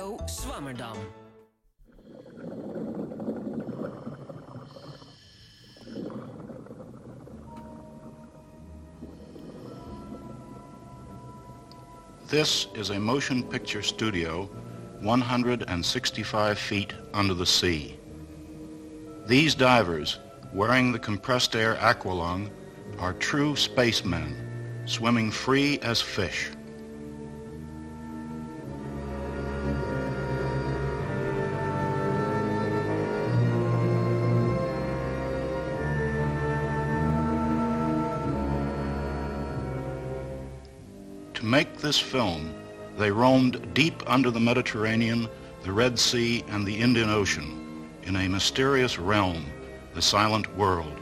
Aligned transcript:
Radio 0.00 0.16
Swammerdam. 0.24 0.96
This 12.28 12.66
is 12.74 12.88
a 12.88 12.98
motion 12.98 13.42
picture 13.42 13.82
studio 13.82 14.48
165 15.00 16.58
feet 16.58 16.94
under 17.12 17.34
the 17.34 17.44
sea. 17.44 17.98
These 19.26 19.54
divers, 19.54 20.18
wearing 20.54 20.92
the 20.92 20.98
compressed 20.98 21.54
air 21.54 21.74
aqualung, 21.74 22.48
are 22.98 23.12
true 23.12 23.54
spacemen, 23.54 24.82
swimming 24.86 25.30
free 25.30 25.78
as 25.80 26.00
fish. 26.00 26.48
This 41.90 41.98
film, 41.98 42.54
they 42.98 43.10
roamed 43.10 43.74
deep 43.74 44.02
under 44.06 44.30
the 44.30 44.38
Mediterranean, 44.38 45.28
the 45.64 45.72
Red 45.72 45.98
Sea, 45.98 46.44
and 46.48 46.64
the 46.64 46.76
Indian 46.76 47.10
Ocean 47.10 47.50
in 48.04 48.14
a 48.14 48.28
mysterious 48.28 48.96
realm, 48.96 49.44
the 49.94 50.00
silent 50.00 50.46
world. 50.56 50.96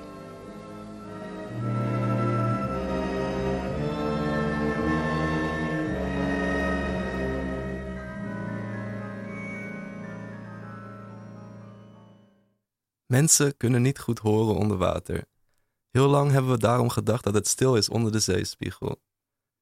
Mensen 13.07 13.57
kunnen 13.57 13.83
niet 13.83 13.99
goed 13.99 14.19
horen 14.19 14.57
onder 14.57 14.77
water. 14.77 15.25
Heel 15.91 16.09
lang 16.09 16.31
hebben 16.31 16.51
we 16.51 16.59
daarom 16.59 16.89
gedacht 16.89 17.25
dat 17.25 17.35
het 17.35 17.49
stil 17.49 17.77
is 17.77 17.89
onder 17.89 18.13
de 18.13 18.21
zeespiegel. 18.21 19.01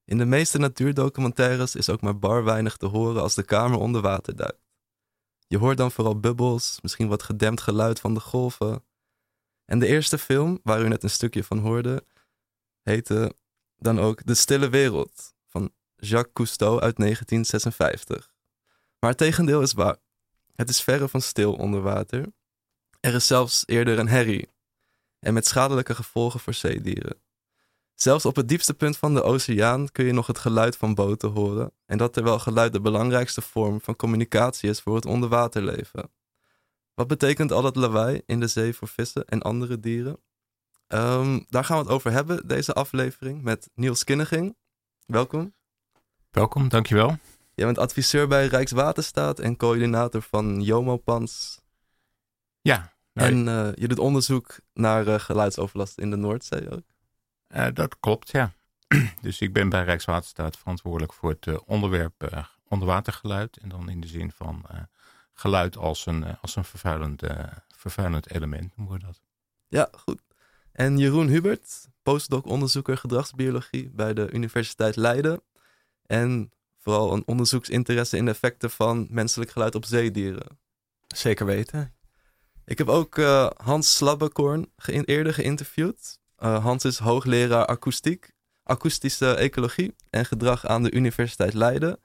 In 0.07 0.19
de 0.19 0.25
meeste 0.25 0.59
natuurdocumentaires 0.59 1.75
is 1.75 1.91
ook 1.91 2.01
maar 2.01 2.19
bar 2.19 2.45
weinig 2.45 2.77
te 2.77 2.87
horen 2.87 3.23
als 3.23 3.35
de 3.35 3.43
kamer 3.43 3.79
onder 3.79 4.01
water 4.01 4.37
duikt. 4.37 4.71
Je 5.47 5.59
hoort 5.59 5.77
dan 5.77 5.93
vooral 5.93 6.21
bubbels, 6.21 6.79
misschien 6.83 7.09
wat 7.09 7.23
gedempt 7.23 7.61
geluid 7.61 8.01
van 8.01 8.15
de 8.15 8.21
golven. 8.21 8.85
En 9.65 9.79
de 9.79 9.87
eerste 9.87 10.19
film, 10.19 10.61
waar 10.63 10.83
u 10.83 10.89
net 10.89 11.03
een 11.03 11.11
stukje 11.11 11.45
van 11.45 11.59
hoorde, 11.59 12.05
heette 12.83 13.37
dan 13.77 13.99
ook 14.01 14.27
De 14.27 14.35
Stille 14.35 14.69
Wereld 14.69 15.35
van 15.47 15.73
Jacques 15.97 16.33
Cousteau 16.33 16.81
uit 16.81 16.97
1956. 16.97 18.31
Maar 18.99 19.11
het 19.11 19.19
tegendeel 19.19 19.63
is 19.63 19.73
waar. 19.73 19.97
Het 20.55 20.69
is 20.69 20.83
verre 20.83 21.09
van 21.09 21.21
stil 21.21 21.55
onder 21.55 21.81
water. 21.81 22.33
Er 23.01 23.15
is 23.15 23.27
zelfs 23.27 23.63
eerder 23.67 23.99
een 23.99 24.09
herrie. 24.09 24.49
En 25.19 25.35
met 25.35 25.47
schadelijke 25.47 25.95
gevolgen 25.95 26.41
voor 26.41 26.55
zeedieren. 26.55 27.21
Zelfs 27.97 28.27
op 28.27 28.37
het 28.37 28.49
diepste 28.49 28.75
punt 28.75 28.97
van 28.97 29.15
de 29.15 29.23
oceaan 29.23 29.91
kun 29.93 30.05
je 30.05 30.13
nog 30.13 30.27
het 30.27 30.39
geluid 30.39 30.77
van 30.77 30.95
boten 30.95 31.31
horen. 31.31 31.73
En 31.87 31.99
dat 31.99 32.13
terwijl 32.13 32.39
geluid 32.39 32.73
de 32.73 32.81
belangrijkste 32.81 33.41
vorm 33.41 33.81
van 33.81 33.97
communicatie 33.97 34.71
is 34.71 34.81
voor 34.81 34.95
het 34.95 35.07
onderwaterleven. 35.07 36.11
Wat 36.95 37.07
betekent 37.07 37.53
al 37.53 37.63
dat 37.63 37.77
lawaai 37.77 38.23
in 38.27 38.41
de 38.41 38.47
zee 38.47 38.75
voor 38.75 38.89
vissen 38.89 39.25
en 39.25 39.43
andere 39.43 39.81
dieren? 39.81 40.21
Ehm, 40.87 41.41
daar 41.49 41.65
gaan 41.65 41.77
we 41.77 41.83
het 41.83 41.93
over 41.93 42.13
hebben, 42.13 42.49
deze 42.49 42.73
aflevering, 42.73 43.43
met 43.43 43.71
Niels 43.75 44.05
Kinneging. 44.05 44.57
Welkom. 45.07 45.55
Welkom, 46.31 46.69
dankjewel. 46.69 47.19
Jij 47.55 47.67
bent 47.67 47.79
adviseur 47.79 48.29
bij 48.29 48.47
Rijkswaterstaat 48.47 49.39
en 49.39 49.57
coördinator 49.57 50.23
van 50.23 50.63
Jomopans. 50.63 51.61
Ja. 52.61 52.95
Nou, 53.13 53.31
en 53.31 53.47
uh, 53.47 53.69
je 53.75 53.89
doet 53.89 53.99
onderzoek 53.99 54.59
naar 54.73 55.07
uh, 55.07 55.19
geluidsoverlast 55.19 55.99
in 55.99 56.11
de 56.11 56.17
Noordzee 56.17 56.71
ook. 56.71 56.96
Uh, 57.49 57.67
dat 57.75 58.01
klopt, 58.01 58.31
ja. 58.31 58.53
dus 59.23 59.41
ik 59.41 59.53
ben 59.53 59.69
bij 59.69 59.85
Rijkswaterstaat 59.85 60.57
verantwoordelijk 60.57 61.13
voor 61.13 61.31
het 61.31 61.47
uh, 61.47 61.59
onderwerp 61.65 62.31
uh, 62.33 62.45
onderwatergeluid. 62.69 63.57
En 63.57 63.69
dan 63.69 63.89
in 63.89 64.01
de 64.01 64.07
zin 64.07 64.33
van 64.33 64.67
geluid 65.33 65.77
als 65.77 66.07
een, 66.07 66.39
als 66.41 66.57
een 66.57 66.65
vervuilend, 66.65 67.23
vervuilend 67.69 68.31
element, 68.31 68.77
noemen 68.77 68.99
we 68.99 69.05
dat. 69.07 69.21
Ja, 69.69 69.89
goed. 69.93 70.23
En 70.73 70.99
Jeroen 70.99 71.29
Hubert, 71.29 71.89
postdoc-onderzoeker 72.03 72.97
gedragsbiologie 72.97 73.91
bij 73.91 74.15
de 74.15 74.31
Universiteit 74.31 74.97
Leiden. 74.97 75.43
En 76.03 76.53
vooral 76.77 77.13
een 77.13 77.23
onderzoeksinteresse 77.27 78.17
in 78.17 78.25
de 78.25 78.31
effecten 78.31 78.71
van 78.71 79.07
menselijk 79.11 79.51
geluid 79.51 79.75
op 79.75 79.85
zeedieren. 79.85 80.59
Zeker 81.07 81.47
weten. 81.47 81.95
Ik 82.65 82.79
heb 82.79 82.89
ook 82.89 83.17
Hans 83.57 83.97
Slabbekorn 83.97 84.73
ge 84.77 85.05
eerder 85.05 85.35
geïnterviewd. 85.35 86.21
Uh, 86.43 86.65
Hans 86.65 86.85
is 86.85 86.99
hoogleraar 86.99 87.67
akoestiek, 87.67 88.33
akoestische 88.63 89.35
ecologie 89.35 89.95
en 90.11 90.25
gedrag 90.25 90.67
aan 90.67 90.83
de 90.83 90.91
Universiteit 90.91 91.55
Leiden. 91.55 92.01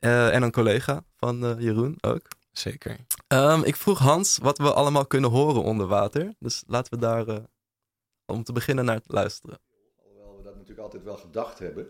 Uh, 0.00 0.34
en 0.34 0.42
een 0.42 0.52
collega 0.52 1.04
van 1.16 1.44
uh, 1.44 1.60
Jeroen 1.60 1.96
ook. 2.00 2.28
Zeker. 2.52 2.96
Um, 3.28 3.64
ik 3.64 3.76
vroeg 3.76 3.98
Hans 3.98 4.38
wat 4.38 4.58
we 4.58 4.72
allemaal 4.72 5.06
kunnen 5.06 5.30
horen 5.30 5.62
onder 5.62 5.86
water. 5.86 6.34
Dus 6.38 6.64
laten 6.66 6.92
we 6.92 6.98
daar 6.98 7.46
om 8.26 8.44
te 8.44 8.52
beginnen 8.52 8.84
naar 8.84 9.00
luisteren. 9.06 9.58
Alhoewel 10.04 10.36
we 10.36 10.42
dat 10.42 10.54
natuurlijk 10.54 10.80
altijd 10.80 11.02
wel 11.02 11.16
gedacht 11.16 11.58
hebben. 11.58 11.86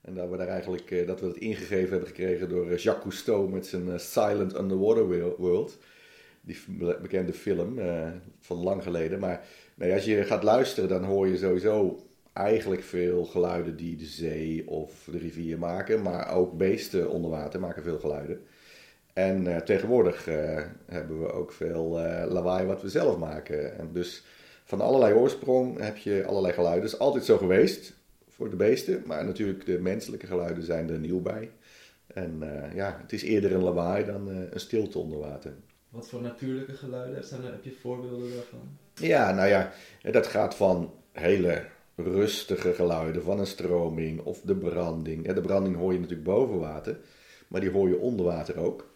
En 0.00 0.14
dat 0.14 0.30
we 0.30 0.36
daar 0.36 0.48
eigenlijk 0.48 1.06
dat 1.06 1.20
we 1.20 1.26
het 1.26 1.36
ingegeven 1.36 1.90
hebben 1.90 2.08
gekregen 2.08 2.48
door 2.48 2.66
Jacques 2.66 3.02
Cousteau 3.02 3.50
met 3.50 3.66
zijn 3.66 4.00
Silent 4.00 4.58
Underwater 4.58 5.36
World. 5.36 5.78
Die 6.40 6.58
bekende 7.00 7.32
film 7.32 7.78
van 8.40 8.56
lang 8.56 8.82
geleden. 8.82 9.20
Maar 9.20 9.44
Nee, 9.76 9.92
als 9.92 10.04
je 10.04 10.24
gaat 10.24 10.42
luisteren, 10.42 10.88
dan 10.88 11.04
hoor 11.04 11.28
je 11.28 11.36
sowieso 11.36 12.06
eigenlijk 12.32 12.82
veel 12.82 13.24
geluiden 13.24 13.76
die 13.76 13.96
de 13.96 14.04
zee 14.04 14.68
of 14.68 15.08
de 15.10 15.18
rivier 15.18 15.58
maken. 15.58 16.02
Maar 16.02 16.34
ook 16.34 16.56
beesten 16.56 17.10
onder 17.10 17.30
water 17.30 17.60
maken 17.60 17.82
veel 17.82 17.98
geluiden. 17.98 18.40
En 19.12 19.44
uh, 19.44 19.56
tegenwoordig 19.56 20.28
uh, 20.28 20.62
hebben 20.86 21.20
we 21.20 21.32
ook 21.32 21.52
veel 21.52 22.00
uh, 22.00 22.24
lawaai 22.28 22.66
wat 22.66 22.82
we 22.82 22.88
zelf 22.88 23.18
maken. 23.18 23.78
En 23.78 23.92
dus 23.92 24.24
van 24.64 24.80
allerlei 24.80 25.14
oorsprong 25.14 25.80
heb 25.80 25.96
je 25.96 26.24
allerlei 26.26 26.54
geluiden. 26.54 26.82
Dat 26.82 26.92
is 26.92 26.98
altijd 26.98 27.24
zo 27.24 27.36
geweest 27.36 27.94
voor 28.28 28.50
de 28.50 28.56
beesten. 28.56 29.02
Maar 29.06 29.24
natuurlijk 29.24 29.66
de 29.66 29.78
menselijke 29.78 30.26
geluiden 30.26 30.62
zijn 30.62 30.90
er 30.90 30.98
nieuw 30.98 31.20
bij. 31.20 31.50
En 32.06 32.42
ja, 32.74 32.98
het 33.02 33.12
is 33.12 33.22
eerder 33.22 33.52
een 33.52 33.62
lawaai 33.62 34.04
dan 34.04 34.28
een 34.28 34.60
stilte 34.60 34.98
onder 34.98 35.18
water. 35.18 35.54
Wat 35.88 36.08
voor 36.08 36.22
natuurlijke 36.22 36.72
geluiden 36.72 37.24
zijn? 37.24 37.42
Heb 37.44 37.64
je 37.64 37.72
voorbeelden 37.72 38.30
daarvan? 38.30 38.84
Ja, 39.00 39.32
nou 39.32 39.48
ja, 39.48 39.72
dat 40.02 40.26
gaat 40.26 40.54
van 40.54 40.92
hele 41.12 41.64
rustige 41.96 42.74
geluiden 42.74 43.22
van 43.22 43.38
een 43.38 43.46
stroming 43.46 44.20
of 44.20 44.40
de 44.40 44.56
branding. 44.56 45.32
De 45.32 45.40
branding 45.40 45.76
hoor 45.76 45.92
je 45.92 45.98
natuurlijk 45.98 46.28
boven 46.28 46.58
water, 46.58 46.98
maar 47.48 47.60
die 47.60 47.70
hoor 47.70 47.88
je 47.88 47.98
onder 47.98 48.26
water 48.26 48.58
ook. 48.58 48.94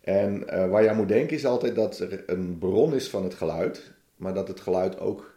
En 0.00 0.44
uh, 0.46 0.68
waar 0.68 0.82
je 0.82 0.90
aan 0.90 0.96
moet 0.96 1.08
denken 1.08 1.36
is 1.36 1.46
altijd 1.46 1.74
dat 1.74 1.98
er 1.98 2.22
een 2.26 2.58
bron 2.58 2.94
is 2.94 3.08
van 3.08 3.22
het 3.24 3.34
geluid, 3.34 3.92
maar 4.16 4.34
dat 4.34 4.48
het 4.48 4.60
geluid 4.60 5.00
ook 5.00 5.34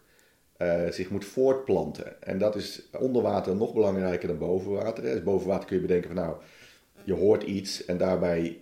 uh, 0.57 0.89
zich 0.89 1.09
moet 1.09 1.25
voortplanten. 1.25 2.21
En 2.23 2.37
dat 2.37 2.55
is 2.55 2.81
onder 2.99 3.21
water 3.21 3.55
nog 3.55 3.73
belangrijker 3.73 4.27
dan 4.27 4.37
boven 4.37 4.71
water. 4.71 5.03
Dus 5.03 5.23
boven 5.23 5.47
water 5.47 5.67
kun 5.67 5.75
je 5.75 5.81
bedenken 5.81 6.13
van 6.13 6.23
nou, 6.23 6.35
je 7.03 7.13
hoort 7.13 7.43
iets 7.43 7.85
en 7.85 7.97
daarbij, 7.97 8.57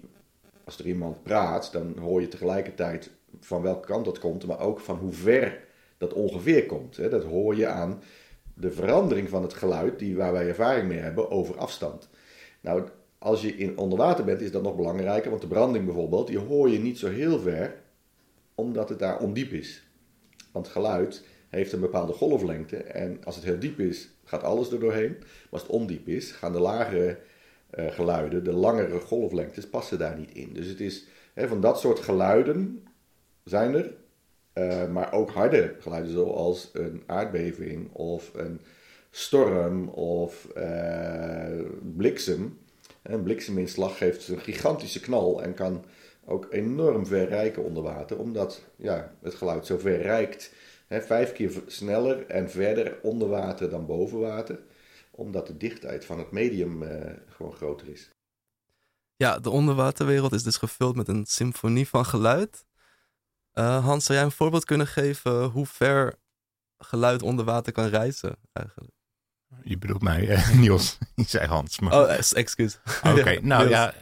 als 0.63 0.79
er 0.79 0.85
iemand 0.85 1.23
praat, 1.23 1.71
dan 1.71 1.97
hoor 1.97 2.21
je 2.21 2.27
tegelijkertijd 2.27 3.11
van 3.39 3.61
welke 3.61 3.87
kant 3.87 4.05
dat 4.05 4.19
komt, 4.19 4.45
maar 4.45 4.59
ook 4.59 4.79
van 4.79 4.97
hoe 4.97 5.13
ver 5.13 5.63
dat 5.97 6.13
ongeveer 6.13 6.65
komt. 6.65 6.97
Hè. 6.97 7.09
Dat 7.09 7.23
hoor 7.23 7.55
je 7.55 7.67
aan 7.67 8.01
de 8.53 8.71
verandering 8.71 9.29
van 9.29 9.41
het 9.41 9.53
geluid 9.53 9.99
die, 9.99 10.15
waar 10.15 10.33
wij 10.33 10.47
ervaring 10.47 10.87
mee 10.87 10.97
hebben 10.97 11.31
over 11.31 11.57
afstand. 11.57 12.09
Nou, 12.61 12.83
als 13.17 13.41
je 13.41 13.57
in 13.57 13.77
onder 13.77 13.97
water 13.97 14.25
bent, 14.25 14.41
is 14.41 14.51
dat 14.51 14.63
nog 14.63 14.75
belangrijker, 14.75 15.29
want 15.29 15.41
de 15.41 15.47
branding 15.47 15.85
bijvoorbeeld, 15.85 16.27
die 16.27 16.37
hoor 16.37 16.69
je 16.69 16.79
niet 16.79 16.99
zo 16.99 17.07
heel 17.09 17.39
ver, 17.39 17.75
omdat 18.55 18.89
het 18.89 18.99
daar 18.99 19.19
ondiep 19.19 19.51
is. 19.51 19.83
Want 20.51 20.67
geluid 20.67 21.25
heeft 21.49 21.71
een 21.71 21.79
bepaalde 21.79 22.13
golflengte 22.13 22.77
en 22.77 23.19
als 23.23 23.35
het 23.35 23.43
heel 23.43 23.59
diep 23.59 23.79
is, 23.79 24.09
gaat 24.23 24.43
alles 24.43 24.71
er 24.71 24.79
doorheen. 24.79 25.15
Maar 25.19 25.47
als 25.49 25.61
het 25.61 25.71
ondiep 25.71 26.07
is, 26.07 26.31
gaan 26.31 26.51
de 26.51 26.59
lagere 26.59 27.19
uh, 27.79 27.87
geluiden, 27.87 28.43
de 28.43 28.53
langere 28.53 28.99
golflengtes, 28.99 29.69
passen 29.69 29.99
daar 29.99 30.17
niet 30.17 30.31
in. 30.31 30.53
Dus 30.53 30.67
het 30.67 30.79
is 30.79 31.07
van 31.35 31.61
dat 31.61 31.79
soort 31.79 31.99
geluiden 31.99 32.83
zijn 33.43 33.75
er. 33.75 33.93
Uh, 34.53 34.87
maar 34.91 35.13
ook 35.13 35.31
harde 35.31 35.75
geluiden 35.79 36.11
zoals 36.11 36.69
een 36.73 37.03
aardbeving 37.05 37.93
of 37.93 38.31
een 38.33 38.61
storm 39.11 39.87
of 39.89 40.47
uh, 40.57 41.59
bliksem. 41.95 42.59
Een 43.01 43.23
blikseminslag 43.23 43.97
geeft 43.97 44.27
een 44.27 44.39
gigantische 44.39 44.99
knal 44.99 45.43
en 45.43 45.53
kan 45.53 45.85
ook 46.25 46.47
enorm 46.49 47.05
ver 47.05 47.27
reiken 47.27 47.63
onder 47.63 47.83
water, 47.83 48.19
omdat 48.19 48.61
ja, 48.75 49.15
het 49.21 49.33
geluid 49.33 49.65
zo 49.65 49.77
ver 49.77 50.01
reikt. 50.01 50.53
Hè, 50.87 51.01
vijf 51.01 51.31
keer 51.31 51.51
sneller 51.67 52.25
en 52.27 52.49
verder 52.49 52.99
onder 53.01 53.27
water 53.27 53.69
dan 53.69 53.85
boven 53.85 54.19
water, 54.19 54.59
omdat 55.11 55.47
de 55.47 55.57
dichtheid 55.57 56.05
van 56.05 56.19
het 56.19 56.31
medium 56.31 56.83
uh, 56.83 56.89
gewoon 57.27 57.53
groter 57.53 57.89
is. 57.89 58.09
Ja, 59.15 59.39
de 59.39 59.49
onderwaterwereld 59.49 60.33
is 60.33 60.43
dus 60.43 60.57
gevuld 60.57 60.95
met 60.95 61.07
een 61.07 61.25
symfonie 61.25 61.87
van 61.87 62.05
geluid. 62.05 62.65
Uh, 63.53 63.85
Hans, 63.85 64.05
zou 64.05 64.17
jij 64.17 64.27
een 64.27 64.33
voorbeeld 64.33 64.65
kunnen 64.65 64.87
geven 64.87 65.43
hoe 65.43 65.65
ver 65.65 66.15
geluid 66.77 67.21
onder 67.21 67.45
water 67.45 67.73
kan 67.73 67.87
reizen 67.87 68.35
eigenlijk? 68.53 68.95
Je 69.63 69.77
bedoelt 69.77 70.01
mij, 70.01 70.29
uh, 70.29 70.49
Niels. 70.59 70.97
Je 71.15 71.23
zei 71.23 71.47
Hans. 71.47 71.79
Maar... 71.79 71.93
Oh, 71.93 72.17
excuus. 72.31 72.79
Oké, 73.03 73.39
nou 73.53 73.69
ja, 73.69 73.93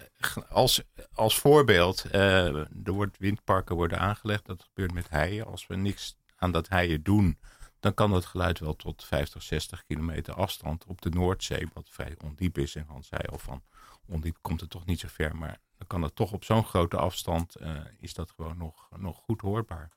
als, 0.49 0.81
als 1.13 1.39
voorbeeld. 1.39 2.05
Uh, 2.11 2.55
er 2.83 2.91
wordt 2.91 3.17
windparken 3.17 3.75
worden 3.75 3.99
aangelegd. 3.99 4.45
Dat 4.45 4.63
gebeurt 4.63 4.93
met 4.93 5.09
heien. 5.09 5.45
Als 5.45 5.67
we 5.67 5.75
niks 5.75 6.17
aan 6.35 6.51
dat 6.51 6.69
heien 6.69 7.03
doen, 7.03 7.37
dan 7.79 7.93
kan 7.93 8.11
dat 8.11 8.25
geluid 8.25 8.59
wel 8.59 8.75
tot 8.75 9.03
50, 9.03 9.43
60 9.43 9.83
kilometer 9.85 10.33
afstand 10.33 10.85
op 10.85 11.01
de 11.01 11.09
Noordzee, 11.09 11.67
wat 11.73 11.89
vrij 11.89 12.15
ondiep 12.23 12.57
is. 12.57 12.75
En 12.75 12.85
Hans 12.87 13.07
zei 13.07 13.21
al 13.31 13.37
van, 13.37 13.63
ondiep 14.05 14.37
komt 14.41 14.61
het 14.61 14.69
toch 14.69 14.85
niet 14.85 14.99
zo 14.99 15.07
ver, 15.11 15.35
maar 15.35 15.59
dan 15.81 15.89
kan 15.89 16.01
het 16.01 16.15
toch 16.15 16.31
op 16.31 16.43
zo'n 16.43 16.65
grote 16.65 16.97
afstand, 16.97 17.61
uh, 17.61 17.79
is 17.99 18.13
dat 18.13 18.31
gewoon 18.31 18.57
nog, 18.57 18.89
nog 18.97 19.17
goed 19.17 19.41
hoorbaar. 19.41 19.91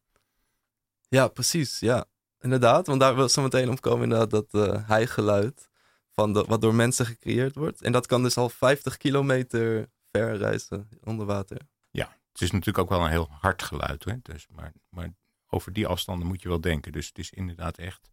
Ja, 1.09 1.29
precies. 1.29 1.81
Ja, 1.81 2.05
inderdaad. 2.41 2.87
Want 2.87 3.01
daar 3.01 3.15
wil 3.15 3.29
zo 3.29 3.43
meteen 3.43 3.69
om 3.69 3.81
komen 3.81 4.03
inderdaad 4.03 4.31
dat 4.31 4.47
uh, 4.51 4.89
heigeluid 4.89 5.69
van 6.11 6.33
de, 6.33 6.45
wat 6.45 6.61
door 6.61 6.75
mensen 6.75 7.07
gecreëerd 7.07 7.55
wordt. 7.55 7.83
En 7.83 7.93
dat 7.93 8.07
kan 8.07 8.23
dus 8.23 8.37
al 8.37 8.49
50 8.49 8.97
kilometer 8.97 9.91
ver 10.11 10.37
reizen 10.37 10.89
onder 11.03 11.27
water. 11.27 11.59
Ja, 11.91 12.17
het 12.33 12.41
is 12.41 12.51
natuurlijk 12.51 12.79
ook 12.79 12.89
wel 12.89 13.05
een 13.05 13.11
heel 13.11 13.29
hard 13.31 13.63
geluid. 13.63 14.05
Hè? 14.05 14.15
Dus, 14.23 14.47
maar, 14.51 14.73
maar 14.89 15.15
over 15.49 15.73
die 15.73 15.87
afstanden 15.87 16.27
moet 16.27 16.43
je 16.43 16.49
wel 16.49 16.61
denken. 16.61 16.93
Dus 16.93 17.07
het 17.07 17.19
is 17.19 17.31
inderdaad 17.31 17.79
echt 17.79 18.11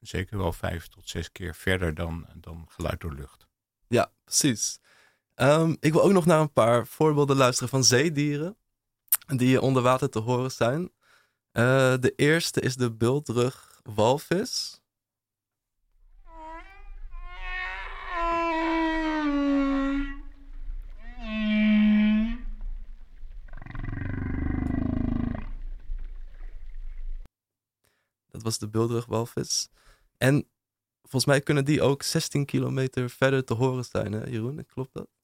zeker 0.00 0.38
wel 0.38 0.52
vijf 0.52 0.88
tot 0.88 1.08
zes 1.08 1.32
keer 1.32 1.54
verder 1.54 1.94
dan, 1.94 2.26
dan 2.34 2.66
geluid 2.68 3.00
door 3.00 3.14
lucht. 3.14 3.46
Ja, 3.86 4.12
precies. 4.24 4.80
Um, 5.40 5.76
ik 5.80 5.92
wil 5.92 6.02
ook 6.02 6.12
nog 6.12 6.26
naar 6.26 6.40
een 6.40 6.52
paar 6.52 6.86
voorbeelden 6.86 7.36
luisteren 7.36 7.68
van 7.68 7.84
zeedieren 7.84 8.56
die 9.26 9.60
onder 9.60 9.82
water 9.82 10.10
te 10.10 10.18
horen 10.18 10.50
zijn. 10.50 10.82
Uh, 11.52 11.94
de 12.00 12.12
eerste 12.16 12.60
is 12.60 12.76
de 12.76 12.92
bultrug 12.92 13.80
walvis. 13.82 14.80
Dat 28.30 28.42
was 28.42 28.58
de 28.58 28.68
bultrugwalvis. 28.68 29.68
En 30.16 30.48
volgens 31.00 31.24
mij 31.24 31.40
kunnen 31.40 31.64
die 31.64 31.82
ook 31.82 32.02
16 32.02 32.44
kilometer 32.44 33.10
verder 33.10 33.44
te 33.44 33.54
horen 33.54 33.84
zijn, 33.84 34.12
hè, 34.12 34.24
Jeroen? 34.24 34.66
Klopt 34.66 34.94
dat? 34.94 35.17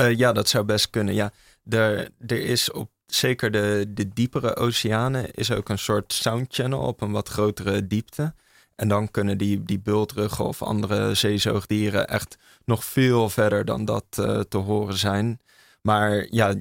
Uh, 0.00 0.16
ja, 0.16 0.32
dat 0.32 0.48
zou 0.48 0.64
best 0.64 0.90
kunnen. 0.90 1.14
Ja, 1.14 1.32
er, 1.68 2.10
er 2.26 2.40
is 2.40 2.70
op 2.70 2.90
zeker 3.06 3.50
de, 3.50 3.86
de 3.88 4.08
diepere 4.08 4.56
oceanen 4.56 5.30
is 5.30 5.50
ook 5.50 5.68
een 5.68 5.78
soort 5.78 6.12
sound 6.12 6.54
channel 6.54 6.80
op 6.80 7.00
een 7.00 7.12
wat 7.12 7.28
grotere 7.28 7.86
diepte. 7.86 8.34
En 8.76 8.88
dan 8.88 9.10
kunnen 9.10 9.38
die, 9.38 9.62
die 9.62 9.80
bultruggen 9.80 10.44
of 10.44 10.62
andere 10.62 11.14
zeezoogdieren 11.14 12.08
echt 12.08 12.38
nog 12.64 12.84
veel 12.84 13.28
verder 13.28 13.64
dan 13.64 13.84
dat 13.84 14.04
uh, 14.20 14.40
te 14.40 14.56
horen 14.56 14.96
zijn. 14.96 15.40
Maar 15.82 16.26
ja, 16.30 16.54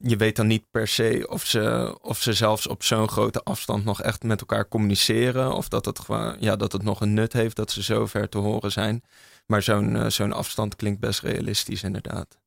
je 0.00 0.16
weet 0.16 0.36
dan 0.36 0.46
niet 0.46 0.70
per 0.70 0.88
se 0.88 1.26
of 1.30 1.44
ze, 1.44 1.96
of 2.00 2.22
ze 2.22 2.32
zelfs 2.32 2.66
op 2.66 2.82
zo'n 2.82 3.08
grote 3.08 3.42
afstand 3.42 3.84
nog 3.84 4.02
echt 4.02 4.22
met 4.22 4.40
elkaar 4.40 4.68
communiceren. 4.68 5.52
Of 5.52 5.68
dat 5.68 5.84
het, 5.84 5.98
gewoon, 5.98 6.36
ja, 6.40 6.56
dat 6.56 6.72
het 6.72 6.82
nog 6.82 7.00
een 7.00 7.14
nut 7.14 7.32
heeft 7.32 7.56
dat 7.56 7.70
ze 7.70 7.82
zo 7.82 8.06
ver 8.06 8.28
te 8.28 8.38
horen 8.38 8.72
zijn. 8.72 9.02
Maar 9.46 9.62
zo'n 9.62 9.94
uh, 9.94 10.06
zo'n 10.06 10.32
afstand 10.32 10.76
klinkt 10.76 11.00
best 11.00 11.20
realistisch, 11.20 11.82
inderdaad. 11.82 12.38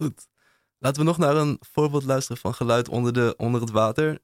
Goed. 0.00 0.28
Laten 0.78 1.00
we 1.00 1.06
nog 1.06 1.18
naar 1.18 1.36
een 1.36 1.58
voorbeeld 1.60 2.04
luisteren 2.04 2.40
van 2.40 2.54
geluid 2.54 2.88
onder, 2.88 3.12
de, 3.12 3.34
onder 3.36 3.60
het 3.60 3.70
water. 3.70 4.18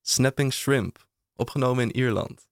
Snapping 0.00 0.52
Shrimp, 0.52 1.06
opgenomen 1.34 1.82
in 1.84 1.96
Ierland. 1.96 2.46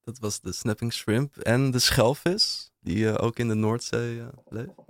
Dat 0.00 0.18
was 0.18 0.40
de 0.40 0.52
snapping 0.52 0.92
shrimp 0.92 1.36
en 1.36 1.70
de 1.70 1.78
schelvis, 1.78 2.71
die 2.82 2.98
uh, 2.98 3.14
ook 3.16 3.38
in 3.38 3.48
de 3.48 3.54
Noordzee 3.54 4.16
uh, 4.16 4.26
leeft. 4.48 4.80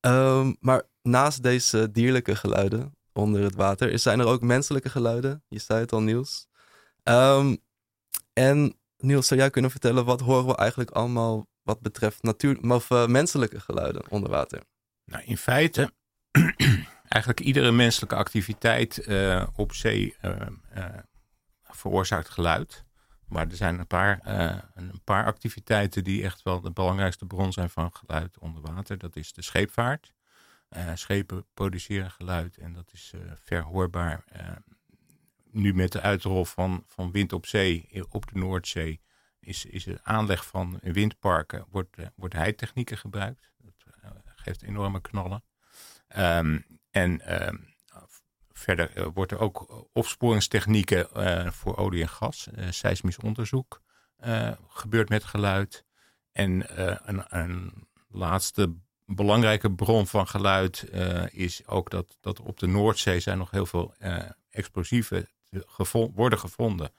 Um, 0.00 0.56
maar 0.60 0.82
naast 1.02 1.42
deze 1.42 1.90
dierlijke 1.90 2.36
geluiden 2.36 2.96
onder 3.12 3.42
het 3.42 3.54
water 3.54 3.98
zijn 3.98 4.20
er 4.20 4.26
ook 4.26 4.40
menselijke 4.40 4.88
geluiden. 4.88 5.44
Je 5.48 5.58
zei 5.58 5.80
het 5.80 5.92
al, 5.92 6.02
Niels. 6.02 6.46
Um, 7.04 7.58
en 8.32 8.78
Niels, 8.96 9.26
zou 9.26 9.40
jij 9.40 9.50
kunnen 9.50 9.70
vertellen 9.70 10.04
wat 10.04 10.20
horen 10.20 10.46
we 10.46 10.56
eigenlijk 10.56 10.90
allemaal 10.90 11.46
wat 11.62 11.80
betreft 11.80 12.22
natuur, 12.22 12.70
of, 12.70 12.90
uh, 12.90 13.06
menselijke 13.06 13.60
geluiden 13.60 14.10
onder 14.10 14.30
water? 14.30 14.62
Nou, 15.04 15.24
in 15.24 15.36
feite, 15.36 15.92
eigenlijk 17.08 17.40
iedere 17.40 17.72
menselijke 17.72 18.14
activiteit 18.14 19.06
uh, 19.06 19.46
op 19.54 19.72
zee 19.72 20.16
uh, 20.22 20.46
veroorzaakt 21.62 22.28
geluid. 22.28 22.84
Maar 23.26 23.48
er 23.48 23.56
zijn 23.56 23.78
een 23.78 23.86
paar, 23.86 24.20
een 24.74 25.00
paar 25.04 25.24
activiteiten 25.24 26.04
die 26.04 26.22
echt 26.22 26.42
wel 26.42 26.60
de 26.60 26.70
belangrijkste 26.70 27.26
bron 27.26 27.52
zijn 27.52 27.70
van 27.70 27.94
geluid 27.94 28.38
onder 28.38 28.62
water. 28.62 28.98
Dat 28.98 29.16
is 29.16 29.32
de 29.32 29.42
scheepvaart. 29.42 30.12
schepen 30.94 31.46
produceren 31.54 32.10
geluid 32.10 32.58
en 32.58 32.72
dat 32.72 32.92
is 32.92 33.12
verhoorbaar. 33.34 34.24
nu 35.50 35.74
met 35.74 35.92
de 35.92 36.00
uitrol 36.00 36.44
van, 36.44 36.84
van 36.86 37.12
wind 37.12 37.32
op 37.32 37.46
zee 37.46 37.88
op 38.08 38.32
de 38.32 38.38
Noordzee 38.38 39.00
is, 39.40 39.64
is 39.64 39.84
de 39.84 39.98
aanleg 40.02 40.46
van 40.46 40.78
windparken, 40.82 41.66
wordt, 41.70 41.96
wordt 42.14 42.34
heitechnieken 42.34 42.98
gebruikt. 42.98 43.50
Dat 43.58 43.74
geeft 44.36 44.62
enorme 44.62 45.00
knallen. 45.00 45.42
Um, 46.18 46.66
en 46.90 47.44
um, 47.48 47.74
verder 48.52 48.96
uh, 48.96 49.06
wordt 49.14 49.32
er 49.32 49.38
ook 49.38 49.88
opsporingstechnieken 49.92 51.06
voor 51.52 51.76
olie 51.76 52.02
en 52.02 52.08
gas, 52.08 52.48
seismisch 52.70 53.18
onderzoek, 53.18 53.82
gebeurt 54.68 55.08
met 55.08 55.24
geluid. 55.24 55.84
En 56.32 56.64
een, 57.08 57.24
een, 57.28 57.86
laatste 58.08 58.74
belangrijke 59.06 59.72
bron 59.72 60.06
van 60.06 60.26
geluid 60.26 60.90
is 61.30 61.66
ook 61.66 61.90
dat, 61.90 62.16
dat 62.20 62.40
op 62.40 62.58
de 62.58 62.66
Noordzee 62.66 63.20
zijn 63.20 63.38
nog 63.38 63.50
heel 63.50 63.66
veel 63.66 63.94
explosieven 64.50 65.28
worden 66.14 66.38
gevonden 66.38 66.92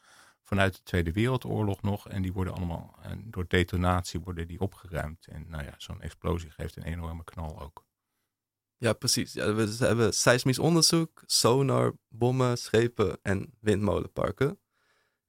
vanuit 0.43 0.75
de 0.75 0.83
Tweede 0.83 1.11
Wereldoorlog 1.11 1.81
nog. 1.81 2.09
En 2.09 2.21
die 2.21 2.33
worden 2.33 2.53
allemaal, 2.53 2.95
door 3.23 3.45
detonatie 3.47 4.19
worden 4.19 4.47
die 4.47 4.59
opgeruimd. 4.59 5.27
En 5.27 5.45
nou 5.49 5.63
ja, 5.63 5.73
zo'n 5.77 6.01
explosie 6.01 6.49
geeft 6.49 6.75
een 6.75 6.83
enorme 6.83 7.23
knal 7.23 7.61
ook. 7.61 7.85
Ja, 8.83 8.93
precies. 8.93 9.33
Ja, 9.33 9.53
we 9.53 9.75
hebben 9.79 10.13
seismisch 10.13 10.59
onderzoek, 10.59 11.23
sonar, 11.25 11.93
bommen, 12.09 12.57
schepen 12.57 13.17
en 13.21 13.53
windmolenparken. 13.59 14.59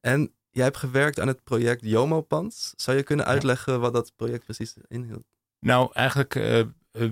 En 0.00 0.34
jij 0.50 0.64
hebt 0.64 0.76
gewerkt 0.76 1.20
aan 1.20 1.28
het 1.28 1.44
project 1.44 1.80
Jomopans. 1.84 2.72
Zou 2.76 2.96
je 2.96 3.02
kunnen 3.02 3.26
uitleggen 3.26 3.80
wat 3.80 3.92
dat 3.92 4.12
project 4.16 4.44
precies 4.44 4.76
inhield? 4.88 5.24
Nou, 5.60 5.90
eigenlijk 5.92 6.34
uh, 6.34 6.58
uh, 6.92 7.10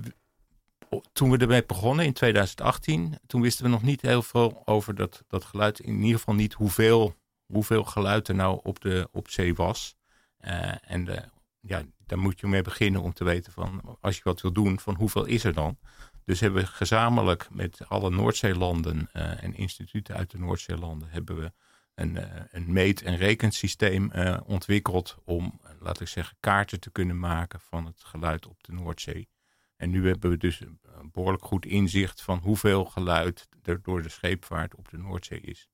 toen 1.13 1.31
we 1.31 1.37
ermee 1.37 1.65
begonnen 1.65 2.05
in 2.05 2.13
2018, 2.13 3.19
toen 3.27 3.41
wisten 3.41 3.63
we 3.63 3.71
nog 3.71 3.83
niet 3.83 4.01
heel 4.01 4.21
veel 4.21 4.61
over 4.65 4.95
dat, 4.95 5.23
dat 5.27 5.43
geluid. 5.43 5.79
In 5.79 6.01
ieder 6.01 6.19
geval 6.19 6.35
niet 6.35 6.53
hoeveel 6.53 7.15
hoeveel 7.45 7.83
geluid 7.83 8.27
er 8.27 8.35
nou 8.35 8.59
op, 8.63 8.81
de, 8.81 9.09
op 9.11 9.29
zee 9.29 9.55
was. 9.55 9.95
Uh, 10.41 10.91
en 10.91 11.05
de, 11.05 11.23
ja, 11.59 11.83
daar 12.05 12.19
moet 12.19 12.39
je 12.39 12.47
mee 12.47 12.61
beginnen 12.61 13.01
om 13.01 13.13
te 13.13 13.23
weten 13.23 13.51
van, 13.51 13.97
als 14.01 14.17
je 14.17 14.23
wat 14.23 14.41
wil 14.41 14.51
doen, 14.51 14.79
van 14.79 14.95
hoeveel 14.95 15.25
is 15.25 15.43
er 15.43 15.53
dan? 15.53 15.77
Dus 16.25 16.39
hebben 16.39 16.61
we 16.61 16.67
gezamenlijk 16.67 17.47
met 17.51 17.87
alle 17.87 18.09
Noordzeelanden 18.09 19.09
uh, 19.13 19.43
en 19.43 19.55
instituten 19.55 20.15
uit 20.15 20.31
de 20.31 20.37
Noordzeelanden 20.37 21.09
hebben 21.09 21.35
we 21.35 21.51
een, 21.95 22.15
uh, 22.15 22.25
een 22.49 22.73
meet- 22.73 23.01
en 23.01 23.17
rekensysteem 23.17 24.11
ontwikkeld 24.45 25.17
om, 25.23 25.61
laat 25.79 25.99
ik 25.99 26.07
zeggen, 26.07 26.37
kaarten 26.39 26.79
te 26.79 26.91
kunnen 26.91 27.19
maken 27.19 27.59
van 27.59 27.85
het 27.85 28.03
geluid 28.03 28.47
op 28.47 28.63
de 28.63 28.71
Noordzee. 28.71 29.29
En 29.75 29.89
nu 29.89 30.07
hebben 30.07 30.29
we 30.29 30.37
dus 30.37 30.59
een 30.59 31.11
behoorlijk 31.11 31.43
goed 31.43 31.65
inzicht 31.65 32.21
van 32.21 32.37
hoeveel 32.37 32.85
geluid 32.85 33.47
er 33.63 33.81
door 33.81 34.01
de 34.01 34.09
scheepvaart 34.09 34.75
op 34.75 34.89
de 34.89 34.97
Noordzee 34.97 35.39
is. 35.39 35.69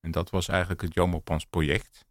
En 0.00 0.10
dat 0.10 0.30
was 0.30 0.48
eigenlijk 0.48 0.80
het 0.80 0.94
Jomopans 0.94 1.46
project. 1.46 2.06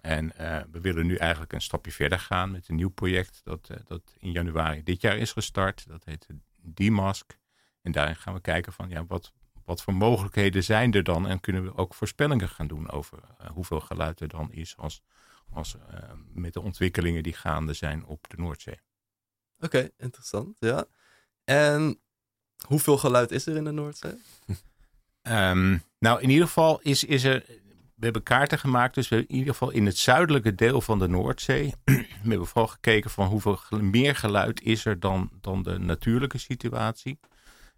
En 0.00 0.28
we 0.70 0.80
willen 0.80 1.06
nu 1.06 1.16
eigenlijk 1.16 1.52
een 1.52 1.60
stapje 1.60 1.92
verder 1.92 2.18
gaan 2.18 2.50
met 2.50 2.68
een 2.68 2.74
nieuw 2.74 2.90
project 2.90 3.40
dat, 3.44 3.70
dat 3.84 4.14
in 4.18 4.32
januari 4.32 4.82
dit 4.82 5.00
jaar 5.00 5.16
is 5.16 5.32
gestart. 5.32 5.88
Dat 5.88 6.04
heet 6.04 6.26
DMASK. 6.64 7.38
En 7.82 7.92
daarin 7.92 8.16
gaan 8.16 8.34
we 8.34 8.40
kijken 8.40 8.72
van 8.72 8.88
ja, 8.88 9.06
wat, 9.06 9.32
wat 9.64 9.82
voor 9.82 9.94
mogelijkheden 9.94 10.64
zijn 10.64 10.92
er 10.92 11.02
dan? 11.02 11.28
En 11.28 11.40
kunnen 11.40 11.64
we 11.64 11.76
ook 11.76 11.94
voorspellingen 11.94 12.48
gaan 12.48 12.66
doen 12.66 12.90
over 12.90 13.18
hoeveel 13.52 13.80
geluid 13.80 14.20
er 14.20 14.28
dan 14.28 14.52
is 14.52 14.76
als, 14.76 15.02
als, 15.50 15.76
met 16.32 16.52
de 16.52 16.60
ontwikkelingen 16.60 17.22
die 17.22 17.32
gaande 17.32 17.72
zijn 17.72 18.04
op 18.04 18.28
de 18.28 18.36
Noordzee. 18.36 18.80
Oké, 19.58 19.90
interessant. 19.96 20.56
Ja. 20.58 20.84
En 21.44 22.00
hoeveel 22.66 22.98
geluid 22.98 23.30
is 23.30 23.46
er 23.46 23.56
in 23.56 23.64
de 23.64 23.70
Noordzee? 23.70 24.14
um, 25.22 25.82
nou, 26.06 26.20
in 26.20 26.30
ieder 26.30 26.46
geval 26.46 26.80
is, 26.80 27.04
is 27.04 27.24
er. 27.24 27.62
We 27.94 28.04
hebben 28.04 28.22
kaarten 28.22 28.58
gemaakt, 28.58 28.94
dus 28.94 29.08
we 29.08 29.16
in 29.16 29.32
ieder 29.32 29.52
geval 29.52 29.70
in 29.70 29.86
het 29.86 29.98
zuidelijke 29.98 30.54
deel 30.54 30.80
van 30.80 30.98
de 30.98 31.08
Noordzee. 31.08 31.74
we 31.84 32.28
hebben 32.28 32.46
vooral 32.46 32.66
gekeken 32.66 33.10
van 33.10 33.26
hoeveel 33.26 33.58
meer 33.70 34.16
geluid 34.16 34.62
is 34.62 34.84
er 34.84 35.00
dan, 35.00 35.30
dan 35.40 35.62
de 35.62 35.78
natuurlijke 35.78 36.38
situatie. 36.38 37.18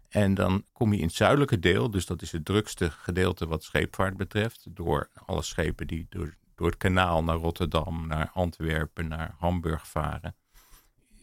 En 0.09 0.33
dan 0.33 0.63
kom 0.71 0.93
je 0.93 0.99
in 0.99 1.05
het 1.05 1.15
zuidelijke 1.15 1.59
deel, 1.59 1.89
dus 1.91 2.05
dat 2.05 2.21
is 2.21 2.31
het 2.31 2.45
drukste 2.45 2.91
gedeelte 2.91 3.47
wat 3.47 3.63
scheepvaart 3.63 4.17
betreft. 4.17 4.65
Door 4.69 5.09
alle 5.25 5.41
schepen 5.41 5.87
die 5.87 6.05
door, 6.09 6.35
door 6.55 6.67
het 6.67 6.77
kanaal 6.77 7.23
naar 7.23 7.35
Rotterdam, 7.35 8.07
naar 8.07 8.29
Antwerpen, 8.33 9.07
naar 9.07 9.35
Hamburg 9.37 9.87
varen 9.87 10.35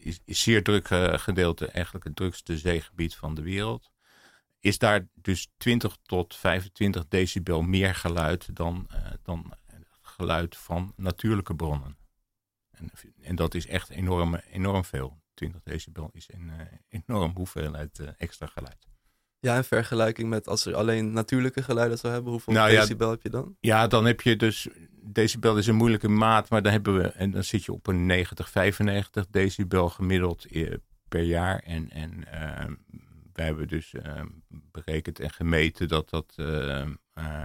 is, 0.05 0.19
is 0.25 0.41
zeer 0.41 0.63
druk 0.63 0.89
uh, 0.89 1.17
gedeelte, 1.17 1.67
eigenlijk 1.67 2.05
het 2.05 2.15
drukste 2.15 2.57
zeegebied 2.57 3.15
van 3.15 3.35
de 3.35 3.41
wereld. 3.41 3.91
Is 4.59 4.77
daar 4.77 5.07
dus 5.13 5.51
20 5.57 5.97
tot 6.03 6.35
25 6.35 7.07
decibel 7.07 7.61
meer 7.61 7.95
geluid 7.95 8.55
dan, 8.55 8.87
uh, 8.91 8.97
dan 9.23 9.53
geluid 10.01 10.57
van 10.57 10.93
natuurlijke 10.95 11.55
bronnen. 11.55 11.97
En, 12.71 12.91
en, 13.21 13.35
dat 13.35 13.53
is 13.53 13.67
echt 13.67 13.89
enorm, 13.89 14.35
enorm 14.35 14.85
veel. 14.85 15.23
20 15.33 15.61
decibel 15.63 16.09
is 16.13 16.29
een 16.33 16.51
uh, 16.59 17.01
enorm 17.05 17.31
hoeveelheid 17.35 17.99
extra 18.17 18.47
geluid. 18.47 18.87
Ja, 19.45 19.55
in 19.55 19.63
vergelijking 19.63 20.29
met 20.29 20.47
als 20.47 20.65
er 20.65 20.75
alleen 20.75 21.11
natuurlijke 21.11 21.63
geluiden 21.63 21.97
zou 21.97 22.13
hebben, 22.13 22.31
hoeveel 22.31 22.53
nou, 22.53 22.69
decibel 22.69 23.09
heb 23.09 23.21
je 23.21 23.29
dan? 23.29 23.57
Ja, 23.59 23.87
dan 23.87 24.05
heb 24.05 24.21
je 24.21 24.35
dus, 24.35 24.67
decibel 25.01 25.57
is 25.57 25.67
een 25.67 25.75
moeilijke 25.75 26.07
maat, 26.07 26.49
maar 26.49 26.61
dan 26.61 26.71
hebben 26.71 26.97
we, 26.97 27.07
en 27.07 27.31
dan 27.31 27.43
zit 27.43 27.65
je 27.65 27.73
op 27.73 27.87
een 27.87 28.05
90, 28.05 28.49
95 28.49 29.25
decibel 29.29 29.89
gemiddeld 29.89 30.45
eh, 30.45 30.73
per 31.07 31.21
jaar. 31.21 31.59
En, 31.59 31.89
en 31.89 32.23
uh, 32.33 32.75
wij 33.35 33.45
hebben 33.45 33.67
dus 33.67 33.93
uh, 33.93 34.21
berekend 34.49 35.19
en 35.19 35.31
gemeten 35.31 35.87
dat 35.87 36.09
dat 36.09 36.33
uh, 36.35 36.85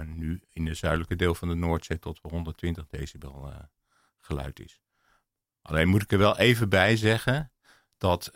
nu 0.04 0.42
in 0.50 0.64
de 0.64 0.74
zuidelijke 0.74 1.16
deel 1.16 1.34
van 1.34 1.48
de 1.48 1.54
Noordzee 1.54 1.98
tot 1.98 2.18
120 2.22 2.86
decibel 2.86 3.52
geluid 4.18 4.60
is. 4.60 4.80
Alleen 5.62 5.88
moet 5.88 6.02
ik 6.02 6.12
er 6.12 6.18
wel 6.18 6.38
even 6.38 6.68
bij 6.68 6.96
zeggen 6.96 7.52
dat 7.98 8.30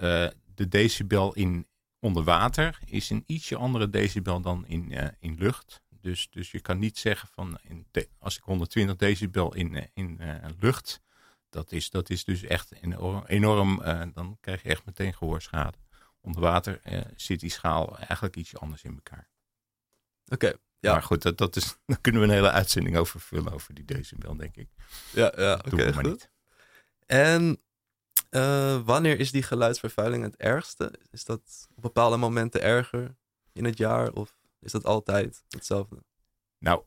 de 0.54 0.68
decibel 0.68 1.34
in 1.34 1.66
onder 1.98 2.24
water 2.24 2.78
is 2.84 3.10
een 3.10 3.24
ietsje 3.26 3.56
andere 3.56 3.90
decibel 3.90 4.40
dan 4.40 4.66
in, 4.66 4.90
in 5.20 5.34
lucht. 5.38 5.82
Dus, 5.88 6.28
dus 6.30 6.50
je 6.50 6.60
kan 6.60 6.78
niet 6.78 6.98
zeggen 6.98 7.28
van 7.28 7.58
in 7.62 7.86
als 8.18 8.36
ik 8.36 8.42
120 8.42 8.96
decibel 8.96 9.54
in, 9.54 9.90
in 9.94 10.20
lucht, 10.58 11.00
dat 11.48 11.72
is, 11.72 11.90
dat 11.90 12.10
is 12.10 12.24
dus 12.24 12.42
echt 12.42 12.72
enorm, 12.72 13.24
enorm 13.26 13.82
dan 14.14 14.36
krijg 14.40 14.62
je 14.62 14.68
echt 14.68 14.84
meteen 14.84 15.14
gehoorschade. 15.14 15.83
Onder 16.24 16.42
water 16.42 16.80
zit 17.16 17.40
die 17.40 17.50
schaal 17.50 17.98
eigenlijk 17.98 18.36
ietsje 18.36 18.58
anders 18.58 18.82
in 18.82 18.94
elkaar. 18.94 19.28
Oké, 20.28 20.52
ja. 20.78 20.92
Maar 20.92 21.02
goed, 21.02 21.22
dat, 21.22 21.38
dat 21.38 21.56
is, 21.56 21.76
daar 21.86 22.00
kunnen 22.00 22.20
we 22.20 22.26
een 22.26 22.32
hele 22.32 22.50
uitzending 22.50 22.96
over 22.96 23.20
vullen, 23.20 23.52
over 23.52 23.74
die 23.74 23.84
decibel, 23.84 24.36
denk 24.36 24.56
ik. 24.56 24.68
Ja, 25.12 25.32
ja 25.36 25.54
oké, 25.54 25.74
okay, 25.74 25.92
goed. 25.92 26.02
Niet. 26.02 26.30
En 27.06 27.62
uh, 28.30 28.80
wanneer 28.84 29.20
is 29.20 29.30
die 29.30 29.42
geluidsvervuiling 29.42 30.22
het 30.22 30.36
ergste? 30.36 30.92
Is 31.10 31.24
dat 31.24 31.68
op 31.74 31.82
bepaalde 31.82 32.16
momenten 32.16 32.62
erger 32.62 33.16
in 33.52 33.64
het 33.64 33.78
jaar 33.78 34.12
of 34.12 34.36
is 34.60 34.72
dat 34.72 34.84
altijd 34.84 35.44
hetzelfde? 35.48 36.02
Nou, 36.58 36.82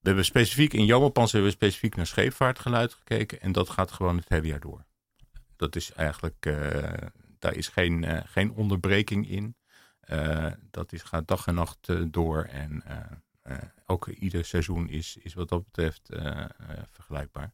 we 0.00 0.06
hebben 0.06 0.24
specifiek 0.24 0.72
in 0.72 0.84
Jammerpans 0.84 1.32
hebben 1.32 1.50
we 1.50 1.56
specifiek 1.56 1.96
naar 1.96 2.06
scheepvaartgeluid 2.06 2.94
gekeken 2.94 3.40
en 3.40 3.52
dat 3.52 3.68
gaat 3.68 3.90
gewoon 3.90 4.16
het 4.16 4.28
hele 4.28 4.46
jaar 4.46 4.60
door. 4.60 4.84
Dat 5.56 5.76
is 5.76 5.92
eigenlijk, 5.92 6.46
uh, 6.46 6.92
daar 7.40 7.54
is 7.54 7.68
geen, 7.68 8.02
uh, 8.02 8.20
geen 8.24 8.52
onderbreking 8.52 9.28
in. 9.28 9.56
dat 10.70 10.92
is, 10.92 11.02
gaat 11.02 11.28
dag 11.28 11.46
en 11.46 11.54
nacht 11.54 12.12
door 12.12 12.42
en 12.42 12.82
ook 13.86 14.08
ieder 14.08 14.44
seizoen 14.44 14.88
is, 14.88 15.16
is 15.16 15.34
wat 15.34 15.48
dat 15.48 15.64
betreft 15.64 16.08
vergelijkbaar. 16.90 17.52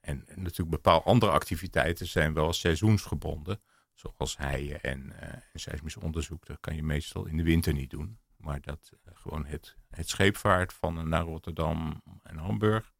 En, 0.00 0.24
natuurlijk 0.34 0.70
bepaalde 0.70 1.04
andere 1.04 1.32
activiteiten 1.32 2.06
zijn 2.06 2.34
wel 2.34 2.52
seizoensgebonden. 2.52 3.60
Zoals 3.94 4.36
heien 4.36 4.82
en, 4.82 5.12
seismisch 5.54 5.96
onderzoek. 5.96 6.46
Dat 6.46 6.60
kan 6.60 6.76
je 6.76 6.82
meestal 6.82 7.26
in 7.26 7.36
de 7.36 7.42
winter 7.42 7.72
niet 7.72 7.90
doen. 7.90 8.18
Maar 8.36 8.60
dat 8.60 8.92
gewoon 9.04 9.46
het, 9.46 9.76
het 9.88 10.08
scheepvaart 10.08 10.72
van 10.72 11.08
naar 11.08 11.22
Rotterdam 11.22 12.02
en 12.22 12.36
Hamburg 12.36 12.92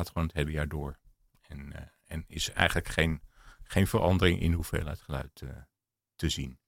gaat 0.00 0.08
gewoon 0.08 0.26
het 0.26 0.36
hele 0.36 0.50
jaar 0.50 0.68
door. 0.68 0.98
En, 1.40 1.92
en 2.04 2.24
is 2.26 2.50
eigenlijk 2.50 2.88
geen, 2.88 3.22
geen 3.70 3.86
verandering 3.86 4.40
in 4.40 4.52
hoeveelheid 4.52 5.00
geluid 5.00 5.42
te 6.16 6.28
zien. 6.28 6.58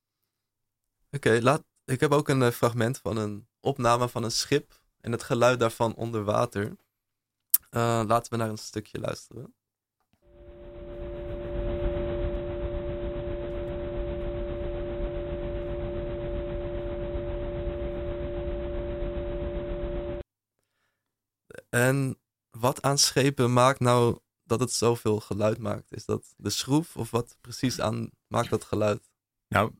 Oké, 1.10 1.38
laat. 1.42 1.64
ik 1.84 2.00
heb 2.00 2.12
ook 2.12 2.28
een 2.28 2.52
fragment 2.52 2.98
van 2.98 3.16
een 3.16 3.48
opname 3.60 4.08
van 4.08 4.24
een 4.24 4.30
schip 4.30 4.80
en 5.00 5.12
het 5.12 5.22
geluid 5.22 5.60
daarvan 5.60 5.94
onder 5.94 6.24
water. 6.24 6.76
laten 8.06 8.32
we 8.32 8.36
naar 8.36 8.48
een 8.48 8.58
stukje 8.58 8.98
luisteren. 8.98 9.54
En 21.68 22.20
wat 22.50 22.82
aan 22.82 22.98
schepen 22.98 23.52
maakt 23.52 23.80
nou 23.80 24.18
dat 24.58 24.60
het 24.60 24.72
zoveel 24.72 25.20
geluid 25.20 25.58
maakt? 25.58 25.92
Is 25.92 26.04
dat 26.04 26.34
de 26.36 26.50
schroef 26.50 26.96
of 26.96 27.10
wat 27.10 27.36
precies 27.40 27.80
aan 27.80 28.10
maakt 28.26 28.50
dat 28.50 28.64
geluid? 28.64 29.10
Nou, 29.48 29.72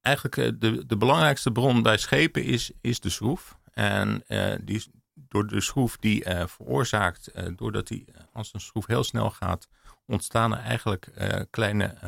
eigenlijk 0.00 0.36
eh, 0.36 0.50
de, 0.58 0.86
de 0.86 0.96
belangrijkste 0.96 1.52
bron 1.52 1.82
bij 1.82 1.96
schepen 1.96 2.44
is, 2.44 2.70
is 2.80 3.00
de 3.00 3.10
schroef. 3.10 3.58
En 3.72 4.24
uh, 4.28 4.54
die, 4.60 4.84
door 5.14 5.46
de 5.46 5.60
schroef 5.60 5.96
die 5.96 6.24
uh, 6.24 6.46
veroorzaakt, 6.46 7.30
doordat 7.56 7.86
die, 7.86 8.04
als 8.32 8.54
een 8.54 8.60
schroef 8.60 8.86
heel 8.86 9.04
snel 9.04 9.30
gaat, 9.30 9.68
ontstaan 10.06 10.52
er 10.52 10.58
eigenlijk 10.62 11.10
kleine 11.50 11.98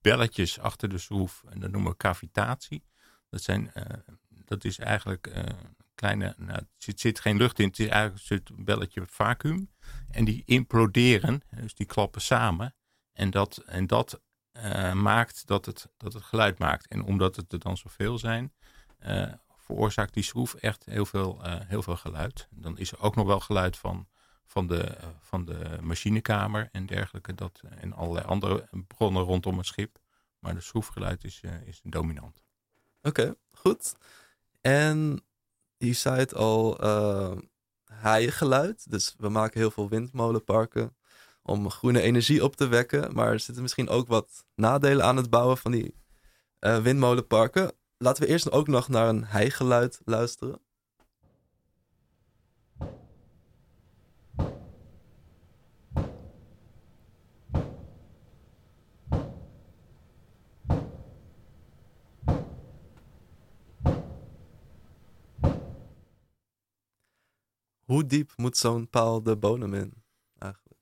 belletjes 0.00 0.58
achter 0.58 0.88
de 0.88 0.98
schroef. 0.98 1.44
En 1.48 1.60
dat 1.60 1.70
noemen 1.70 1.90
we 1.90 1.96
cavitatie. 1.96 2.84
Dat, 3.28 3.42
zijn, 3.42 3.72
dat 4.44 4.64
is 4.64 4.78
eigenlijk 4.78 5.30
kleine, 6.00 6.34
nou, 6.36 6.58
er 6.58 6.66
zit, 6.76 7.00
zit, 7.00 7.20
geen 7.20 7.36
lucht 7.36 7.58
in, 7.58 7.66
het 7.66 7.78
is 7.78 7.86
eigenlijk 7.86 8.20
een 8.20 8.36
soort 8.36 8.64
belletje 8.64 9.02
vacuüm. 9.06 9.70
En 10.10 10.24
die 10.24 10.42
imploderen, 10.46 11.42
dus 11.50 11.74
die 11.74 11.86
klappen 11.86 12.20
samen. 12.20 12.74
En 13.12 13.30
dat, 13.30 13.56
en 13.56 13.86
dat 13.86 14.20
uh, 14.52 14.92
maakt 14.92 15.46
dat 15.46 15.66
het, 15.66 15.88
dat 15.96 16.12
het 16.12 16.22
geluid 16.22 16.58
maakt. 16.58 16.88
En 16.88 17.02
omdat 17.02 17.36
het 17.36 17.52
er 17.52 17.58
dan 17.58 17.76
zoveel 17.76 18.18
zijn, 18.18 18.52
uh, 19.06 19.32
veroorzaakt 19.56 20.14
die 20.14 20.22
schroef 20.22 20.54
echt 20.54 20.84
heel 20.84 21.06
veel, 21.06 21.40
uh, 21.46 21.54
heel 21.60 21.82
veel 21.82 21.96
geluid. 21.96 22.48
Dan 22.50 22.78
is 22.78 22.92
er 22.92 23.00
ook 23.00 23.16
nog 23.16 23.26
wel 23.26 23.40
geluid 23.40 23.76
van, 23.76 24.08
van, 24.46 24.66
de, 24.66 24.96
van 25.20 25.44
de 25.44 25.78
machinekamer 25.80 26.68
en 26.72 26.86
dergelijke. 26.86 27.34
Dat, 27.34 27.62
en 27.68 27.92
allerlei 27.92 28.26
andere 28.26 28.68
bronnen 28.86 29.22
rondom 29.22 29.56
het 29.56 29.66
schip. 29.66 29.98
Maar 30.38 30.54
de 30.54 30.60
schroefgeluid 30.60 31.24
is, 31.24 31.40
is 31.64 31.80
dominant. 31.82 32.42
Oké, 33.02 33.34
goed. 33.50 33.96
En 34.60 35.24
je 35.76 35.92
zei 35.92 36.18
het 36.18 36.34
al, 36.34 36.76
haaiengeluid. 37.90 38.90
Dus 38.90 39.14
we 39.18 39.28
maken 39.28 39.60
heel 39.60 39.70
veel 39.70 39.88
windmolenparken 39.88 40.96
om 41.42 41.70
groene 41.70 42.00
energie 42.00 42.44
op 42.44 42.56
te 42.56 42.66
wekken. 42.68 43.14
Maar 43.14 43.32
er 43.32 43.40
zitten 43.40 43.62
misschien 43.62 43.88
ook 43.88 44.08
wat 44.08 44.44
nadelen 44.54 45.04
aan 45.04 45.16
het 45.16 45.30
bouwen 45.30 45.58
van 45.58 45.70
die 45.70 45.94
uh, 46.60 46.78
windmolenparken. 46.78 47.72
Laten 47.98 48.22
we 48.22 48.28
eerst 48.28 48.52
ook 48.52 48.66
nog 48.66 48.88
naar 48.88 49.08
een 49.08 49.24
heigeluid 49.24 50.00
luisteren. 50.04 50.60
Hoe 67.90 68.06
diep 68.06 68.32
moet 68.36 68.56
zo'n 68.56 68.88
paal 68.88 69.22
de 69.22 69.36
bodem 69.36 69.74
in 69.74 70.02
eigenlijk? 70.38 70.80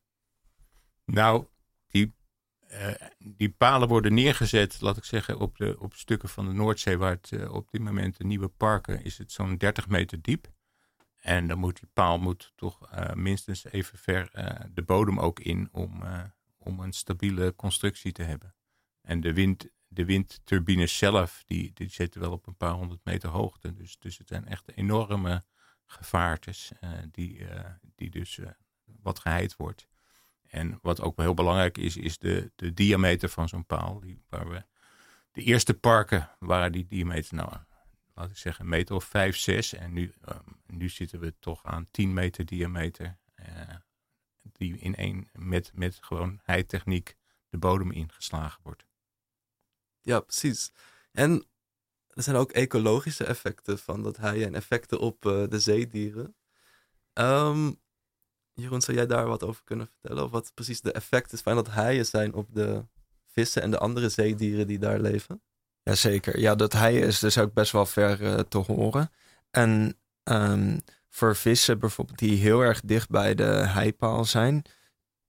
Nou, 1.04 1.46
die, 1.86 2.14
uh, 2.70 2.94
die 3.18 3.50
palen 3.50 3.88
worden 3.88 4.14
neergezet, 4.14 4.80
laat 4.80 4.96
ik 4.96 5.04
zeggen, 5.04 5.38
op, 5.38 5.56
de, 5.56 5.76
op 5.78 5.94
stukken 5.94 6.28
van 6.28 6.46
de 6.46 6.52
Noordzee 6.52 6.98
waar 6.98 7.10
het 7.10 7.30
uh, 7.30 7.54
op 7.54 7.70
dit 7.70 7.80
moment 7.80 8.16
de 8.16 8.24
nieuwe 8.24 8.48
parken 8.48 9.04
is 9.04 9.18
het 9.18 9.32
zo'n 9.32 9.56
30 9.56 9.88
meter 9.88 10.22
diep. 10.22 10.52
En 11.20 11.48
dan 11.48 11.58
moet 11.58 11.80
die 11.80 11.88
paal 11.92 12.18
moet 12.18 12.52
toch 12.56 12.92
uh, 12.92 13.12
minstens 13.12 13.64
even 13.64 13.98
ver 13.98 14.30
de 14.74 14.82
bodem 14.82 15.20
ook 15.20 15.40
in 15.40 15.68
om, 15.72 16.02
om 16.58 16.80
een 16.80 16.92
stabiele 16.92 17.54
constructie 17.54 18.12
te 18.12 18.22
hebben. 18.22 18.54
En 19.00 19.20
de 19.20 19.32
wind, 19.32 19.68
de 19.86 20.04
windturbines 20.04 20.98
zelf, 20.98 21.42
die, 21.46 21.70
die 21.74 21.90
zitten 21.90 22.20
wel 22.20 22.32
op 22.32 22.46
een 22.46 22.56
paar 22.56 22.72
honderd 22.72 23.04
meter 23.04 23.28
hoogte. 23.28 23.72
Dus, 23.72 23.98
dus 23.98 24.18
het 24.18 24.28
zijn 24.28 24.46
echt 24.46 24.76
enorme 24.76 25.44
gevaartes 25.90 26.72
die, 27.10 27.46
die 27.94 28.10
dus 28.10 28.40
wat 28.84 29.18
geheid 29.18 29.56
wordt. 29.56 29.88
En 30.48 30.78
wat 30.82 31.00
ook 31.00 31.16
heel 31.16 31.34
belangrijk 31.34 31.78
is, 31.78 31.96
is 31.96 32.18
de, 32.18 32.52
de 32.56 32.74
diameter 32.74 33.28
van 33.28 33.48
zo'n 33.48 33.66
paal. 33.66 34.00
Die, 34.00 34.22
waar 34.28 34.48
we, 34.48 34.64
de 35.32 35.42
eerste 35.42 35.74
parken 35.74 36.30
waren 36.38 36.72
die 36.72 36.86
diameter, 36.86 37.34
nou, 37.34 37.52
laat 38.14 38.30
ik 38.30 38.36
zeggen, 38.36 38.68
meter 38.68 38.94
of 38.94 39.04
vijf, 39.04 39.36
zes. 39.36 39.72
En 39.72 39.92
nu, 39.92 40.14
um, 40.28 40.60
nu 40.66 40.88
zitten 40.88 41.20
we 41.20 41.34
toch 41.38 41.64
aan 41.64 41.88
10 41.90 42.12
meter 42.12 42.44
diameter. 42.44 43.18
Die 44.52 44.78
in 44.78 44.94
één, 44.94 45.28
met, 45.32 45.70
met 45.74 45.98
gewoon 46.00 46.40
heitechniek 46.42 47.16
de 47.48 47.58
bodem 47.58 47.90
ingeslagen 47.90 48.60
wordt. 48.62 48.86
Ja, 50.02 50.20
precies. 50.20 50.72
En 51.12 51.46
er 52.18 52.24
zijn 52.24 52.36
ook 52.36 52.52
ecologische 52.52 53.24
effecten 53.24 53.78
van 53.78 54.02
dat 54.02 54.16
haaien 54.16 54.46
en 54.46 54.54
effecten 54.54 54.98
op 54.98 55.24
uh, 55.24 55.44
de 55.48 55.60
zeedieren. 55.60 56.36
Um, 57.14 57.80
Jeroen, 58.52 58.80
zou 58.80 58.96
jij 58.96 59.06
daar 59.06 59.26
wat 59.26 59.42
over 59.42 59.64
kunnen 59.64 59.86
vertellen? 59.86 60.24
Of 60.24 60.30
wat 60.30 60.54
precies 60.54 60.80
de 60.80 60.92
effecten 60.92 61.38
van 61.38 61.54
dat 61.54 61.68
haaien 61.68 62.06
zijn 62.06 62.34
op 62.34 62.48
de 62.54 62.84
vissen 63.26 63.62
en 63.62 63.70
de 63.70 63.78
andere 63.78 64.08
zeedieren 64.08 64.66
die 64.66 64.78
daar 64.78 65.00
leven? 65.00 65.42
Jazeker. 65.82 66.38
Ja, 66.38 66.54
dat 66.54 66.72
haaien 66.72 67.02
is 67.02 67.18
dus 67.18 67.38
ook 67.38 67.52
best 67.52 67.72
wel 67.72 67.86
ver 67.86 68.20
uh, 68.22 68.38
te 68.38 68.58
horen. 68.58 69.10
En 69.50 69.98
um, 70.24 70.80
voor 71.08 71.36
vissen 71.36 71.78
bijvoorbeeld 71.78 72.18
die 72.18 72.38
heel 72.38 72.60
erg 72.60 72.80
dicht 72.80 73.08
bij 73.08 73.34
de 73.34 73.52
heipaal 73.52 74.24
zijn, 74.24 74.62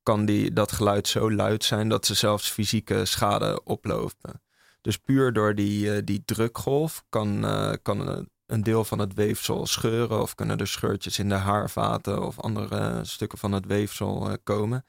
kan 0.03 0.25
die, 0.25 0.53
dat 0.53 0.71
geluid 0.71 1.07
zo 1.07 1.31
luid 1.31 1.63
zijn 1.63 1.89
dat 1.89 2.05
ze 2.05 2.13
zelfs 2.13 2.49
fysieke 2.49 3.05
schade 3.05 3.63
oplopen. 3.63 4.41
Dus 4.81 4.97
puur 4.97 5.33
door 5.33 5.55
die, 5.55 5.95
uh, 5.95 6.01
die 6.03 6.23
drukgolf 6.25 7.03
kan, 7.09 7.45
uh, 7.45 7.73
kan 7.81 8.27
een 8.45 8.63
deel 8.63 8.83
van 8.83 8.99
het 8.99 9.13
weefsel 9.13 9.65
scheuren 9.65 10.21
of 10.21 10.35
kunnen 10.35 10.57
er 10.57 10.67
scheurtjes 10.67 11.19
in 11.19 11.29
de 11.29 11.35
haarvaten 11.35 12.25
of 12.25 12.39
andere 12.39 13.05
stukken 13.05 13.37
van 13.37 13.51
het 13.51 13.65
weefsel 13.65 14.29
uh, 14.29 14.33
komen. 14.43 14.85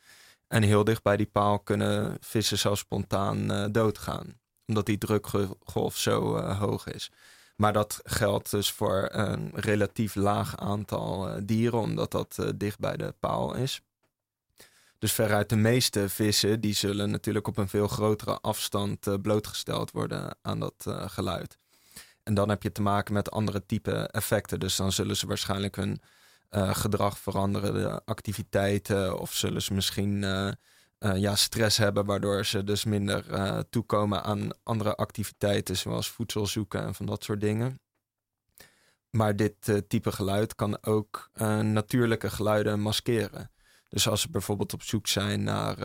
En 0.48 0.62
heel 0.62 0.84
dicht 0.84 1.02
bij 1.02 1.16
die 1.16 1.26
paal 1.26 1.60
kunnen 1.60 2.16
vissen 2.20 2.58
zelfs 2.58 2.80
spontaan 2.80 3.72
doodgaan, 3.72 4.40
omdat 4.66 4.86
die 4.86 4.98
drukgolf 4.98 5.96
zo 5.96 6.40
hoog 6.40 6.86
is. 6.86 7.10
Maar 7.56 7.72
dat 7.72 8.00
geldt 8.02 8.50
dus 8.50 8.72
voor 8.72 9.08
een 9.12 9.50
relatief 9.54 10.14
laag 10.14 10.56
aantal 10.56 11.40
dieren, 11.44 11.78
omdat 11.78 12.10
dat 12.10 12.52
dicht 12.56 12.78
bij 12.78 12.96
de 12.96 13.14
paal 13.20 13.54
is. 13.54 13.82
Dus 15.00 15.12
veruit 15.12 15.48
de 15.48 15.56
meeste 15.56 16.08
vissen, 16.08 16.60
die 16.60 16.74
zullen 16.74 17.10
natuurlijk 17.10 17.46
op 17.46 17.56
een 17.56 17.68
veel 17.68 17.88
grotere 17.88 18.38
afstand 18.40 19.22
blootgesteld 19.22 19.90
worden 19.90 20.36
aan 20.42 20.60
dat 20.60 20.86
geluid. 20.86 21.58
En 22.22 22.34
dan 22.34 22.48
heb 22.48 22.62
je 22.62 22.72
te 22.72 22.82
maken 22.82 23.14
met 23.14 23.30
andere 23.30 23.66
type 23.66 23.92
effecten. 23.92 24.60
Dus 24.60 24.76
dan 24.76 24.92
zullen 24.92 25.16
ze 25.16 25.26
waarschijnlijk 25.26 25.76
hun 25.76 26.00
uh, 26.50 26.74
gedrag 26.74 27.18
veranderen, 27.18 27.74
de 27.74 28.00
activiteiten, 28.04 29.18
of 29.18 29.32
zullen 29.32 29.62
ze 29.62 29.74
misschien 29.74 30.20
ja, 31.14 31.36
stress 31.36 31.76
hebben, 31.76 32.04
waardoor 32.04 32.46
ze 32.46 32.64
dus 32.64 32.84
minder 32.84 33.24
toekomen 33.70 34.22
aan 34.22 34.50
andere 34.62 34.94
activiteiten, 34.94 35.76
zoals 35.76 36.08
voedsel 36.08 36.46
zoeken 36.46 36.82
en 36.82 36.94
van 36.94 37.06
dat 37.06 37.24
soort 37.24 37.40
dingen. 37.40 37.80
Maar 39.10 39.36
dit 39.36 39.84
type 39.88 40.12
geluid 40.12 40.54
kan 40.54 40.84
ook 40.84 41.30
natuurlijke 41.62 42.30
geluiden 42.30 42.80
maskeren. 42.80 43.50
Dus 43.90 44.08
als 44.08 44.20
ze 44.20 44.30
bijvoorbeeld 44.30 44.72
op 44.72 44.82
zoek 44.82 45.06
zijn 45.06 45.42
naar 45.42 45.78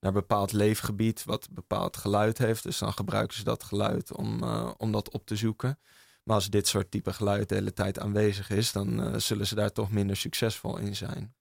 naar 0.00 0.14
een 0.14 0.20
bepaald 0.20 0.52
leefgebied 0.52 1.24
wat 1.24 1.48
bepaald 1.50 1.96
geluid 1.96 2.38
heeft. 2.38 2.62
Dus 2.62 2.78
dan 2.78 2.92
gebruiken 2.92 3.36
ze 3.36 3.44
dat 3.44 3.62
geluid 3.62 4.12
om, 4.12 4.42
uh, 4.42 4.70
om 4.76 4.92
dat 4.92 5.10
op 5.10 5.26
te 5.26 5.36
zoeken. 5.36 5.78
Maar 6.24 6.34
als 6.34 6.50
dit 6.50 6.66
soort 6.66 6.90
type 6.90 7.12
geluid 7.12 7.48
de 7.48 7.54
hele 7.54 7.72
tijd 7.72 7.98
aanwezig 7.98 8.50
is, 8.50 8.72
dan 8.72 9.00
uh, 9.00 9.16
zullen 9.16 9.46
ze 9.46 9.54
daar 9.54 9.72
toch 9.72 9.90
minder 9.90 10.16
succesvol 10.16 10.76
in 10.76 10.96
zijn. 10.96 11.34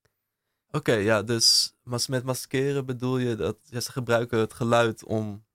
Oké, 0.71 0.93
ja, 0.93 1.23
dus 1.23 1.73
met 2.07 2.23
maskeren 2.23 2.85
bedoel 2.85 3.17
je 3.17 3.35
dat 3.35 3.57
ze 3.69 3.91
gebruiken 3.91 4.39
het 4.39 4.53
geluid 4.53 5.03
om 5.03 5.45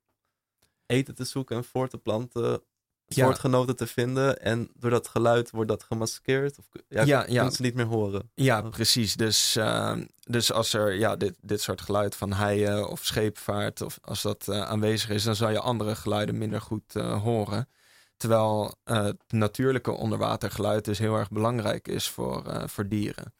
eten 0.85 1.15
te 1.15 1.23
zoeken 1.23 1.55
en 1.55 1.63
voor 1.63 1.87
te 1.87 1.97
planten. 1.97 2.63
Soortgenoten 3.07 3.75
te 3.75 3.87
vinden. 3.87 4.41
En 4.41 4.69
door 4.73 4.89
dat 4.89 5.07
geluid 5.07 5.51
wordt 5.51 5.69
dat 5.69 5.83
gemaskeerd? 5.83 6.57
Of 6.57 6.65
ja, 6.89 7.03
ja, 7.03 7.25
ja. 7.27 7.49
ze 7.49 7.61
niet 7.61 7.75
meer 7.75 7.85
horen? 7.85 8.31
Ja, 8.33 8.61
precies. 8.61 9.15
Dus, 9.15 9.57
uh, 9.57 9.97
dus 10.19 10.51
als 10.51 10.73
er 10.73 10.93
ja, 10.93 11.15
dit, 11.15 11.37
dit 11.41 11.61
soort 11.61 11.81
geluid 11.81 12.15
van 12.15 12.33
heien 12.33 12.87
of 12.87 13.03
scheepvaart... 13.03 13.81
of 13.81 13.99
als 14.01 14.21
dat 14.21 14.45
uh, 14.49 14.61
aanwezig 14.61 15.09
is, 15.09 15.23
dan 15.23 15.35
zal 15.35 15.49
je 15.49 15.59
andere 15.59 15.95
geluiden 15.95 16.37
minder 16.37 16.61
goed 16.61 16.95
uh, 16.95 17.21
horen. 17.23 17.69
Terwijl 18.17 18.75
het 18.83 19.21
natuurlijke 19.27 19.91
onderwatergeluid 19.91 20.85
dus 20.85 20.97
heel 20.97 21.15
erg 21.15 21.29
belangrijk 21.29 21.87
is 21.87 22.09
voor, 22.09 22.69
voor 22.69 22.87
dieren. 22.87 23.33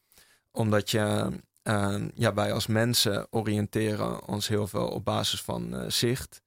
Omdat 0.52 0.92
je... 0.92 1.32
ja, 2.16 2.34
wij 2.34 2.54
als 2.54 2.68
mensen 2.68 3.28
oriënteren 3.30 4.28
ons 4.28 4.48
heel 4.48 4.68
veel 4.68 4.88
op 4.88 5.06
basis 5.06 5.42
van 5.42 5.92
zicht... 5.92 6.44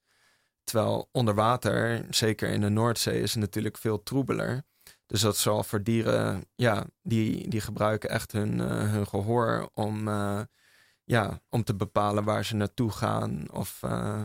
Terwijl 0.69 1.09
onder 1.13 1.35
water, 1.35 2.07
zeker 2.11 2.49
in 2.49 2.61
de 2.61 2.69
Noordzee, 2.69 3.21
is 3.21 3.31
het 3.31 3.41
natuurlijk 3.41 3.79
veel 3.79 4.03
troebeler. 4.03 4.63
Dus 5.07 5.21
dat 5.21 5.37
zal 5.37 5.65
voor 5.65 5.83
dieren, 5.83 6.45
ja, 6.55 6.87
die, 7.03 7.49
die 7.49 7.61
gebruiken 7.61 8.11
echt 8.11 8.33
hun, 8.33 8.59
uh, 8.59 8.69
hun 8.69 9.07
gehoor 9.07 9.71
om, 9.75 10.09
uh, 10.09 10.41
ja, 11.05 11.41
om 11.49 11.65
te 11.65 11.75
bepalen 11.75 12.25
waar 12.25 12.45
ze 12.45 12.55
naartoe 12.55 12.91
gaan. 12.91 13.51
Of, 13.53 13.81
uh, 13.85 14.23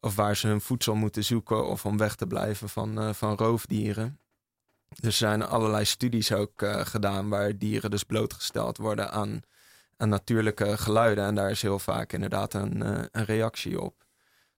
of 0.00 0.14
waar 0.16 0.36
ze 0.36 0.46
hun 0.46 0.60
voedsel 0.60 0.94
moeten 0.94 1.24
zoeken. 1.24 1.66
Of 1.66 1.84
om 1.84 1.96
weg 1.96 2.14
te 2.14 2.26
blijven 2.26 2.68
van, 2.68 3.14
van 3.14 3.36
roofdieren. 3.36 4.20
Dus 4.88 5.04
er 5.04 5.12
zijn 5.12 5.42
allerlei 5.42 5.84
studies 5.84 6.32
ook 6.32 6.64
gedaan 6.66 7.28
waar 7.28 7.58
dieren 7.58 7.90
dus 7.90 8.04
blootgesteld 8.04 8.76
worden 8.76 9.10
aan, 9.10 9.40
aan 9.96 10.08
natuurlijke 10.08 10.78
geluiden. 10.78 11.24
En 11.24 11.34
daar 11.34 11.50
is 11.50 11.62
heel 11.62 11.78
vaak 11.78 12.12
inderdaad 12.12 12.54
een, 12.54 12.80
een 13.18 13.24
reactie 13.24 13.80
op. 13.80 14.05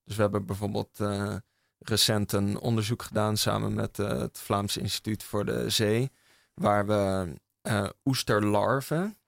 Dus 0.09 0.17
we 0.17 0.23
hebben 0.23 0.47
bijvoorbeeld 0.47 1.01
uh, 1.01 1.37
recent 1.79 2.33
een 2.33 2.59
onderzoek 2.59 3.03
gedaan 3.03 3.37
samen 3.37 3.75
met 3.75 3.99
uh, 3.99 4.09
het 4.09 4.39
Vlaams 4.39 4.77
Instituut 4.77 5.23
voor 5.23 5.45
de 5.45 5.71
Zee, 5.71 6.11
waar 6.55 6.87
we 6.87 7.33
uh, 7.63 7.89
oesterlarven 8.05 9.19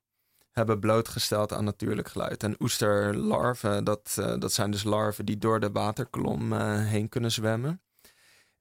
hebben 0.51 0.81
blootgesteld 0.81 1.53
aan 1.53 1.65
natuurlijk 1.65 2.09
geluid. 2.09 2.43
En 2.43 2.57
oesterlarven, 2.59 3.85
dat, 3.85 4.15
dat 4.39 4.53
zijn 4.53 4.71
dus 4.71 4.83
larven 4.83 5.25
die 5.25 5.39
door 5.39 5.61
de 5.61 5.71
waterkolom 5.71 6.53
heen 6.63 7.09
kunnen 7.09 7.33
zwemmen. 7.33 7.83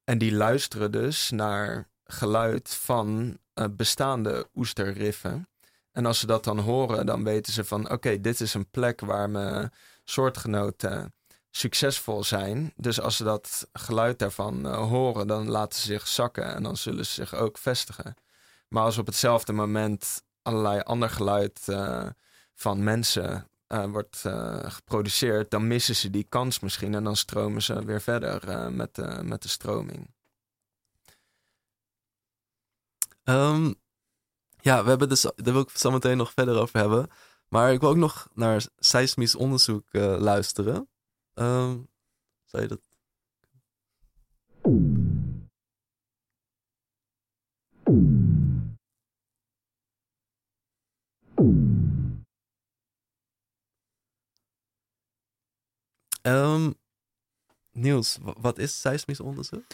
En 0.03 0.17
die 0.17 0.33
luisteren 0.33 0.91
dus 0.91 1.29
naar 1.29 1.89
geluid 2.03 2.69
van 2.69 3.37
bestaande 3.71 4.49
oesterriffen. 4.55 5.49
En 5.91 6.05
als 6.05 6.19
ze 6.19 6.25
dat 6.25 6.43
dan 6.43 6.59
horen, 6.59 7.05
dan 7.05 7.23
weten 7.23 7.53
ze 7.53 7.63
van 7.63 7.91
oké, 7.91 8.21
dit 8.21 8.39
is 8.39 8.53
een 8.53 8.69
plek 8.69 8.99
waar 8.99 9.29
mijn 9.29 9.71
soortgenoten 10.03 11.13
succesvol 11.59 12.23
zijn. 12.23 12.73
Dus 12.75 13.01
als 13.01 13.15
ze 13.15 13.23
dat 13.23 13.67
geluid 13.73 14.19
daarvan 14.19 14.65
uh, 14.65 14.87
horen, 14.87 15.27
dan 15.27 15.49
laten 15.49 15.79
ze 15.79 15.85
zich 15.85 16.07
zakken 16.07 16.55
en 16.55 16.63
dan 16.63 16.77
zullen 16.77 17.05
ze 17.05 17.13
zich 17.13 17.33
ook 17.33 17.57
vestigen. 17.57 18.15
Maar 18.67 18.83
als 18.83 18.97
op 18.97 19.05
hetzelfde 19.05 19.53
moment 19.53 20.23
allerlei 20.41 20.81
ander 20.81 21.09
geluid 21.09 21.65
uh, 21.69 22.09
van 22.53 22.83
mensen 22.83 23.49
uh, 23.67 23.85
wordt 23.85 24.17
geproduceerd, 24.63 25.51
dan 25.51 25.67
missen 25.67 25.95
ze 25.95 26.09
die 26.09 26.25
kans 26.29 26.59
misschien 26.59 26.93
en 26.93 27.03
dan 27.03 27.15
stromen 27.15 27.61
ze 27.61 27.85
weer 27.85 28.01
verder 28.01 28.71
met, 28.73 29.23
met 29.23 29.41
de 29.41 29.47
stroming. 29.47 30.13
Um, 33.23 33.75
ja, 34.61 34.83
we 34.83 34.89
hebben 34.89 35.09
dus, 35.09 35.21
daar 35.21 35.53
wil 35.53 35.61
ik 35.61 35.69
zo 35.69 35.91
meteen 35.91 36.17
nog 36.17 36.31
verder 36.31 36.59
over 36.59 36.79
hebben. 36.79 37.09
Maar 37.47 37.73
ik 37.73 37.79
wil 37.79 37.89
ook 37.89 37.95
nog 37.95 38.27
naar 38.33 38.65
seismisch 38.77 39.35
onderzoek 39.35 39.87
luisteren. 40.17 40.89
Um, 41.39 41.89
zou 42.43 42.63
je 42.63 42.67
dat... 42.67 42.89
Um, 56.21 56.75
Niels, 57.71 58.17
wat 58.21 58.57
is 58.57 58.81
seismisch 58.81 59.19
onderzoek? 59.19 59.65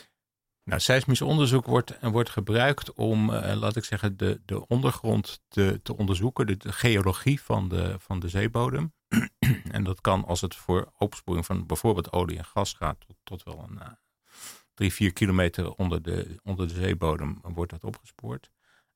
Nou, 0.64 0.82
seismisch 0.82 1.22
onderzoek 1.22 1.66
wordt, 1.66 2.00
wordt 2.02 2.30
gebruikt 2.30 2.94
om, 2.94 3.30
uh, 3.30 3.56
laat 3.56 3.76
ik 3.76 3.84
zeggen, 3.84 4.18
de, 4.18 4.42
de 4.46 4.68
ondergrond 4.68 5.42
te, 5.48 5.80
te 5.84 5.98
onderzoeken, 5.98 6.48
de, 6.48 6.58
de 6.58 6.72
geologie 6.72 7.42
van 7.42 7.70
de, 7.70 8.00
van 8.00 8.20
de 8.20 8.30
zeebodem. 8.30 8.94
en 9.72 9.84
dat 9.84 10.02
kan 10.02 10.26
als 10.26 10.42
het 10.42 10.56
voor 10.56 10.94
opsporing 10.98 11.46
van 11.46 11.66
bijvoorbeeld 11.66 12.12
olie 12.12 12.38
en 12.38 12.46
gas 12.46 12.74
gaat, 12.74 13.00
tot, 13.00 13.16
tot 13.24 13.44
wel 13.44 13.66
een 13.70 13.78
uh, 13.82 13.88
drie, 14.74 14.94
vier 14.94 15.14
kilometer 15.14 15.72
onder 15.72 16.02
de, 16.02 16.40
onder 16.44 16.68
de 16.68 16.74
zeebodem 16.74 17.40
wordt 17.42 17.72
dat 17.72 17.84
opgespoord. 17.84 18.50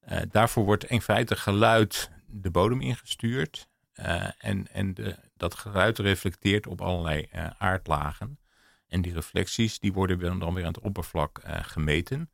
Uh, 0.09 0.19
daarvoor 0.31 0.65
wordt 0.65 0.83
in 0.83 1.01
feite 1.01 1.35
geluid 1.35 2.11
de 2.25 2.51
bodem 2.51 2.81
ingestuurd. 2.81 3.69
Uh, 3.95 4.29
en 4.37 4.67
en 4.67 4.93
de, 4.93 5.17
dat 5.37 5.55
geluid 5.55 5.97
reflecteert 5.97 6.67
op 6.67 6.81
allerlei 6.81 7.29
aardlagen. 7.57 8.39
En 8.87 9.01
die 9.01 9.13
reflecties 9.13 9.79
die 9.79 9.93
worden 9.93 10.39
dan 10.39 10.53
weer 10.53 10.65
aan 10.65 10.73
het 10.73 10.83
oppervlak 10.83 11.41
gemeten. 11.45 12.31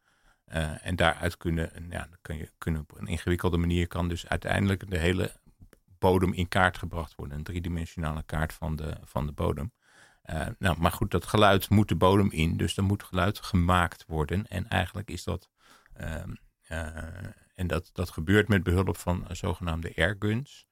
en 0.81 0.95
daaruit 0.95 1.37
kunnen, 1.37 1.87
ja, 1.89 2.09
kun 2.21 2.37
je, 2.37 2.51
kunnen 2.57 2.81
op 2.81 2.97
een 2.97 3.07
ingewikkelde 3.07 3.57
manier 3.57 3.87
kan 3.87 4.07
dus 4.07 4.27
uiteindelijk 4.27 4.89
de 4.89 4.97
hele 4.97 5.31
bodem 6.05 6.33
in 6.33 6.47
kaart 6.47 6.77
gebracht 6.77 7.15
worden. 7.15 7.37
Een 7.37 7.43
driedimensionale 7.43 8.23
kaart 8.23 8.53
van 8.53 8.75
de, 8.75 8.97
van 9.03 9.25
de 9.25 9.31
bodem. 9.31 9.73
Uh, 10.25 10.47
nou, 10.59 10.79
maar 10.79 10.91
goed, 10.91 11.11
dat 11.11 11.25
geluid 11.25 11.69
moet 11.69 11.87
de 11.87 11.95
bodem 11.95 12.31
in, 12.31 12.57
dus 12.57 12.77
er 12.77 12.83
moet 12.83 13.03
geluid 13.03 13.39
gemaakt 13.39 14.05
worden. 14.07 14.47
En 14.47 14.67
eigenlijk 14.67 15.09
is 15.09 15.23
dat, 15.23 15.49
uh, 15.97 16.23
uh, 16.69 16.97
en 17.55 17.67
dat, 17.67 17.89
dat 17.93 18.09
gebeurt 18.09 18.47
met 18.47 18.63
behulp 18.63 18.97
van 18.97 19.25
zogenaamde 19.31 19.93
airguns. 19.95 20.65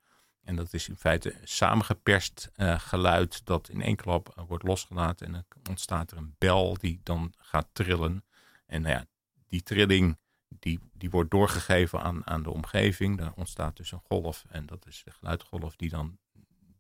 En 0.44 0.56
dat 0.56 0.74
is 0.74 0.90
in 0.90 0.98
feite 0.98 1.36
samengeperst 1.44 2.52
uh, 2.56 2.80
geluid 2.80 3.46
dat 3.46 3.70
in 3.70 3.82
één 3.82 3.96
klap 3.96 4.44
wordt 4.48 4.64
losgelaten. 4.64 5.28
En 5.28 5.32
dan 5.32 5.46
ontstaat 5.70 6.12
er 6.12 6.18
een 6.18 6.36
bel 6.38 6.78
die 6.80 7.00
dan 7.04 7.34
gaat 7.38 7.68
trillen. 7.72 8.26
En 8.66 8.82
nou 8.82 8.94
ja, 8.94 9.06
die 9.48 9.64
trilling 9.64 10.18
die, 10.60 10.80
die 10.94 11.10
wordt 11.10 11.32
doorgegeven 11.32 12.02
aan, 12.02 12.28
aan 12.28 12.44
de 12.44 12.50
omgeving. 12.50 13.18
Daar 13.18 13.34
ontstaat 13.36 13.78
dus 13.78 13.92
een 13.92 14.02
golf 14.04 14.46
en 14.50 14.66
dat 14.66 14.88
is 14.88 15.02
de 15.04 15.12
geluidgolf 15.12 15.76
die 15.76 15.90
dan 15.90 16.18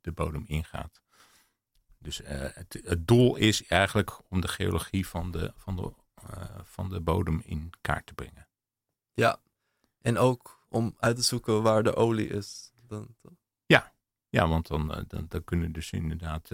de 0.02 0.12
bodem 0.12 0.44
ingaat. 0.48 1.02
Dus 1.98 2.22
uh, 2.22 2.28
het, 2.30 2.82
het, 2.84 3.08
doel 3.08 3.36
is 3.36 3.66
eigenlijk 3.66 4.20
om 4.30 4.42
de 4.42 4.48
geologie 4.48 5.08
van 5.08 5.32
de, 5.32 5.54
van, 5.56 5.76
de, 5.76 5.94
uh, 6.30 6.60
van 6.64 6.90
de 6.90 7.02
bodem 7.02 7.42
in 7.46 7.70
kaart 7.82 8.06
te 8.06 8.14
brengen. 8.14 8.48
Ja, 9.14 9.40
en 10.02 10.18
ook 10.18 10.66
om 10.70 10.96
uit 11.00 11.16
te 11.16 11.22
zoeken 11.22 11.62
waar 11.62 11.84
de 11.84 11.96
olie 11.96 12.28
is. 12.28 12.72
Dan, 12.88 13.16
Ja. 13.66 13.94
ja, 14.30 14.48
want 14.48 14.68
dan, 14.68 14.98
uh, 14.98 15.04
dan, 15.08 15.26
dan, 15.30 15.44
kunnen 15.44 15.72
dus 15.72 15.92
inderdaad 15.92 16.50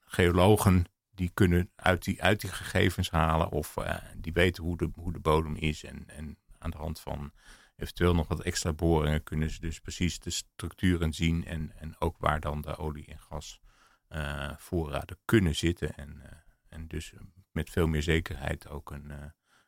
geologen 0.00 0.84
die 1.10 1.30
kunnen 1.34 1.70
uit 1.76 2.04
die, 2.04 2.22
uit 2.22 2.40
die 2.40 2.50
gegevens 2.50 3.10
halen 3.10 3.50
of 3.50 3.76
die 4.16 4.32
weten 4.32 4.62
hoe 4.62 4.76
de, 4.76 4.90
hoe 4.94 5.12
de 5.12 5.20
bodem 5.20 5.56
is 5.56 5.84
en, 5.84 6.08
en 6.08 6.38
aan 6.64 6.70
de 6.70 6.76
hand 6.76 7.00
van 7.00 7.32
eventueel 7.76 8.14
nog 8.14 8.28
wat 8.28 8.40
extra 8.40 8.72
boringen 8.72 9.22
kunnen 9.22 9.50
ze 9.50 9.60
dus 9.60 9.80
precies 9.80 10.18
de 10.18 10.30
structuren 10.30 11.12
zien 11.12 11.44
en, 11.44 11.72
en 11.76 12.00
ook 12.00 12.18
waar 12.18 12.40
dan 12.40 12.60
de 12.60 12.76
olie 12.76 13.06
en 13.06 13.18
gas 13.18 13.60
uh, 14.08 14.56
voorraden 14.56 15.18
kunnen 15.24 15.54
zitten. 15.54 15.94
En, 15.94 16.20
uh, 16.22 16.30
en 16.68 16.88
dus 16.88 17.12
met 17.50 17.70
veel 17.70 17.86
meer 17.86 18.02
zekerheid 18.02 18.68
ook 18.68 18.90
een 18.90 19.10
uh, 19.10 19.24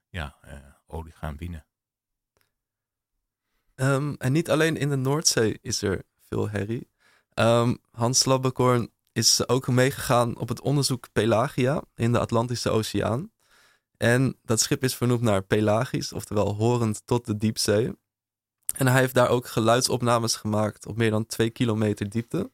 ja, 0.09 0.37
olie 0.87 1.13
gaan 1.13 1.37
winnen. 1.37 1.67
Um, 3.75 4.15
en 4.15 4.33
niet 4.33 4.51
alleen 4.51 4.77
in 4.77 4.89
de 4.89 4.97
Noordzee 4.97 5.59
is 5.63 5.83
er 5.83 6.03
veel 6.21 6.49
herrie. 6.49 6.91
Um, 7.35 7.79
Hans 7.91 8.25
Labbekorn 8.25 8.91
is 9.13 9.49
ook 9.49 9.67
meegegaan 9.67 10.39
op 10.39 10.49
het 10.49 10.61
onderzoek 10.61 11.13
Pelagia 11.13 11.83
in 11.95 12.13
de 12.13 12.19
Atlantische 12.19 12.71
Oceaan. 12.71 13.31
En 13.97 14.37
dat 14.43 14.61
schip 14.61 14.83
is 14.83 14.97
vernoemd 14.97 15.21
naar 15.21 15.43
Pelagisch, 15.43 16.13
oftewel 16.13 16.55
horend 16.55 17.03
tot 17.05 17.27
de 17.27 17.37
diepzee. 17.37 17.93
En 18.77 18.87
hij 18.87 19.01
heeft 19.01 19.15
daar 19.15 19.29
ook 19.29 19.47
geluidsopnames 19.47 20.37
gemaakt 20.37 20.87
op 20.87 20.97
meer 20.97 21.11
dan 21.11 21.27
twee 21.27 21.51
kilometer 21.51 22.09
diepte. 22.09 22.51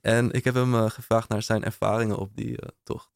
En 0.00 0.30
ik 0.30 0.44
heb 0.44 0.54
hem 0.54 0.74
uh, 0.74 0.90
gevraagd 0.90 1.28
naar 1.28 1.42
zijn 1.42 1.64
ervaringen 1.64 2.16
op 2.16 2.36
die 2.36 2.50
uh, 2.50 2.68
tocht. 2.82 3.10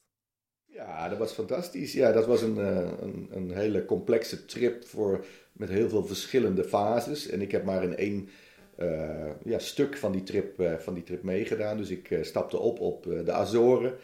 Ja, 0.64 1.08
dat 1.08 1.18
was 1.18 1.32
fantastisch. 1.32 1.92
Ja, 1.92 2.12
dat 2.12 2.26
was 2.26 2.42
een, 2.42 2.56
uh, 2.56 2.76
een, 3.00 3.28
een, 3.30 3.50
hele 3.50 3.84
complexe 3.84 4.44
trip 4.44 4.86
voor, 4.86 5.24
met 5.52 5.68
heel 5.68 5.88
veel 5.88 6.06
verschillende 6.06 6.64
fases. 6.64 7.28
En 7.28 7.40
ik 7.40 7.50
heb 7.50 7.64
maar 7.64 7.82
in 7.82 7.96
één 7.96 8.28
ja, 9.44 9.58
stuk 9.58 9.96
van 9.96 10.12
die, 10.12 10.22
trip, 10.22 10.78
van 10.78 10.94
die 10.94 11.02
trip 11.02 11.22
meegedaan. 11.22 11.76
Dus 11.76 11.90
ik 11.90 12.18
stapte 12.22 12.58
op 12.58 12.80
op 12.80 13.02
de 13.02 13.32
Azoren. 13.32 13.94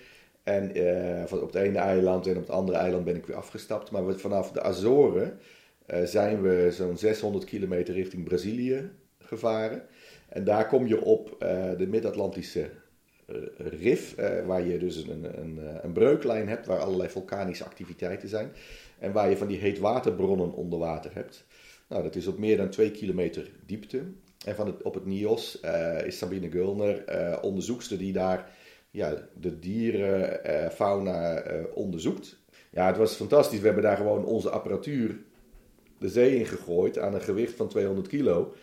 En 0.42 0.68
op 1.30 1.52
het 1.52 1.54
ene 1.54 1.78
eiland 1.78 2.26
en 2.26 2.36
op 2.36 2.42
het 2.42 2.50
andere 2.50 2.78
eiland 2.78 3.04
ben 3.04 3.16
ik 3.16 3.26
weer 3.26 3.36
afgestapt. 3.36 3.90
Maar 3.90 4.18
vanaf 4.18 4.52
de 4.52 4.62
Azoren 4.62 5.38
zijn 6.04 6.42
we 6.42 6.68
zo'n 6.70 6.98
600 6.98 7.44
kilometer 7.44 7.94
richting 7.94 8.24
Brazilië 8.24 8.90
gevaren. 9.18 9.82
En 10.28 10.44
daar 10.44 10.66
kom 10.66 10.86
je 10.86 11.04
op 11.04 11.28
uh, 11.28 11.38
de 11.78 11.86
Mid-Atlantische 11.86 12.70
rif, 13.56 14.14
waar 14.46 14.66
je 14.66 14.78
dus 14.78 14.96
een, 14.96 15.40
een, 15.40 15.60
een, 15.82 15.92
breuklijn 15.92 16.48
hebt, 16.48 16.66
waar 16.66 16.78
allerlei 16.78 17.08
vulkanische 17.08 17.64
activiteiten 17.64 18.28
zijn. 18.28 18.52
En 18.98 19.12
waar 19.12 19.30
je 19.30 19.36
van 19.36 19.46
die 19.46 19.58
heetwaterbronnen 19.58 20.52
onder 20.52 20.78
water 20.78 21.10
hebt. 21.14 21.44
Nou, 21.88 22.02
dat 22.02 22.14
is 22.14 22.26
op 22.26 22.38
meer 22.38 22.56
dan 22.56 22.68
twee 22.68 22.90
kilometer 22.90 23.50
diepte. 23.66 24.02
En 24.46 24.54
van 24.54 24.82
op 24.82 24.94
het 24.94 25.06
NIOS 25.06 25.60
is 26.04 26.18
Sabine 26.18 26.50
Gulner 26.50 27.04
onderzoekster 27.40 27.98
die 27.98 28.12
daar 28.12 28.50
ja, 28.90 29.14
de 29.40 29.58
dierenfauna 29.58 31.42
onderzoekt. 31.74 32.38
Ja, 32.70 32.86
het 32.86 32.96
was 32.96 33.14
fantastisch. 33.14 33.58
We 33.58 33.66
hebben 33.66 33.84
daar 33.84 33.96
gewoon 33.96 34.24
onze 34.24 34.50
apparatuur 34.50 35.18
de 35.98 36.08
zee 36.08 36.36
in 36.36 36.46
gegooid 36.46 36.98
aan 36.98 37.14
een 37.14 37.20
gewicht 37.20 37.54
van 37.54 37.68
200 37.68 38.08
kilo. 38.08 38.54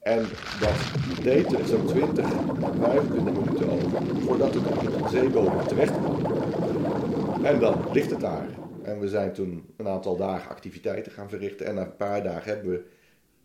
En 0.00 0.26
dat 0.60 0.92
deed 1.22 1.52
er 1.52 1.66
zo'n 1.66 1.86
20, 1.86 2.28
25 2.80 3.32
minuten 3.32 3.70
over 3.70 4.20
voordat 4.20 4.54
het 4.54 4.66
op 4.66 4.80
de 4.80 5.08
zeebodem 5.08 5.66
terecht 5.66 5.92
kwam. 5.92 6.24
En 7.44 7.60
dan 7.60 7.92
ligt 7.92 8.10
het 8.10 8.20
daar. 8.20 8.48
En 8.82 9.00
we 9.00 9.08
zijn 9.08 9.32
toen 9.32 9.74
een 9.76 9.88
aantal 9.88 10.16
dagen 10.16 10.50
activiteiten 10.50 11.12
gaan 11.12 11.28
verrichten. 11.28 11.66
En 11.66 11.74
na 11.74 11.80
een 11.80 11.96
paar 11.96 12.22
dagen 12.22 12.52
hebben 12.52 12.70
we 12.70 12.84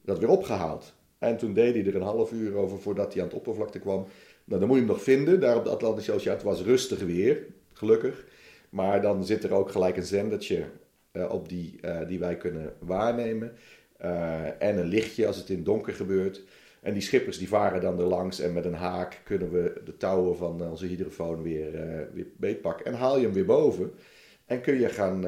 dat 0.02 0.20
weer 0.20 0.30
opgehaald. 0.30 0.94
En 1.18 1.38
toen 1.38 1.54
deed 1.54 1.74
hij 1.74 1.86
er 1.86 1.96
een 1.96 2.02
half 2.02 2.32
uur 2.32 2.56
over 2.56 2.80
voordat 2.80 3.14
hij 3.14 3.22
aan 3.22 3.28
het 3.28 3.38
oppervlakte 3.38 3.80
kwam. 3.80 4.06
Nou, 4.46 4.60
dan 4.60 4.68
moet 4.70 4.78
je 4.78 4.84
hem 4.84 4.94
nog 4.94 5.04
vinden. 5.04 5.40
Daar 5.40 5.56
op 5.56 5.64
de 5.64 5.70
Atlantische 5.70 6.12
Oceaan. 6.12 6.36
Het 6.36 6.44
was 6.44 6.62
rustig 6.62 7.00
weer, 7.00 7.46
gelukkig. 7.74 8.26
Maar 8.70 9.02
dan 9.02 9.26
zit 9.26 9.44
er 9.44 9.54
ook 9.54 9.72
gelijk 9.72 9.98
een 9.98 10.06
zendertje 10.06 10.66
uh, 11.14 11.32
op 11.32 11.50
die, 11.50 11.80
uh, 11.82 12.08
die 12.08 12.20
wij 12.20 12.38
kunnen 12.38 12.74
waarnemen. 12.80 13.52
Uh, 14.02 14.62
en 14.62 14.78
een 14.78 14.88
lichtje 14.88 15.28
als 15.28 15.38
het 15.38 15.50
in 15.50 15.64
donker 15.64 15.94
gebeurt. 15.94 16.44
En 16.82 16.94
die 16.94 17.02
schippers 17.02 17.38
die 17.38 17.48
varen 17.48 17.82
dan 17.82 18.00
er 18.00 18.06
langs 18.06 18.40
en 18.40 18.54
met 18.54 18.66
een 18.66 18.74
haak 18.74 19.22
kunnen 19.24 19.52
we 19.52 19.82
de 19.86 19.98
touwen 19.98 20.38
van 20.38 20.70
onze 20.70 20.86
hydrofoon 20.86 21.42
weer, 21.42 21.72
weer 22.14 22.28
beetpakken. 22.38 22.86
En 22.86 22.94
haal 22.94 23.18
je 23.18 23.24
hem 23.24 23.34
weer 23.34 23.46
boven. 23.46 23.92
En 24.46 24.62
kun 24.62 24.80
je 24.80 24.90
gaan, 24.90 25.22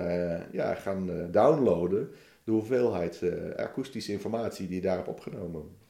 ja, 0.52 0.74
gaan 0.74 1.32
downloaden 1.32 2.10
de 2.44 2.52
hoeveelheid 2.52 3.22
akoestische 3.56 4.12
informatie 4.12 4.68
die 4.68 4.76
je 4.76 4.82
daar 4.82 4.96
hebt 4.96 5.08
opgenomen. 5.08 5.85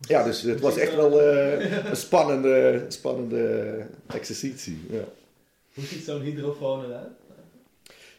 Ja, 0.00 0.24
dus 0.24 0.42
het 0.42 0.60
was 0.60 0.76
echt 0.76 0.94
wel 0.94 1.22
een 1.22 1.96
spannende, 1.96 2.84
spannende 2.88 3.86
exercitie. 4.06 4.80
Ja. 4.90 5.04
Hoe 5.74 5.84
ziet 5.84 6.04
zo'n 6.04 6.20
hydrofoon 6.20 6.84
eruit? 6.84 7.12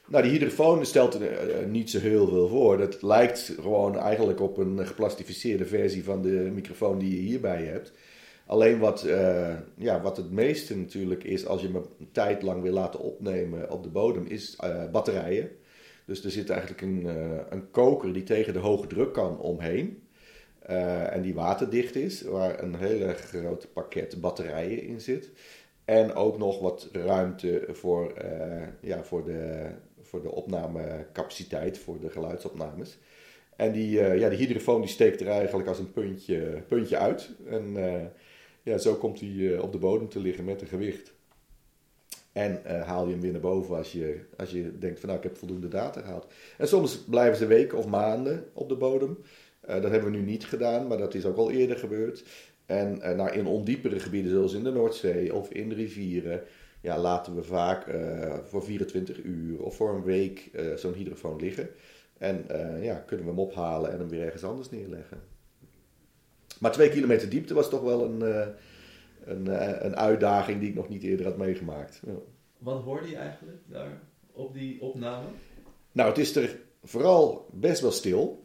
Nou, 0.07 0.23
die 0.23 0.31
hydrofoon 0.31 0.85
stelt 0.85 1.13
er 1.13 1.21
uh, 1.21 1.67
niet 1.67 1.89
zo 1.89 1.99
heel 1.99 2.27
veel 2.27 2.47
voor. 2.47 2.77
Dat 2.77 3.01
lijkt 3.01 3.53
gewoon 3.61 3.97
eigenlijk 3.97 4.39
op 4.39 4.57
een 4.57 4.88
geplastificeerde 4.88 5.65
versie 5.65 6.03
van 6.03 6.21
de 6.21 6.49
microfoon 6.53 6.99
die 6.99 7.15
je 7.15 7.27
hierbij 7.27 7.63
hebt. 7.63 7.91
Alleen 8.45 8.79
wat, 8.79 9.05
uh, 9.05 9.53
ja, 9.77 10.01
wat 10.01 10.17
het 10.17 10.31
meeste 10.31 10.77
natuurlijk 10.77 11.23
is 11.23 11.45
als 11.45 11.61
je 11.61 11.67
hem 11.67 11.75
een 11.75 12.11
tijd 12.11 12.41
lang 12.41 12.61
wil 12.61 12.73
laten 12.73 12.99
opnemen 12.99 13.71
op 13.71 13.83
de 13.83 13.89
bodem, 13.89 14.25
is 14.25 14.57
uh, 14.63 14.91
batterijen. 14.91 15.49
Dus 16.05 16.23
er 16.23 16.31
zit 16.31 16.49
eigenlijk 16.49 16.81
een, 16.81 17.05
een 17.49 17.71
koker 17.71 18.13
die 18.13 18.23
tegen 18.23 18.53
de 18.53 18.59
hoge 18.59 18.88
druk 18.88 19.13
kan 19.13 19.39
omheen. 19.39 20.03
En 21.12 21.21
die 21.21 21.34
waterdicht 21.34 21.95
is, 21.95 22.21
waar 22.21 22.63
een 22.63 22.75
hele 22.75 23.13
groot 23.13 23.67
pakket 23.73 24.21
batterijen 24.21 24.82
in 24.82 25.01
zit. 25.01 25.30
En 25.86 26.13
ook 26.13 26.38
nog 26.38 26.60
wat 26.60 26.89
ruimte 26.91 27.67
voor, 27.71 28.13
ja, 28.82 29.04
voor 29.04 29.23
de 29.23 29.69
voor 30.06 30.21
de 30.21 30.32
opnamecapaciteit, 30.32 31.78
voor 31.78 31.99
de 31.99 32.10
geluidsopnames. 32.10 32.97
En 33.56 33.71
die, 33.71 33.99
uh, 33.99 34.19
ja, 34.19 34.30
die 34.30 34.38
hydrofoon 34.38 34.82
die 34.82 34.89
steekt 34.89 35.21
er 35.21 35.28
eigenlijk 35.28 35.67
als 35.67 35.80
een 35.80 35.91
puntje, 35.91 36.63
puntje 36.67 36.97
uit. 36.97 37.30
En 37.49 37.75
ja, 38.63 38.78
zo 38.78 38.95
komt 38.95 39.19
hij 39.19 39.58
op 39.58 39.71
de 39.71 39.78
bodem 39.78 40.10
te 40.10 40.19
liggen 40.19 40.45
met 40.45 40.62
een 40.62 40.67
gewicht. 40.67 41.13
En 42.32 42.62
haal 42.86 43.06
je 43.06 43.12
hem 43.12 43.21
weer 43.21 43.32
naar 43.32 43.41
boven 43.41 43.78
als 43.78 43.91
je, 43.91 44.19
als 44.38 44.51
je 44.51 44.78
denkt 44.78 44.99
van 44.99 45.10
nou 45.10 45.21
ik 45.21 45.28
heb 45.28 45.38
voldoende 45.38 45.67
data 45.67 46.01
gehaald. 46.01 46.28
En 46.58 46.67
soms 46.67 46.97
blijven 46.97 47.38
ze 47.38 47.45
weken 47.45 47.78
of 47.78 47.88
maanden 47.88 48.45
op 48.54 48.69
de 48.69 48.75
bodem. 48.75 49.17
Dat 49.67 49.91
hebben 49.91 50.12
we 50.12 50.17
nu 50.17 50.23
niet 50.23 50.45
gedaan, 50.45 50.88
maar 50.88 50.97
dat 50.97 51.13
is 51.13 51.25
ook 51.25 51.38
al 51.38 51.51
eerder 51.51 51.78
gebeurd. 51.78 52.23
En 52.65 52.97
nou, 52.97 53.32
in 53.32 53.45
ondiepere 53.45 53.99
gebieden 53.99 54.32
zoals 54.32 54.54
in 54.54 54.63
de 54.63 54.71
Noordzee 54.71 55.34
of 55.34 55.49
in 55.49 55.69
de 55.69 55.75
rivieren 55.75 56.41
ja, 56.82 56.99
laten 56.99 57.36
we 57.36 57.43
vaak 57.43 57.88
uh, 57.88 58.34
voor 58.43 58.63
24 58.63 59.23
uur 59.23 59.62
of 59.62 59.75
voor 59.75 59.95
een 59.95 60.04
week 60.04 60.51
zo'n 60.75 60.93
hydrofoon 60.93 61.39
liggen. 61.39 61.69
En 62.17 62.45
ja, 62.82 62.95
kunnen 62.95 63.25
we 63.25 63.32
hem 63.32 63.41
ophalen 63.41 63.91
en 63.91 63.99
hem 63.99 64.10
weer 64.10 64.25
ergens 64.25 64.43
anders 64.43 64.69
neerleggen. 64.69 65.19
Maar 66.60 66.71
twee 66.71 66.89
kilometer 66.89 67.30
diepte 67.30 67.54
was 67.54 67.69
toch 67.69 67.82
wel 67.82 68.06
een, 68.06 68.21
een, 69.25 69.47
een 69.86 69.95
uitdaging 69.95 70.60
die 70.60 70.69
ik 70.69 70.75
nog 70.75 70.89
niet 70.89 71.04
eerder 71.04 71.25
had 71.25 71.38
meegemaakt. 71.38 72.01
Ja. 72.06 72.13
Wat 72.58 72.82
hoorde 72.82 73.10
je 73.10 73.15
eigenlijk 73.15 73.58
daar 73.65 74.01
op 74.32 74.54
die 74.54 74.82
opname? 74.82 75.28
Nou, 75.91 76.10
het 76.10 76.17
is 76.17 76.36
er 76.36 76.60
vooral 76.84 77.49
best 77.54 77.82
wel 77.82 77.91
stil. 77.91 78.44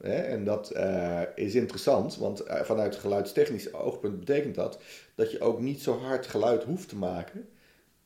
En 0.00 0.44
dat 0.44 0.76
is 1.34 1.54
interessant, 1.54 2.16
want 2.16 2.42
vanuit 2.46 2.96
geluidstechnisch 2.96 3.74
oogpunt 3.74 4.18
betekent 4.18 4.54
dat 4.54 4.78
dat 5.14 5.30
je 5.30 5.40
ook 5.40 5.60
niet 5.60 5.82
zo 5.82 5.98
hard 5.98 6.26
geluid 6.26 6.64
hoeft 6.64 6.88
te 6.88 6.96
maken 6.96 7.48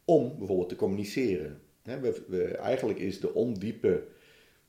om 0.04 0.38
bijvoorbeeld 0.38 0.68
te 0.68 0.76
communiceren. 0.76 1.60
We, 1.82 2.22
we, 2.28 2.44
eigenlijk 2.44 2.98
is 2.98 3.20
de 3.20 3.34
ondiepe, 3.34 4.02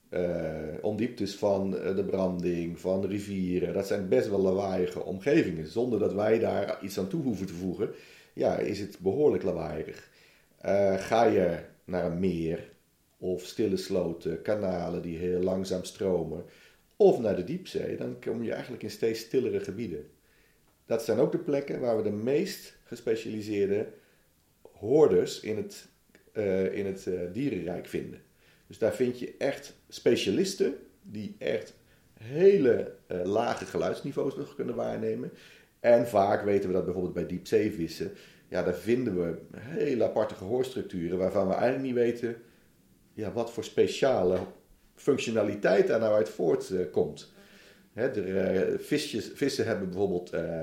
eh, 0.09 0.73
ondieptes 0.81 1.35
van 1.35 1.77
eh, 1.77 1.95
de 1.95 2.03
branding, 2.03 2.79
van 2.79 3.05
rivieren, 3.05 3.73
dat 3.73 3.87
zijn 3.87 4.07
best 4.07 4.29
wel 4.29 4.39
lawaaiige 4.39 5.03
omgevingen. 5.03 5.67
Zonder 5.67 5.99
dat 5.99 6.13
wij 6.13 6.39
daar 6.39 6.83
iets 6.83 6.99
aan 6.99 7.07
toe 7.07 7.23
hoeven 7.23 7.45
te 7.45 7.53
voegen, 7.53 7.89
ja, 8.33 8.57
is 8.57 8.79
het 8.79 8.99
behoorlijk 8.99 9.43
lawaaiig. 9.43 10.09
Eh, 10.57 10.97
ga 10.97 11.23
je 11.23 11.59
naar 11.83 12.05
een 12.05 12.19
meer 12.19 12.71
of 13.17 13.45
stille 13.45 13.77
sloten, 13.77 14.41
kanalen 14.41 15.01
die 15.01 15.17
heel 15.17 15.41
langzaam 15.41 15.83
stromen, 15.83 16.45
of 17.01 17.19
naar 17.19 17.35
de 17.35 17.43
diepzee, 17.43 17.97
dan 17.97 18.19
kom 18.19 18.43
je 18.43 18.51
eigenlijk 18.51 18.83
in 18.83 18.89
steeds 18.89 19.19
stillere 19.19 19.59
gebieden. 19.59 20.09
Dat 20.85 21.03
zijn 21.03 21.19
ook 21.19 21.31
de 21.31 21.37
plekken 21.37 21.79
waar 21.79 21.97
we 21.97 22.03
de 22.03 22.11
meest 22.11 22.77
gespecialiseerde 22.83 23.87
hoorders 24.71 25.39
in 25.39 25.57
het, 25.57 25.87
uh, 26.33 26.73
in 26.77 26.85
het 26.85 27.05
uh, 27.05 27.19
dierenrijk 27.33 27.87
vinden. 27.87 28.21
Dus 28.67 28.77
daar 28.77 28.95
vind 28.95 29.19
je 29.19 29.35
echt 29.37 29.75
specialisten 29.89 30.75
die 31.01 31.35
echt 31.37 31.73
hele 32.13 32.95
uh, 33.07 33.23
lage 33.23 33.65
geluidsniveaus 33.65 34.35
nog 34.35 34.55
kunnen 34.55 34.75
waarnemen. 34.75 35.31
En 35.79 36.07
vaak 36.07 36.43
weten 36.43 36.67
we 36.69 36.75
dat 36.75 36.83
bijvoorbeeld 36.85 37.13
bij 37.13 37.25
diepzeevissen. 37.25 38.11
Ja, 38.47 38.63
daar 38.63 38.75
vinden 38.75 39.15
we 39.15 39.37
hele 39.57 40.03
aparte 40.03 40.35
gehoorstructuren 40.35 41.17
waarvan 41.17 41.47
we 41.47 41.53
eigenlijk 41.53 41.83
niet 41.83 41.93
weten 41.93 42.41
ja, 43.13 43.31
wat 43.31 43.51
voor 43.51 43.63
speciale 43.63 44.39
functionaliteit 44.99 45.87
daar 45.87 45.99
nou 45.99 46.25
voortkomt. 46.25 47.31
Hè, 47.93 48.11
de, 48.11 48.75
visjes, 48.79 49.31
vissen 49.33 49.65
hebben 49.65 49.89
bijvoorbeeld 49.89 50.33
uh, 50.33 50.61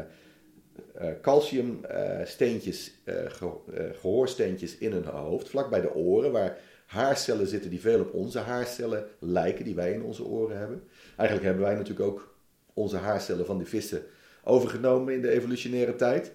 calciumsteentjes, 1.23 2.93
uh, 3.05 3.15
ge 3.29 3.51
gehoorsteentjes 4.01 4.79
in 4.79 4.93
hun 4.93 5.05
hoofd, 5.05 5.49
vlak 5.49 5.71
bij 5.71 5.81
de 5.81 5.95
oren, 5.95 6.33
waar 6.33 6.59
haarcellen 6.87 7.47
zitten 7.47 7.71
die 7.71 7.81
veel 7.81 8.01
op 8.01 8.15
onze 8.15 8.39
haarcellen 8.39 9.07
lijken, 9.19 9.65
die 9.65 9.75
wij 9.75 9.93
in 9.93 10.03
onze 10.03 10.25
oren 10.25 10.59
hebben. 10.59 10.83
Eigenlijk 11.17 11.49
hebben 11.49 11.65
wij 11.65 11.75
natuurlijk 11.75 12.09
ook 12.09 12.35
onze 12.75 12.97
haarcellen 12.97 13.47
van 13.47 13.59
die 13.59 13.67
vissen 13.67 14.03
overgenomen 14.45 15.15
in 15.15 15.21
de 15.21 15.31
evolutionaire 15.31 15.97
tijd. 15.97 16.33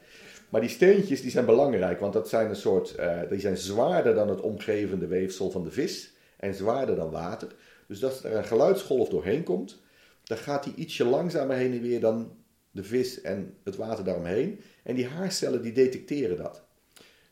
Maar 0.49 0.61
die 0.61 0.69
steentjes 0.69 1.21
die 1.21 1.31
zijn 1.31 1.45
belangrijk, 1.45 1.99
want 1.99 2.13
dat 2.13 2.29
zijn 2.29 2.49
een 2.49 2.55
soort, 2.55 2.95
die 3.29 3.39
zijn 3.39 3.57
zwaarder 3.57 4.15
dan 4.15 4.29
het 4.29 4.41
omgevende 4.41 5.07
weefsel 5.07 5.51
van 5.51 5.63
de 5.63 5.71
vis 5.71 6.13
en 6.37 6.53
zwaarder 6.53 6.95
dan 6.95 7.11
water. 7.11 7.47
Dus 7.91 8.03
als 8.03 8.23
er 8.23 8.35
een 8.35 8.45
geluidsgolf 8.45 9.09
doorheen 9.09 9.43
komt, 9.43 9.81
dan 10.23 10.37
gaat 10.37 10.63
die 10.63 10.73
ietsje 10.75 11.05
langzamer 11.05 11.55
heen 11.55 11.71
en 11.71 11.81
weer 11.81 11.99
dan 11.99 12.31
de 12.71 12.83
vis 12.83 13.21
en 13.21 13.57
het 13.63 13.75
water 13.75 14.03
daaromheen. 14.03 14.59
En 14.83 14.95
die 14.95 15.07
haarcellen 15.07 15.61
die 15.61 15.71
detecteren 15.71 16.37
dat. 16.37 16.63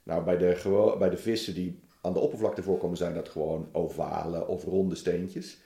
Nou, 0.04 0.24
bij 0.24 0.38
de, 0.38 0.96
bij 1.00 1.10
de 1.10 1.18
vissen 1.18 1.54
die 1.54 1.80
aan 2.02 2.14
de 2.14 2.20
oppervlakte 2.20 2.64
voorkomen, 2.64 2.98
zijn 2.98 3.14
dat 3.14 3.30
gewoon 3.30 3.70
ovale 3.72 4.48
of 4.48 4.64
ronde 4.64 4.96
steentjes. 4.96 5.58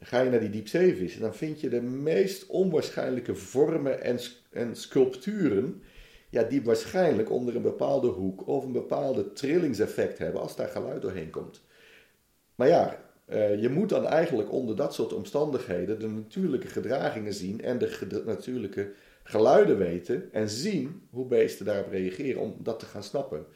Ga 0.00 0.20
je 0.20 0.30
naar 0.30 0.40
die 0.40 0.50
diepzeevissen, 0.50 1.20
dan 1.20 1.34
vind 1.34 1.60
je 1.60 1.68
de 1.68 1.82
meest 1.82 2.46
onwaarschijnlijke 2.46 3.34
vormen 3.34 4.02
en, 4.02 4.18
en 4.50 4.76
sculpturen. 4.76 5.82
Ja, 6.30 6.42
die 6.42 6.62
waarschijnlijk 6.62 7.30
onder 7.30 7.56
een 7.56 7.62
bepaalde 7.62 8.08
hoek 8.08 8.46
of 8.46 8.64
een 8.64 8.72
bepaalde 8.72 9.32
trillingseffect 9.32 10.18
hebben 10.18 10.40
als 10.40 10.56
daar 10.56 10.68
geluid 10.68 11.02
doorheen 11.02 11.30
komt. 11.30 11.60
Maar 12.54 12.68
ja, 12.68 13.07
uh, 13.32 13.62
je 13.62 13.68
moet 13.68 13.88
dan 13.88 14.06
eigenlijk 14.06 14.52
onder 14.52 14.76
dat 14.76 14.94
soort 14.94 15.12
omstandigheden 15.12 16.00
de 16.00 16.08
natuurlijke 16.08 16.68
gedragingen 16.68 17.32
zien 17.32 17.62
en 17.62 17.78
de 17.78 18.22
natuurlijke 18.26 18.90
geluiden 19.22 19.78
weten 19.78 20.32
en 20.32 20.48
zien 20.48 21.02
hoe 21.10 21.26
beesten 21.26 21.66
daarop 21.66 21.90
reageren 21.90 22.40
om 22.40 22.56
dat 22.58 22.78
te 22.78 22.86
gaan 22.86 23.02
snappen. 23.02 23.46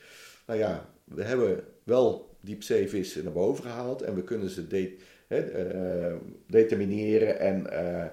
Nou 0.47 0.59
ja, 0.59 0.89
we 1.05 1.23
hebben 1.23 1.65
wel 1.83 2.37
diepzeevissen 2.41 3.25
naar 3.25 3.33
boven 3.33 3.65
gehaald 3.65 4.03
en 4.03 4.15
we 4.15 4.23
kunnen 4.23 4.51
ze 4.51 4.67
de, 4.67 4.97
uh, 5.29 6.15
determineren 6.47 7.39
en 7.39 7.67
uh, 7.73 8.05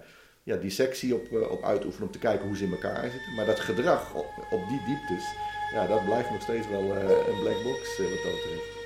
ja, 0.44 0.56
dissectie 0.56 1.16
op, 1.16 1.50
op 1.52 1.64
uitoefenen 1.64 2.08
om 2.08 2.14
te 2.14 2.20
kijken 2.20 2.48
hoe 2.48 2.58
ze 2.58 2.64
in 2.64 2.72
elkaar 2.72 3.10
zitten. 3.12 3.34
Maar 3.36 3.46
dat 3.46 3.60
gedrag 3.60 4.16
op, 4.16 4.48
op 4.52 4.68
die 4.68 4.82
dieptes, 4.86 5.26
ja, 5.74 5.88
dat 5.88 6.06
blijft 6.06 6.30
nog 6.30 6.42
steeds 6.42 6.70
wel 6.70 6.82
een 6.82 7.40
black 7.40 7.64
box 7.64 7.98
wat 7.98 8.24
dat 8.24 8.34
betreft. 8.34 8.79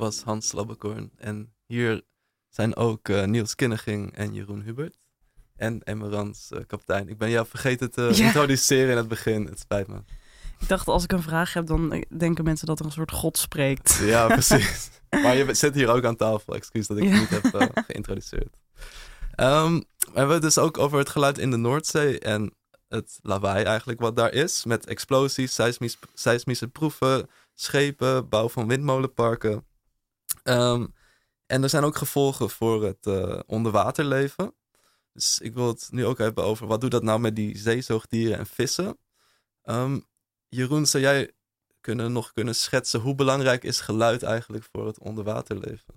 Was 0.00 0.22
Hans 0.22 0.52
Labbekorn. 0.52 1.10
En 1.16 1.54
hier 1.66 2.02
zijn 2.48 2.76
ook 2.76 3.08
uh, 3.08 3.24
Niels 3.24 3.54
Kinneging 3.54 4.12
en 4.12 4.34
Jeroen 4.34 4.62
Hubert. 4.62 4.98
En 5.56 5.82
Emmerans, 5.82 6.50
uh, 6.52 6.60
kapitein. 6.66 7.08
Ik 7.08 7.18
ben 7.18 7.30
jou 7.30 7.46
vergeten 7.46 7.90
te 7.90 8.10
ja. 8.14 8.26
introduceren 8.26 8.90
in 8.90 8.96
het 8.96 9.08
begin. 9.08 9.46
Het 9.46 9.58
spijt 9.58 9.88
me. 9.88 10.02
Ik 10.60 10.68
dacht, 10.68 10.88
als 10.88 11.04
ik 11.04 11.12
een 11.12 11.22
vraag 11.22 11.52
heb, 11.52 11.66
dan 11.66 12.04
denken 12.08 12.44
mensen 12.44 12.66
dat 12.66 12.78
er 12.78 12.84
een 12.84 12.92
soort 12.92 13.12
god 13.12 13.38
spreekt. 13.38 13.98
Ja, 14.02 14.26
precies. 14.38 14.90
maar 15.10 15.36
je 15.36 15.54
zit 15.54 15.74
hier 15.74 15.88
ook 15.88 16.04
aan 16.04 16.16
tafel. 16.16 16.54
Excuus 16.54 16.86
dat 16.86 16.96
ik 16.96 17.04
ja. 17.04 17.10
je 17.10 17.20
niet 17.20 17.28
heb 17.28 17.54
uh, 17.54 17.66
geïntroduceerd. 17.86 18.56
Um, 19.36 19.84
we 19.98 20.18
hebben 20.18 20.34
het 20.34 20.42
dus 20.42 20.58
ook 20.58 20.78
over 20.78 20.98
het 20.98 21.08
geluid 21.08 21.38
in 21.38 21.50
de 21.50 21.56
Noordzee 21.56 22.18
en 22.18 22.54
het 22.88 23.18
lawaai 23.22 23.64
eigenlijk 23.64 24.00
wat 24.00 24.16
daar 24.16 24.32
is. 24.32 24.64
Met 24.64 24.86
explosies, 24.86 25.54
seismis, 25.54 25.98
seismische 26.14 26.68
proeven, 26.68 27.28
schepen, 27.54 28.28
bouw 28.28 28.48
van 28.48 28.68
windmolenparken. 28.68 29.66
Um, 30.44 30.94
en 31.46 31.62
er 31.62 31.68
zijn 31.68 31.84
ook 31.84 31.96
gevolgen 31.96 32.50
voor 32.50 32.84
het 32.84 33.06
uh, 33.06 33.38
onderwaterleven. 33.46 34.54
Dus 35.12 35.38
ik 35.40 35.54
wil 35.54 35.66
het 35.66 35.88
nu 35.90 36.06
ook 36.06 36.18
hebben 36.18 36.44
over 36.44 36.66
wat 36.66 36.80
doet 36.80 36.90
dat 36.90 37.02
nou 37.02 37.20
met 37.20 37.36
die 37.36 37.58
zeezoogdieren 37.58 38.38
en 38.38 38.46
vissen. 38.46 38.98
Um, 39.64 40.04
Jeroen, 40.50 40.86
zou 40.86 41.02
jij 41.02 41.30
kunnen, 41.80 42.12
nog 42.12 42.32
kunnen 42.32 42.54
schetsen 42.54 43.00
hoe 43.00 43.14
belangrijk 43.14 43.64
is 43.64 43.80
geluid 43.80 44.22
eigenlijk 44.22 44.64
voor 44.72 44.86
het 44.86 44.98
onderwaterleven? 44.98 45.94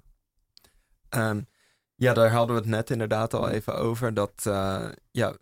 Um, 1.10 1.48
ja, 1.96 2.14
daar 2.14 2.32
hadden 2.32 2.56
we 2.56 2.62
het 2.62 2.70
net 2.70 2.90
inderdaad 2.90 3.34
al 3.34 3.50
even 3.50 3.76
over. 3.76 4.14
Dat 4.14 4.44
uh, 4.48 4.90
ja, 5.12 5.38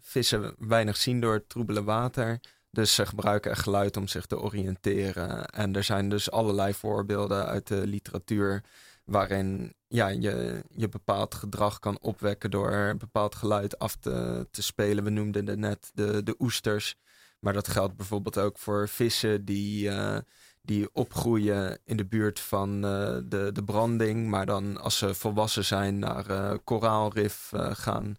vissen 0.00 0.54
weinig 0.58 0.96
zien 0.96 1.20
door 1.20 1.34
het 1.34 1.48
troebele 1.48 1.82
water. 1.82 2.40
Dus 2.70 2.94
ze 2.94 3.06
gebruiken 3.06 3.56
geluid 3.56 3.96
om 3.96 4.08
zich 4.08 4.26
te 4.26 4.40
oriënteren. 4.40 5.46
En 5.46 5.76
er 5.76 5.84
zijn 5.84 6.08
dus 6.08 6.30
allerlei 6.30 6.74
voorbeelden 6.74 7.46
uit 7.46 7.66
de 7.66 7.86
literatuur 7.86 8.64
waarin 9.04 9.74
ja, 9.86 10.08
je, 10.08 10.64
je 10.70 10.88
bepaald 10.88 11.34
gedrag 11.34 11.78
kan 11.78 11.98
opwekken 12.00 12.50
door 12.50 12.96
bepaald 12.98 13.34
geluid 13.34 13.78
af 13.78 13.96
te, 13.96 14.46
te 14.50 14.62
spelen. 14.62 15.04
We 15.04 15.10
noemden 15.10 15.60
net 15.60 15.90
de, 15.94 16.22
de 16.22 16.34
oesters. 16.38 16.96
Maar 17.44 17.52
dat 17.52 17.68
geldt 17.68 17.96
bijvoorbeeld 17.96 18.38
ook 18.38 18.58
voor 18.58 18.88
vissen 18.88 19.44
die, 19.44 19.88
uh, 19.88 20.18
die 20.62 20.94
opgroeien 20.94 21.78
in 21.84 21.96
de 21.96 22.06
buurt 22.06 22.40
van 22.40 22.74
uh, 22.74 23.18
de, 23.24 23.50
de 23.52 23.64
branding. 23.64 24.28
Maar 24.28 24.46
dan 24.46 24.80
als 24.80 24.98
ze 24.98 25.14
volwassen 25.14 25.64
zijn 25.64 25.98
naar 25.98 26.30
uh, 26.30 26.54
koraalrif 26.64 27.52
gaan 27.56 28.16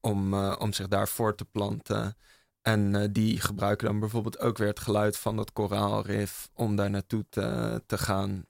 om, 0.00 0.34
om 0.34 0.72
zich 0.72 0.88
daar 0.88 1.08
voor 1.08 1.34
te 1.34 1.44
planten. 1.44 2.16
En 2.62 3.12
die 3.12 3.40
gebruiken 3.40 3.86
dan 3.86 4.00
bijvoorbeeld 4.00 4.38
ook 4.38 4.58
weer 4.58 4.68
het 4.68 4.80
geluid 4.80 5.16
van 5.16 5.36
dat 5.36 5.52
koraalrif 5.52 6.48
om 6.54 6.76
daar 6.76 6.90
naartoe 6.90 7.24
te, 7.28 7.82
te 7.86 7.98
gaan. 7.98 8.46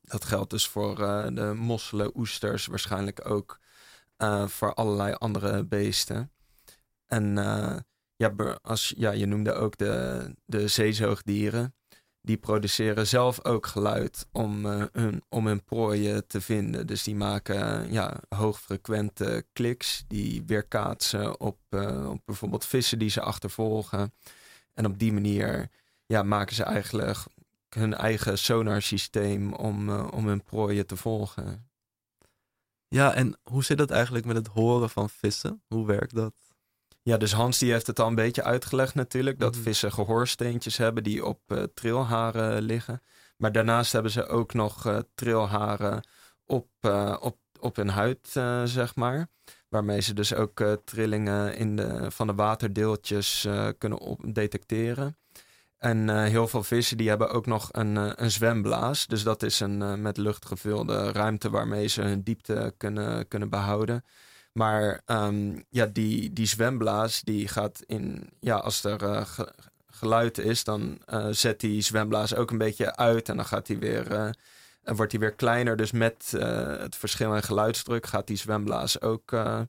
Dat 0.00 0.24
geldt 0.24 0.50
dus 0.50 0.68
voor 0.68 0.96
de 1.34 1.52
mosselen, 1.56 2.16
oesters, 2.16 2.66
waarschijnlijk 2.66 3.28
ook 3.30 3.58
voor 4.46 4.74
allerlei 4.74 5.14
andere 5.14 5.64
beesten. 5.64 6.32
En 7.06 7.36
ja, 8.22 8.58
als, 8.62 8.94
ja, 8.96 9.10
je 9.10 9.26
noemde 9.26 9.52
ook 9.52 9.76
de, 9.76 10.34
de 10.44 10.68
zeezoogdieren 10.68 11.74
die 12.20 12.36
produceren 12.36 13.06
zelf 13.06 13.44
ook 13.44 13.66
geluid 13.66 14.26
om, 14.32 14.66
uh, 14.66 14.84
hun, 14.92 15.22
om 15.28 15.46
hun 15.46 15.64
prooien 15.64 16.26
te 16.26 16.40
vinden. 16.40 16.86
Dus 16.86 17.02
die 17.02 17.14
maken 17.14 17.92
ja, 17.92 18.20
hoogfrequente 18.28 19.44
kliks 19.52 20.04
die 20.06 20.42
weerkaatsen 20.46 21.40
op, 21.40 21.58
uh, 21.70 22.10
op 22.10 22.20
bijvoorbeeld 22.24 22.64
vissen 22.64 22.98
die 22.98 23.10
ze 23.10 23.20
achtervolgen. 23.20 24.14
En 24.74 24.86
op 24.86 24.98
die 24.98 25.12
manier 25.12 25.68
ja, 26.06 26.22
maken 26.22 26.54
ze 26.54 26.62
eigenlijk 26.62 27.18
hun 27.68 27.94
eigen 27.94 28.38
sonarsysteem 28.38 29.52
om, 29.52 29.90
om 29.90 30.26
hun 30.26 30.42
prooien 30.42 30.86
te 30.86 30.96
volgen. 30.96 31.70
Ja, 32.88 33.14
en 33.14 33.38
hoe 33.42 33.64
zit 33.64 33.78
dat 33.78 33.90
eigenlijk 33.90 34.24
met 34.24 34.36
het 34.36 34.46
horen 34.46 34.90
van 34.90 35.10
vissen? 35.10 35.62
Hoe 35.66 35.86
werkt 35.86 36.14
dat? 36.14 36.51
Ja, 37.02 37.16
dus 37.16 37.32
Hans 37.32 37.58
die 37.58 37.72
heeft 37.72 37.86
het 37.86 38.00
al 38.00 38.06
een 38.06 38.14
beetje 38.14 38.42
uitgelegd 38.42 38.94
natuurlijk. 38.94 39.38
Dat 39.38 39.54
mhm. 39.54 39.62
vissen 39.62 39.92
gehoorsteentjes 39.92 40.76
hebben 40.76 41.02
die 41.02 41.24
op 41.24 41.40
uh, 41.46 41.62
trilharen 41.74 42.62
liggen. 42.62 43.02
Maar 43.36 43.52
daarnaast 43.52 43.92
hebben 43.92 44.12
ze 44.12 44.26
ook 44.26 44.54
nog 44.54 44.86
uh, 44.86 44.98
trilharen 45.14 46.06
op, 46.46 46.68
uh, 46.80 47.16
op, 47.20 47.38
op 47.60 47.76
hun 47.76 47.88
huid, 47.88 48.28
zeg 48.64 48.94
maar. 48.94 49.28
Waarmee 49.68 50.00
ze 50.00 50.14
dus 50.14 50.34
ook 50.34 50.64
trillingen 50.84 51.56
in 51.56 51.76
de, 51.76 52.10
van 52.10 52.26
de 52.26 52.34
waterdeeltjes 52.34 53.48
kunnen 53.78 53.98
op, 53.98 54.20
detecteren. 54.34 55.16
En 55.82 56.08
eh, 56.08 56.22
heel 56.24 56.48
veel 56.48 56.62
vissen 56.62 56.96
die 56.96 57.08
hebben 57.08 57.30
ook 57.30 57.46
nog 57.46 57.68
een, 57.72 57.96
eh, 57.96 58.10
een 58.14 58.30
zwemblaas. 58.30 59.06
Dus 59.06 59.22
dat 59.22 59.42
is 59.42 59.60
een 59.60 60.02
met 60.02 60.16
lucht 60.16 60.46
gevulde 60.46 61.12
ruimte 61.12 61.50
waarmee 61.50 61.86
ze 61.86 62.02
hun 62.02 62.22
diepte 62.22 62.74
kunnen, 62.76 63.28
kunnen 63.28 63.50
behouden. 63.50 64.04
Maar 64.52 65.00
um, 65.06 65.64
ja, 65.68 65.86
die, 65.86 66.32
die 66.32 66.46
zwemblaas 66.46 67.20
die 67.20 67.48
gaat 67.48 67.82
in, 67.86 68.30
ja, 68.40 68.56
als 68.56 68.84
er 68.84 69.26
ge 69.26 69.52
geluid 69.86 70.38
is, 70.38 70.64
dan 70.64 70.98
zet 71.30 71.60
die 71.60 71.80
zwemblaas 71.80 72.34
ook 72.34 72.50
een 72.50 72.58
beetje 72.58 72.96
uit 72.96 73.28
en 73.28 73.36
dan 73.36 73.44
gaat 73.44 73.68
hij 73.68 73.78
weer 73.78 74.32
en 74.82 74.96
wordt 74.96 75.12
hij 75.12 75.20
weer 75.20 75.32
kleiner. 75.32 75.76
Dus 75.76 75.92
met 75.92 76.32
uh, 76.34 76.76
het 76.78 76.96
verschil 76.96 77.34
in 77.34 77.42
geluidsdruk 77.42 78.06
gaat 78.06 78.26
die 78.26 78.36
zwemblaas 78.36 79.00
ook 79.00 79.32
uh, 79.32 79.60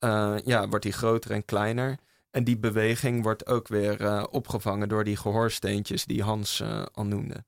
uh, 0.00 0.36
ja, 0.44 0.68
wordt 0.68 0.84
die 0.84 0.92
groter 0.92 1.30
en 1.30 1.44
kleiner. 1.44 1.98
En 2.30 2.44
die 2.44 2.58
beweging 2.58 3.22
wordt 3.22 3.46
ook 3.46 3.68
weer 3.68 4.28
opgevangen 4.28 4.88
door 4.88 5.04
die 5.04 5.16
gehoorsteentjes 5.16 6.04
die 6.04 6.22
Hans 6.22 6.62
al 6.92 7.04
noemde. 7.04 7.44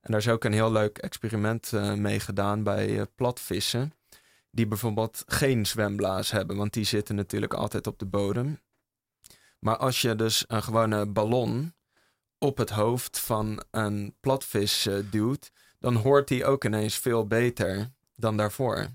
En 0.00 0.10
daar 0.10 0.20
is 0.20 0.28
ook 0.28 0.44
een 0.44 0.52
heel 0.52 0.72
leuk 0.72 0.98
experiment 0.98 1.72
mee 1.96 2.20
gedaan 2.20 2.62
bij 2.62 3.06
platvissen. 3.14 3.92
Die 4.50 4.66
bijvoorbeeld 4.66 5.22
geen 5.26 5.66
zwemblaas 5.66 6.30
hebben, 6.30 6.56
want 6.56 6.72
die 6.72 6.84
zitten 6.84 7.14
natuurlijk 7.14 7.54
altijd 7.54 7.86
op 7.86 7.98
de 7.98 8.06
bodem. 8.06 8.60
Maar 9.58 9.76
als 9.76 10.00
je 10.00 10.14
dus 10.14 10.44
een 10.46 10.62
gewone 10.62 11.06
ballon 11.06 11.74
op 12.38 12.56
het 12.56 12.70
hoofd 12.70 13.18
van 13.20 13.62
een 13.70 14.14
platvis 14.20 14.88
duwt, 15.10 15.50
dan 15.78 15.94
hoort 15.94 16.28
hij 16.28 16.44
ook 16.44 16.64
ineens 16.64 16.98
veel 16.98 17.26
beter 17.26 17.90
dan 18.14 18.36
daarvoor. 18.36 18.88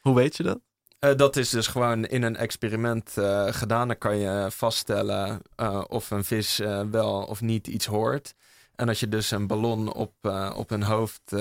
Hoe 0.00 0.14
weet 0.14 0.36
je 0.36 0.42
dat? 0.42 0.60
Uh, 1.00 1.14
dat 1.16 1.36
is 1.36 1.50
dus 1.50 1.66
gewoon 1.66 2.04
in 2.04 2.22
een 2.22 2.36
experiment 2.36 3.14
uh, 3.18 3.46
gedaan. 3.52 3.88
Dan 3.88 3.98
kan 3.98 4.16
je 4.16 4.46
vaststellen 4.50 5.42
uh, 5.56 5.84
of 5.88 6.10
een 6.10 6.24
vis 6.24 6.56
wel 6.90 7.22
of 7.22 7.40
niet 7.40 7.66
iets 7.66 7.86
hoort. 7.86 8.34
En 8.74 8.88
als 8.88 9.00
je 9.00 9.08
dus 9.08 9.30
een 9.30 9.46
ballon 9.46 9.92
op, 9.92 10.14
op 10.54 10.68
hun 10.68 10.82
hoofd 10.82 11.32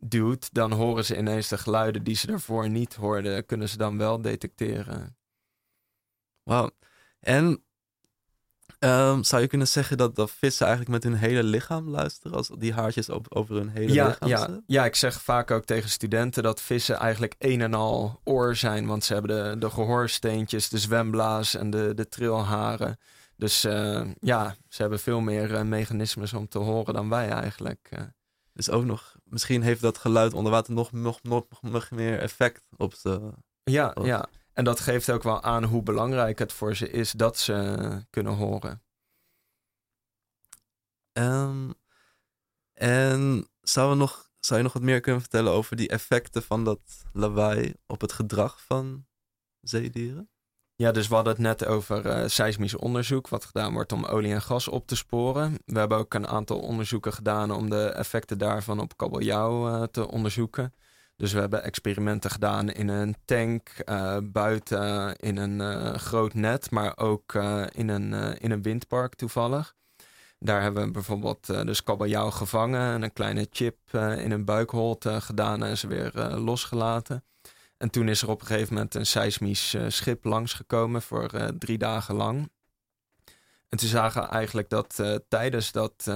duwt, 0.00 0.54
dan 0.54 0.72
horen 0.72 1.04
ze 1.04 1.16
ineens 1.16 1.48
de 1.48 1.58
geluiden 1.58 2.04
die 2.04 2.16
ze 2.16 2.26
daarvoor 2.26 2.68
niet 2.68 2.94
hoorden, 2.94 3.46
kunnen 3.46 3.68
ze 3.68 3.76
dan 3.76 3.98
wel 3.98 4.20
detecteren. 4.20 5.16
Wauw. 6.42 6.70
En 7.20 7.64
Um, 8.84 9.24
zou 9.24 9.42
je 9.42 9.48
kunnen 9.48 9.68
zeggen 9.68 9.96
dat, 9.96 10.16
dat 10.16 10.30
vissen 10.30 10.66
eigenlijk 10.66 11.04
met 11.04 11.12
hun 11.12 11.20
hele 11.20 11.42
lichaam 11.42 11.88
luisteren? 11.88 12.36
Als 12.36 12.50
die 12.58 12.72
haartjes 12.72 13.08
op, 13.08 13.34
over 13.34 13.54
hun 13.54 13.68
hele 13.68 13.92
ja, 13.92 14.06
lichaam 14.06 14.28
ja, 14.28 14.60
ja, 14.66 14.84
ik 14.84 14.94
zeg 14.94 15.22
vaak 15.22 15.50
ook 15.50 15.64
tegen 15.64 15.90
studenten 15.90 16.42
dat 16.42 16.60
vissen 16.60 16.96
eigenlijk 16.96 17.34
een 17.38 17.60
en 17.60 17.74
al 17.74 18.20
oor 18.24 18.56
zijn. 18.56 18.86
Want 18.86 19.04
ze 19.04 19.12
hebben 19.12 19.50
de, 19.50 19.58
de 19.58 19.70
gehoorsteentjes, 19.70 20.68
de 20.68 20.78
zwemblaas 20.78 21.54
en 21.54 21.70
de, 21.70 21.92
de 21.94 22.08
trilharen. 22.08 22.98
Dus 23.36 23.64
uh, 23.64 24.10
ja, 24.20 24.56
ze 24.68 24.82
hebben 24.82 25.00
veel 25.00 25.20
meer 25.20 25.50
uh, 25.50 25.62
mechanismes 25.62 26.32
om 26.32 26.48
te 26.48 26.58
horen 26.58 26.94
dan 26.94 27.08
wij 27.08 27.28
eigenlijk. 27.28 27.88
Uh. 27.92 28.00
Dus 28.52 28.70
ook 28.70 28.84
nog, 28.84 29.16
misschien 29.24 29.62
heeft 29.62 29.80
dat 29.80 29.98
geluid 29.98 30.34
onder 30.34 30.52
water 30.52 30.74
nog, 30.74 30.92
nog, 30.92 31.22
nog, 31.22 31.44
nog 31.60 31.90
meer 31.90 32.18
effect 32.18 32.62
op 32.76 32.94
ze. 32.94 33.32
Ja, 33.62 33.90
op... 33.94 34.04
ja. 34.04 34.28
En 34.52 34.64
dat 34.64 34.80
geeft 34.80 35.10
ook 35.10 35.22
wel 35.22 35.42
aan 35.42 35.64
hoe 35.64 35.82
belangrijk 35.82 36.38
het 36.38 36.52
voor 36.52 36.76
ze 36.76 36.90
is 36.90 37.12
dat 37.12 37.38
ze 37.38 38.06
kunnen 38.10 38.34
horen. 38.34 38.82
Um, 41.12 41.74
en 42.72 43.48
zou, 43.60 43.96
nog, 43.96 44.30
zou 44.38 44.58
je 44.58 44.64
nog 44.64 44.72
wat 44.72 44.82
meer 44.82 45.00
kunnen 45.00 45.20
vertellen 45.20 45.52
over 45.52 45.76
die 45.76 45.88
effecten 45.88 46.42
van 46.42 46.64
dat 46.64 47.04
lawaai 47.12 47.74
op 47.86 48.00
het 48.00 48.12
gedrag 48.12 48.62
van 48.62 49.06
zeedieren? 49.60 50.30
Ja, 50.80 50.92
dus 50.92 51.08
we 51.08 51.14
hadden 51.14 51.32
het 51.32 51.42
net 51.42 51.66
over 51.66 52.06
uh, 52.06 52.22
seismisch 52.26 52.76
onderzoek, 52.76 53.28
wat 53.28 53.44
gedaan 53.44 53.72
wordt 53.72 53.92
om 53.92 54.04
olie 54.04 54.32
en 54.32 54.42
gas 54.42 54.68
op 54.68 54.86
te 54.86 54.96
sporen. 54.96 55.58
We 55.66 55.78
hebben 55.78 55.98
ook 55.98 56.14
een 56.14 56.26
aantal 56.26 56.58
onderzoeken 56.58 57.12
gedaan 57.12 57.50
om 57.50 57.70
de 57.70 57.84
effecten 57.84 58.38
daarvan 58.38 58.80
op 58.80 58.96
kabeljauw 58.96 59.68
uh, 59.68 59.82
te 59.82 60.08
onderzoeken. 60.08 60.74
Dus 61.16 61.32
we 61.32 61.40
hebben 61.40 61.62
experimenten 61.62 62.30
gedaan 62.30 62.70
in 62.70 62.88
een 62.88 63.16
tank, 63.24 63.70
uh, 63.84 64.16
buiten 64.22 65.16
in 65.16 65.36
een 65.36 65.98
groot 65.98 66.34
net, 66.34 66.70
maar 66.70 66.98
ook 66.98 67.34
in, 67.72 67.88
een, 67.88 68.12
in 68.38 68.50
een 68.50 68.62
windpark 68.62 69.14
toevallig. 69.14 69.74
Daar 70.38 70.62
hebben 70.62 70.84
we 70.84 70.90
bijvoorbeeld 70.90 71.46
dus 71.46 71.82
kabeljauw 71.82 72.30
gevangen 72.30 72.94
en 72.94 73.02
een 73.02 73.12
kleine 73.12 73.46
chip 73.50 73.78
in 73.94 74.30
een 74.30 74.44
buikholte 74.44 75.20
gedaan 75.20 75.64
en 75.64 75.78
ze 75.78 75.86
weer 75.86 76.12
losgelaten. 76.36 77.24
En 77.80 77.90
toen 77.90 78.08
is 78.08 78.22
er 78.22 78.28
op 78.30 78.40
een 78.40 78.46
gegeven 78.46 78.74
moment 78.74 78.94
een 78.94 79.06
seismisch 79.06 79.76
schip 79.88 80.24
langsgekomen 80.24 81.02
voor 81.02 81.54
drie 81.58 81.78
dagen 81.78 82.14
lang. 82.14 82.50
En 83.68 83.78
toen 83.78 83.88
zagen 83.88 84.28
eigenlijk 84.28 84.68
dat 84.68 85.02
tijdens 85.28 85.72
dat 85.72 86.12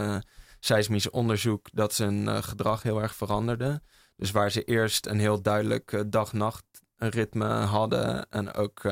seismische 0.61 1.11
onderzoek 1.11 1.68
dat 1.72 1.94
zijn 1.94 2.42
gedrag 2.42 2.83
heel 2.83 3.03
erg 3.03 3.14
veranderde. 3.14 3.83
Dus 4.16 4.31
waar 4.31 4.50
ze 4.50 4.64
eerst 4.64 5.07
een 5.07 5.18
heel 5.18 5.42
duidelijk 5.42 6.05
dag-nacht 6.07 6.64
ritme 6.96 7.48
hadden 7.48 8.27
en 8.31 8.55
ook 8.55 8.83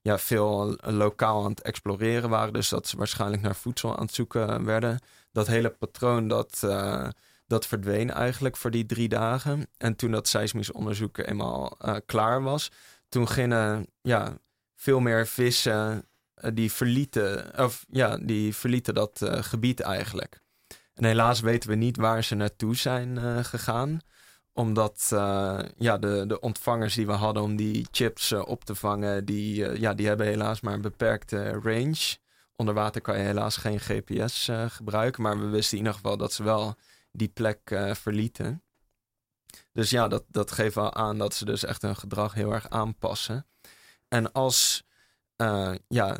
ja, 0.00 0.18
veel 0.18 0.76
lokaal 0.80 1.44
aan 1.44 1.50
het 1.50 1.62
exploreren 1.62 2.30
waren. 2.30 2.52
Dus 2.52 2.68
dat 2.68 2.86
ze 2.86 2.96
waarschijnlijk 2.96 3.42
naar 3.42 3.56
voedsel 3.56 3.96
aan 3.96 4.04
het 4.04 4.14
zoeken 4.14 4.64
werden. 4.64 5.00
Dat 5.32 5.46
hele 5.46 5.70
patroon 5.70 6.28
dat, 6.28 6.66
dat 7.46 7.66
verdween 7.66 8.10
eigenlijk 8.10 8.56
voor 8.56 8.70
die 8.70 8.86
drie 8.86 9.08
dagen. 9.08 9.66
En 9.78 9.96
toen 9.96 10.10
dat 10.10 10.28
seismisch 10.28 10.72
onderzoek 10.72 11.18
eenmaal 11.18 11.76
klaar 12.06 12.42
was, 12.42 12.70
toen 13.08 13.28
gingen 13.28 13.86
ja, 14.00 14.38
veel 14.74 15.00
meer 15.00 15.26
vissen 15.26 16.08
die 16.54 16.72
verlieten, 16.72 17.58
of 17.58 17.84
ja, 17.88 18.16
die 18.16 18.54
verlieten 18.54 18.94
dat 18.94 19.20
gebied 19.24 19.80
eigenlijk. 19.80 20.40
En 20.94 21.04
helaas 21.04 21.40
weten 21.40 21.70
we 21.70 21.76
niet 21.76 21.96
waar 21.96 22.24
ze 22.24 22.34
naartoe 22.34 22.76
zijn 22.76 23.44
gegaan 23.44 24.00
omdat 24.52 25.06
ja, 25.76 25.98
de, 25.98 26.24
de 26.26 26.40
ontvangers 26.40 26.94
die 26.94 27.06
we 27.06 27.12
hadden 27.12 27.42
om 27.42 27.56
die 27.56 27.86
chips 27.90 28.32
op 28.32 28.64
te 28.64 28.74
vangen, 28.74 29.24
die, 29.24 29.80
ja, 29.80 29.94
die 29.94 30.06
hebben 30.06 30.26
helaas 30.26 30.60
maar 30.60 30.74
een 30.74 30.80
beperkte 30.80 31.50
range. 31.50 32.16
Onder 32.56 32.74
water 32.74 33.00
kan 33.00 33.18
je 33.18 33.24
helaas 33.24 33.56
geen 33.56 33.80
GPS 33.80 34.50
gebruiken, 34.68 35.22
maar 35.22 35.40
we 35.40 35.46
wisten 35.46 35.78
in 35.78 35.84
ieder 35.84 35.98
geval 36.00 36.16
dat 36.16 36.32
ze 36.32 36.42
wel 36.42 36.76
die 37.16 37.28
plek 37.28 37.60
verlieten. 37.92 38.62
Dus 39.72 39.90
ja, 39.90 40.08
dat, 40.08 40.24
dat 40.28 40.50
geeft 40.50 40.74
wel 40.74 40.94
aan 40.94 41.18
dat 41.18 41.34
ze 41.34 41.44
dus 41.44 41.64
echt 41.64 41.82
hun 41.82 41.96
gedrag 41.96 42.34
heel 42.34 42.52
erg 42.52 42.68
aanpassen. 42.68 43.46
En 44.08 44.32
als 44.32 44.84
ja, 45.88 46.18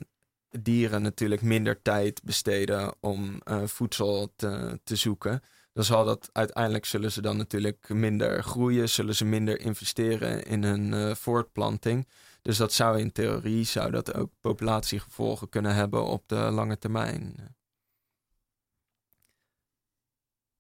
dieren 0.49 1.03
natuurlijk 1.03 1.43
minder 1.43 1.83
tijd 1.83 2.23
besteden 2.23 2.95
om 3.01 3.43
voedsel 3.65 4.33
te, 4.37 4.81
te 4.85 4.97
zoeken, 4.97 5.43
dan 5.77 5.85
zal 5.85 6.05
dat 6.05 6.31
uiteindelijk 6.33 6.85
zullen 6.85 7.13
ze 7.13 7.23
dan 7.23 7.37
natuurlijk 7.37 7.89
minder 7.89 8.43
groeien, 8.43 8.89
zullen 8.89 9.15
ze 9.15 9.25
minder 9.25 9.61
investeren 9.61 10.45
in 10.45 10.65
hun 10.65 10.93
uh, 10.93 11.15
voortplanting. 11.15 12.09
Dus 12.43 12.57
dat 12.57 12.73
zou 12.73 12.99
in 12.99 13.13
theorie 13.13 13.65
zou 13.65 13.91
dat 13.91 14.15
ook 14.15 14.31
populatiegevolgen 14.41 15.49
kunnen 15.49 15.75
hebben 15.75 16.05
op 16.05 16.29
de 16.29 16.37
lange 16.37 16.79
termijn. 16.79 17.55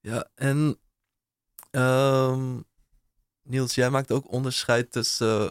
Ja, 0.07 0.29
en 0.35 0.79
um, 1.71 2.64
Niels, 3.42 3.75
jij 3.75 3.90
maakt 3.90 4.12
ook 4.12 4.33
onderscheid 4.33 4.92
tussen, 4.92 5.42
uh, 5.42 5.51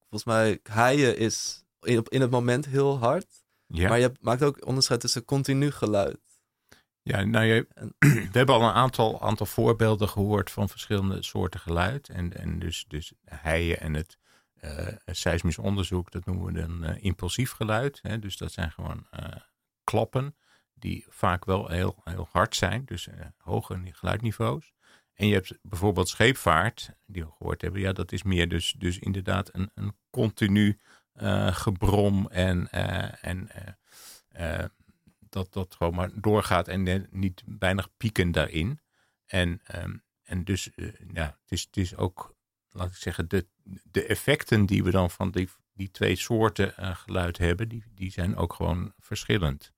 volgens 0.00 0.24
mij, 0.24 0.60
haaien 0.62 1.16
is 1.16 1.64
in, 1.80 2.02
in 2.08 2.20
het 2.20 2.30
moment 2.30 2.66
heel 2.66 2.98
hard. 2.98 3.26
Ja. 3.66 3.88
Maar 3.88 3.98
je 3.98 4.12
maakt 4.20 4.42
ook 4.42 4.66
onderscheid 4.66 5.00
tussen 5.00 5.24
continu 5.24 5.70
geluid. 5.70 6.20
Ja, 7.02 7.24
nou, 7.24 7.44
je, 7.44 7.66
we 8.32 8.38
hebben 8.38 8.54
al 8.54 8.62
een 8.62 8.74
aantal, 8.74 9.22
aantal 9.22 9.46
voorbeelden 9.46 10.08
gehoord 10.08 10.50
van 10.50 10.68
verschillende 10.68 11.22
soorten 11.22 11.60
geluid. 11.60 12.08
En, 12.08 12.36
en 12.36 12.58
dus, 12.58 12.84
dus 12.88 13.12
heien 13.24 13.80
en 13.80 13.94
het 13.94 14.18
uh, 14.60 14.86
seismisch 15.06 15.58
onderzoek, 15.58 16.10
dat 16.10 16.24
noemen 16.24 16.46
we 16.46 16.60
dan 16.60 16.84
uh, 16.84 17.04
impulsief 17.04 17.52
geluid. 17.52 17.98
Hè? 18.02 18.18
Dus 18.18 18.36
dat 18.36 18.52
zijn 18.52 18.70
gewoon 18.70 19.06
uh, 19.20 19.26
klappen 19.84 20.36
die 20.82 21.06
vaak 21.08 21.44
wel 21.44 21.68
heel, 21.68 22.00
heel 22.04 22.28
hard 22.30 22.56
zijn, 22.56 22.84
dus 22.84 23.08
hoge 23.36 23.80
geluidniveaus. 23.84 24.72
En 25.14 25.26
je 25.26 25.34
hebt 25.34 25.58
bijvoorbeeld 25.62 26.08
scheepvaart, 26.08 26.90
die 27.06 27.24
we 27.24 27.30
gehoord 27.30 27.60
hebben. 27.60 27.80
Ja, 27.80 27.92
dat 27.92 28.12
is 28.12 28.22
meer 28.22 28.48
dus, 28.48 28.74
dus 28.78 28.98
inderdaad 28.98 29.54
een, 29.54 29.70
een 29.74 29.96
continu 30.10 30.80
gebrom 31.52 32.28
en, 32.28 32.70
en 33.20 33.50
dat 35.32 35.52
dat 35.52 35.74
gewoon 35.74 35.94
maar 35.94 36.10
doorgaat 36.14 36.68
en 36.68 37.06
niet 37.10 37.42
weinig 37.58 37.96
pieken 37.96 38.32
daarin. 38.32 38.80
En, 39.26 39.60
um, 39.74 40.02
en 40.22 40.44
dus 40.44 40.70
uh, 40.76 40.92
ja, 41.12 41.38
het 41.42 41.52
is, 41.52 41.62
het 41.62 41.76
is 41.76 41.96
ook, 41.96 42.34
laat 42.70 42.88
ik 42.88 42.96
zeggen, 42.96 43.28
de, 43.28 43.46
de 43.90 44.06
effecten 44.06 44.66
die 44.66 44.84
we 44.84 44.90
dan 44.90 45.10
van 45.10 45.30
die, 45.30 45.48
die 45.72 45.90
twee 45.90 46.16
soorten 46.16 46.74
uh, 46.80 46.96
geluid 46.96 47.38
hebben, 47.38 47.68
die, 47.68 47.84
die 47.94 48.10
zijn 48.10 48.36
ook 48.36 48.52
gewoon 48.52 48.92
verschillend. 48.98 49.72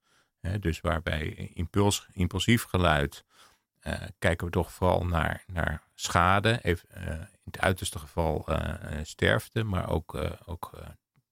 Dus 0.59 0.81
waarbij 0.81 1.51
impuls, 1.53 2.07
impulsief 2.11 2.63
geluid 2.63 3.25
uh, 3.81 3.93
kijken 4.19 4.45
we 4.45 4.51
toch 4.51 4.71
vooral 4.71 5.05
naar, 5.05 5.43
naar 5.47 5.83
schade, 5.93 6.59
even, 6.61 6.89
in 7.31 7.51
het 7.51 7.59
uiterste 7.59 7.99
geval 7.99 8.47
sterfte, 9.03 9.63
maar 9.63 9.89
ook, 9.89 10.17
ook 10.45 10.71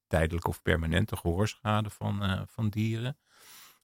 tijdelijke 0.07 0.49
of 0.49 0.61
permanente 0.61 1.15
gehoorschade 1.15 1.89
van, 1.89 2.45
van 2.49 2.69
dieren. 2.69 3.17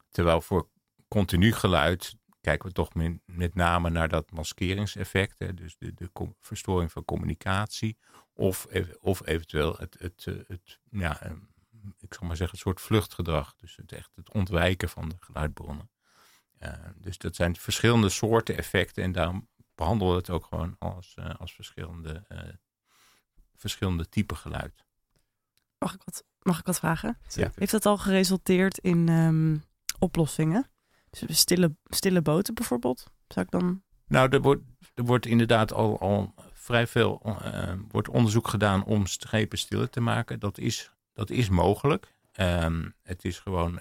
Terwijl 0.10 0.42
voor 0.42 0.70
continu 1.08 1.52
geluid 1.54 2.16
kijken 2.42 2.68
we 2.68 2.74
toch 2.74 2.94
met, 3.26 3.56
name 3.56 3.90
naar 3.90 4.10
dat 4.10 4.32
maskeringseffect. 4.32 5.40
Hè, 5.40 5.54
dus 5.54 5.78
de, 5.78 5.94
de 5.94 6.10
verstoring 6.40 6.92
van 6.92 7.06
communicatie. 7.06 7.98
Of, 8.34 8.68
of 9.00 9.28
eventueel 9.28 9.76
het, 9.78 9.96
het, 10.00 10.26
het, 10.26 10.48
het 10.48 10.80
ja, 10.90 11.22
ehm, 11.22 11.38
ik 12.00 12.14
zal 12.14 12.28
maar 12.28 12.36
zeggen, 12.36 12.58
het 12.58 12.68
soort 12.68 12.82
vluchtgedrag. 12.82 13.56
Dus 13.56 13.76
het, 13.76 13.92
echt 13.92 14.16
het 14.16 14.34
ontwijken 14.34 14.90
van 14.90 15.10
de 15.10 15.16
geluidbronnen. 15.20 15.90
Uh, 16.60 16.74
dus 16.96 17.18
dat 17.18 17.36
zijn 17.36 17.56
verschillende 17.56 18.10
soorten 18.10 18.58
effecten. 18.58 19.04
En 19.04 19.12
daarom 19.12 19.48
behandelen 19.76 20.14
we 20.14 20.20
het 20.20 20.30
ook 20.30 20.46
gewoon 20.46 20.76
als, 20.80 21.16
uh, 21.20 21.36
als 21.36 21.54
verschillende, 21.54 22.26
uh, 22.30 22.40
verschillende 23.56 24.10
typen 24.10 24.38
geluid. 24.38 24.86
Mag 25.78 25.94
ik 25.94 26.02
wat, 26.06 26.24
mag 26.42 26.60
ik 26.60 26.66
wat 26.66 26.80
vragen? 26.80 27.18
Heeft 27.56 27.72
dat 27.72 27.86
al 27.86 27.98
geresulteerd 27.98 28.78
in 28.78 29.08
um, 29.08 29.64
oplossingen? 30.00 30.72
Dus 31.10 31.40
stille, 31.40 31.76
stille 31.84 32.22
boten 32.22 32.54
bijvoorbeeld? 32.54 33.04
Zou 33.28 33.46
ik 33.46 33.52
dan... 33.52 33.84
Nou, 34.08 34.30
er 34.30 34.42
wordt, 34.42 34.64
er 34.94 35.04
wordt 35.04 35.26
inderdaad 35.26 35.74
al, 35.74 36.00
al 36.00 36.34
vrij 36.54 36.88
veel 36.88 37.22
uh, 37.26 37.74
wordt 37.88 38.10
onderzoek 38.10 38.48
gedaan 38.48 38.84
om 38.84 39.06
schepen 39.06 39.58
stiller 39.58 39.90
te 39.90 40.02
maken. 40.02 40.40
Dat 40.40 40.58
is, 40.58 40.92
dat 41.20 41.30
is 41.30 41.50
mogelijk. 41.50 42.14
Um, 42.40 42.94
het 43.04 43.26
is 43.26 43.40
gewoon, 43.40 43.80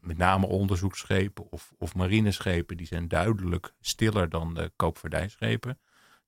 met 0.00 0.16
name 0.16 0.46
onderzoeksschepen 0.46 1.50
of, 1.50 1.72
of 1.78 1.94
marineschepen, 1.94 2.76
die 2.76 2.86
zijn 2.86 3.08
duidelijk 3.08 3.74
stiller 3.80 4.28
dan 4.28 4.54
de 4.54 4.72
koopvaardijschepen. 4.76 5.80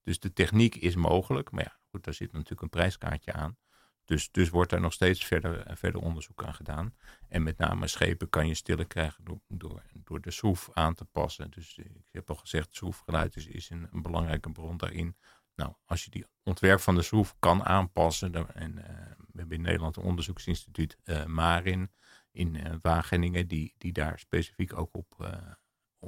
Dus 0.03 0.21
de 0.21 0.33
techniek 0.33 0.75
is 0.75 0.97
mogelijk. 0.97 1.51
Maar 1.51 1.65
ja, 1.65 1.77
goed, 1.91 2.05
daar 2.05 2.15
zit 2.15 2.33
natuurlijk 2.33 2.63
een 2.63 2.69
prijskaartje 2.69 3.33
aan. 3.33 3.57
Dus, 4.05 4.31
dus 4.31 4.49
wordt 4.49 4.73
er 4.73 4.81
nog 4.81 4.93
steeds 4.93 5.25
verder, 5.25 5.61
eh, 5.61 5.77
verder 5.77 6.01
onderzoek 6.01 6.45
aan 6.45 6.55
gedaan. 6.55 6.95
En 7.29 7.43
met 7.43 7.59
name 7.59 7.87
schepen 7.87 8.31
kan 8.31 8.47
je 8.47 8.55
stiller 8.55 8.87
krijgen 8.87 9.25
door, 9.49 9.83
door, 9.93 10.21
de 10.21 10.31
schroef 10.31 10.71
aan 10.73 10.95
te 10.95 11.05
passen. 11.05 11.51
Dus 11.51 11.79
ik 11.79 12.09
heb 12.13 12.31
al 12.31 12.37
gezegd, 12.37 12.75
schroefgeluid 12.75 13.37
is, 13.37 13.47
is 13.47 13.71
een, 13.71 13.89
een, 13.93 14.03
belangrijke 14.03 14.51
bron 14.51 14.77
daarin. 14.77 15.17
Nou, 15.59 15.73
als 15.87 16.05
je 16.05 16.11
die 16.11 16.27
ontwerp 16.43 16.81
van 16.81 16.95
de 16.95 17.03
schroef 17.03 17.35
kan 17.39 17.65
aanpassen. 17.65 18.33
Dan, 18.33 18.51
en 18.51 18.77
uh, 18.79 18.85
we 19.17 19.39
hebben 19.39 19.57
in 19.57 19.63
Nederland 19.63 19.97
een 19.97 20.03
onderzoeksinstituut 20.03 20.97
uh, 21.05 21.25
Marin 21.25 21.91
in 22.31 22.55
uh, 22.55 22.75
Wageningen, 22.83 23.49
die, 23.49 23.75
die 23.79 23.93
daar 23.93 24.19
specifiek 24.19 24.77
ook 24.77 24.95
op, 24.95 25.39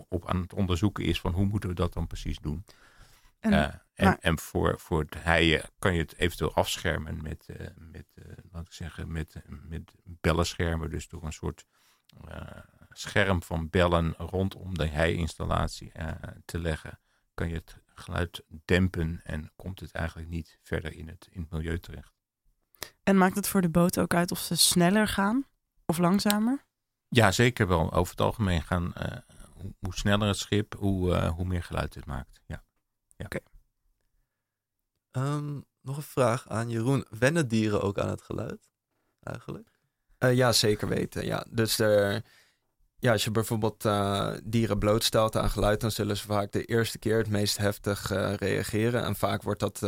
op 0.08 0.28
aan 0.28 0.40
het 0.40 0.52
onderzoeken 0.52 1.04
is 1.04 1.20
van 1.20 1.32
hoe 1.32 1.46
moeten 1.46 1.68
we 1.68 1.74
dat 1.74 1.92
dan 1.92 2.06
precies 2.06 2.38
doen. 2.38 2.64
En, 3.38 3.82
en, 3.94 4.20
en, 4.20 4.38
voor, 4.38 4.78
voor 4.78 5.00
het 5.00 5.14
heien 5.14 5.62
kan 5.78 5.94
je 5.94 6.00
het 6.00 6.16
eventueel 6.16 6.54
afschermen 6.54 7.22
met, 7.22 7.46
met 7.76 8.06
laat 8.50 8.66
ik 8.66 8.72
zeggen, 8.72 9.12
met, 9.12 9.42
met 9.46 9.94
bellenschermen. 10.04 10.90
Dus 10.90 11.08
door 11.08 11.24
een 11.24 11.32
soort 11.32 11.66
scherm 12.90 13.42
van 13.42 13.70
bellen 13.70 14.14
rondom 14.16 14.78
de 14.78 14.86
hei-installatie 14.86 15.92
te 16.44 16.58
leggen, 16.58 17.00
kan 17.34 17.48
je 17.48 17.54
het 17.54 17.80
geluid 18.00 18.42
dempen 18.64 19.20
en 19.24 19.52
komt 19.56 19.80
het 19.80 19.92
eigenlijk 19.92 20.28
niet 20.28 20.58
verder 20.62 20.92
in 20.92 21.08
het, 21.08 21.28
in 21.30 21.40
het 21.40 21.50
milieu 21.50 21.78
terecht. 21.78 22.12
En 23.02 23.16
maakt 23.16 23.36
het 23.36 23.48
voor 23.48 23.60
de 23.60 23.68
boten 23.68 24.02
ook 24.02 24.14
uit 24.14 24.30
of 24.30 24.38
ze 24.38 24.56
sneller 24.56 25.08
gaan 25.08 25.46
of 25.86 25.98
langzamer? 25.98 26.64
Ja, 27.08 27.30
zeker 27.30 27.66
wel. 27.66 27.92
Over 27.92 28.10
het 28.10 28.20
algemeen 28.20 28.62
gaan, 28.62 28.92
hoe, 29.52 29.74
hoe, 29.78 29.94
sneller 29.94 30.28
het 30.28 30.36
schip, 30.36 30.74
hoe, 30.78 31.26
hoe 31.26 31.44
meer 31.44 31.62
geluid 31.62 31.94
het 31.94 32.06
maakt. 32.06 32.40
Ja. 32.46 32.64
Ja. 33.16 33.24
Oké. 33.24 33.38
Um, 35.12 35.64
nog 35.80 35.96
een 35.96 36.02
vraag 36.02 36.48
aan 36.48 36.70
Jeroen. 36.70 37.06
Wennen 37.18 37.48
dieren 37.48 37.82
ook 37.82 37.98
aan 37.98 38.08
het 38.08 38.22
geluid? 38.22 38.70
Eigenlijk? 39.20 39.68
Uh, 40.18 40.34
ja, 40.34 40.52
zeker 40.52 40.88
weten. 40.88 41.24
Ja. 41.24 41.46
Dus 41.50 41.78
er, 41.78 42.24
ja, 43.00 43.12
als 43.12 43.24
je 43.24 43.30
bijvoorbeeld 43.30 43.84
uh, 43.84 44.32
dieren 44.44 44.78
blootstelt 44.78 45.36
aan 45.36 45.50
geluid, 45.50 45.80
dan 45.80 45.90
zullen 45.90 46.16
ze 46.16 46.26
vaak 46.26 46.52
de 46.52 46.64
eerste 46.64 46.98
keer 46.98 47.18
het 47.18 47.28
meest 47.28 47.56
heftig 47.56 48.12
uh, 48.12 48.34
reageren. 48.34 49.04
En 49.04 49.16
vaak 49.16 49.42
wordt 49.42 49.60
dat 49.60 49.82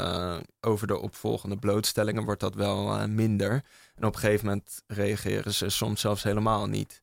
over 0.61 0.87
de 0.87 0.99
opvolgende 0.99 1.57
blootstellingen 1.57 2.25
wordt 2.25 2.41
dat 2.41 2.55
wel 2.55 3.09
minder. 3.09 3.53
En 3.95 4.05
op 4.05 4.15
een 4.15 4.21
gegeven 4.21 4.47
moment 4.47 4.83
reageren 4.87 5.55
ze 5.55 5.69
soms 5.69 6.01
zelfs 6.01 6.23
helemaal 6.23 6.67
niet. 6.67 7.03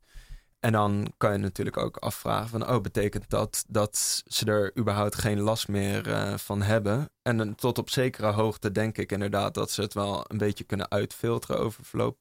En 0.60 0.72
dan 0.72 1.14
kan 1.18 1.32
je 1.32 1.38
natuurlijk 1.38 1.78
ook 1.78 1.97
afvragen 1.97 2.49
van, 2.49 2.70
oh, 2.70 2.82
betekent 2.82 3.30
dat 3.30 3.66
dat 3.68 4.24
ze 4.28 4.45
er 4.45 4.78
überhaupt 4.78 5.16
geen 5.16 5.39
last 5.39 5.68
meer 5.68 6.03
van 6.39 6.62
hebben? 6.62 7.10
En 7.22 7.55
tot 7.55 7.78
op 7.78 7.89
zekere 7.89 8.32
hoogte 8.32 8.72
denk 8.72 8.97
ik 8.97 9.12
inderdaad 9.12 9.53
dat 9.53 9.72
ze 9.72 9.82
het 9.82 9.93
wel 9.93 10.26
een 10.28 10.38
beetje 10.38 10.64
kunnen 10.64 10.91
uitfilteren 10.91 11.60
over 11.60 11.86
verloop 11.86 12.18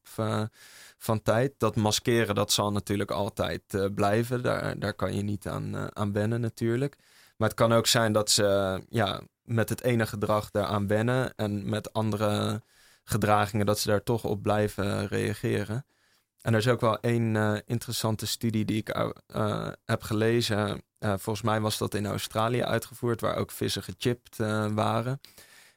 van 0.99 1.23
tijd. 1.23 1.55
Dat 1.59 1.77
maskeren, 1.77 2.35
dat 2.35 2.53
zal 2.53 2.73
natuurlijk 2.73 3.11
altijd 3.11 3.63
uh, 3.75 3.85
blijven. 3.95 4.43
Daar, 4.43 4.79
daar 4.79 4.95
kan 4.95 5.15
je 5.15 5.23
niet 5.23 5.47
aan, 5.49 5.97
aan 5.97 6.13
wennen 6.13 6.41
natuurlijk. 6.41 6.97
Maar 7.37 7.49
het 7.49 7.57
kan 7.57 7.73
ook 7.73 7.87
zijn 7.87 8.13
dat 8.13 8.31
ze 8.31 8.81
ja, 8.89 9.21
met 9.43 9.69
het 9.69 9.83
ene 9.83 10.07
gedrag 10.07 10.51
daaraan 10.51 10.87
wennen 10.87 11.35
en 11.37 11.69
met 11.69 11.93
andere 11.93 12.63
gedragingen 13.05 13.67
dat 13.67 13.79
ze 13.79 13.89
daar 13.89 14.03
toch 14.03 14.25
op 14.25 14.43
blijven 14.43 15.07
reageren. 15.07 15.87
En 16.41 16.53
er 16.53 16.59
is 16.59 16.69
ook 16.69 16.81
wel 16.81 17.01
één 17.01 17.63
interessante 17.67 18.27
studie 18.27 18.65
die 18.65 18.77
ik 18.77 19.15
heb 19.85 20.03
gelezen. 20.03 20.83
Volgens 20.99 21.43
mij 21.43 21.61
was 21.61 21.79
dat 21.79 21.95
in 21.95 22.07
Australië 22.07 22.63
uitgevoerd, 22.63 23.21
waar 23.21 23.37
ook 23.37 23.51
vissen 23.51 23.83
gechipt 23.83 24.37
waren. 24.75 25.21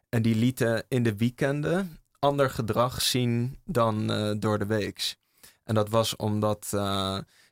En 0.10 0.22
die 0.22 0.36
lieten 0.36 0.84
in 0.88 1.04
de 1.04 1.16
weekenden 1.16 2.01
ander 2.22 2.50
gedrag 2.50 3.02
zien 3.02 3.60
dan 3.66 4.08
door 4.40 4.60
de 4.60 4.66
weeks. 4.66 5.18
En 5.64 5.76
dat 5.76 5.90
was 5.90 6.16
omdat 6.16 6.70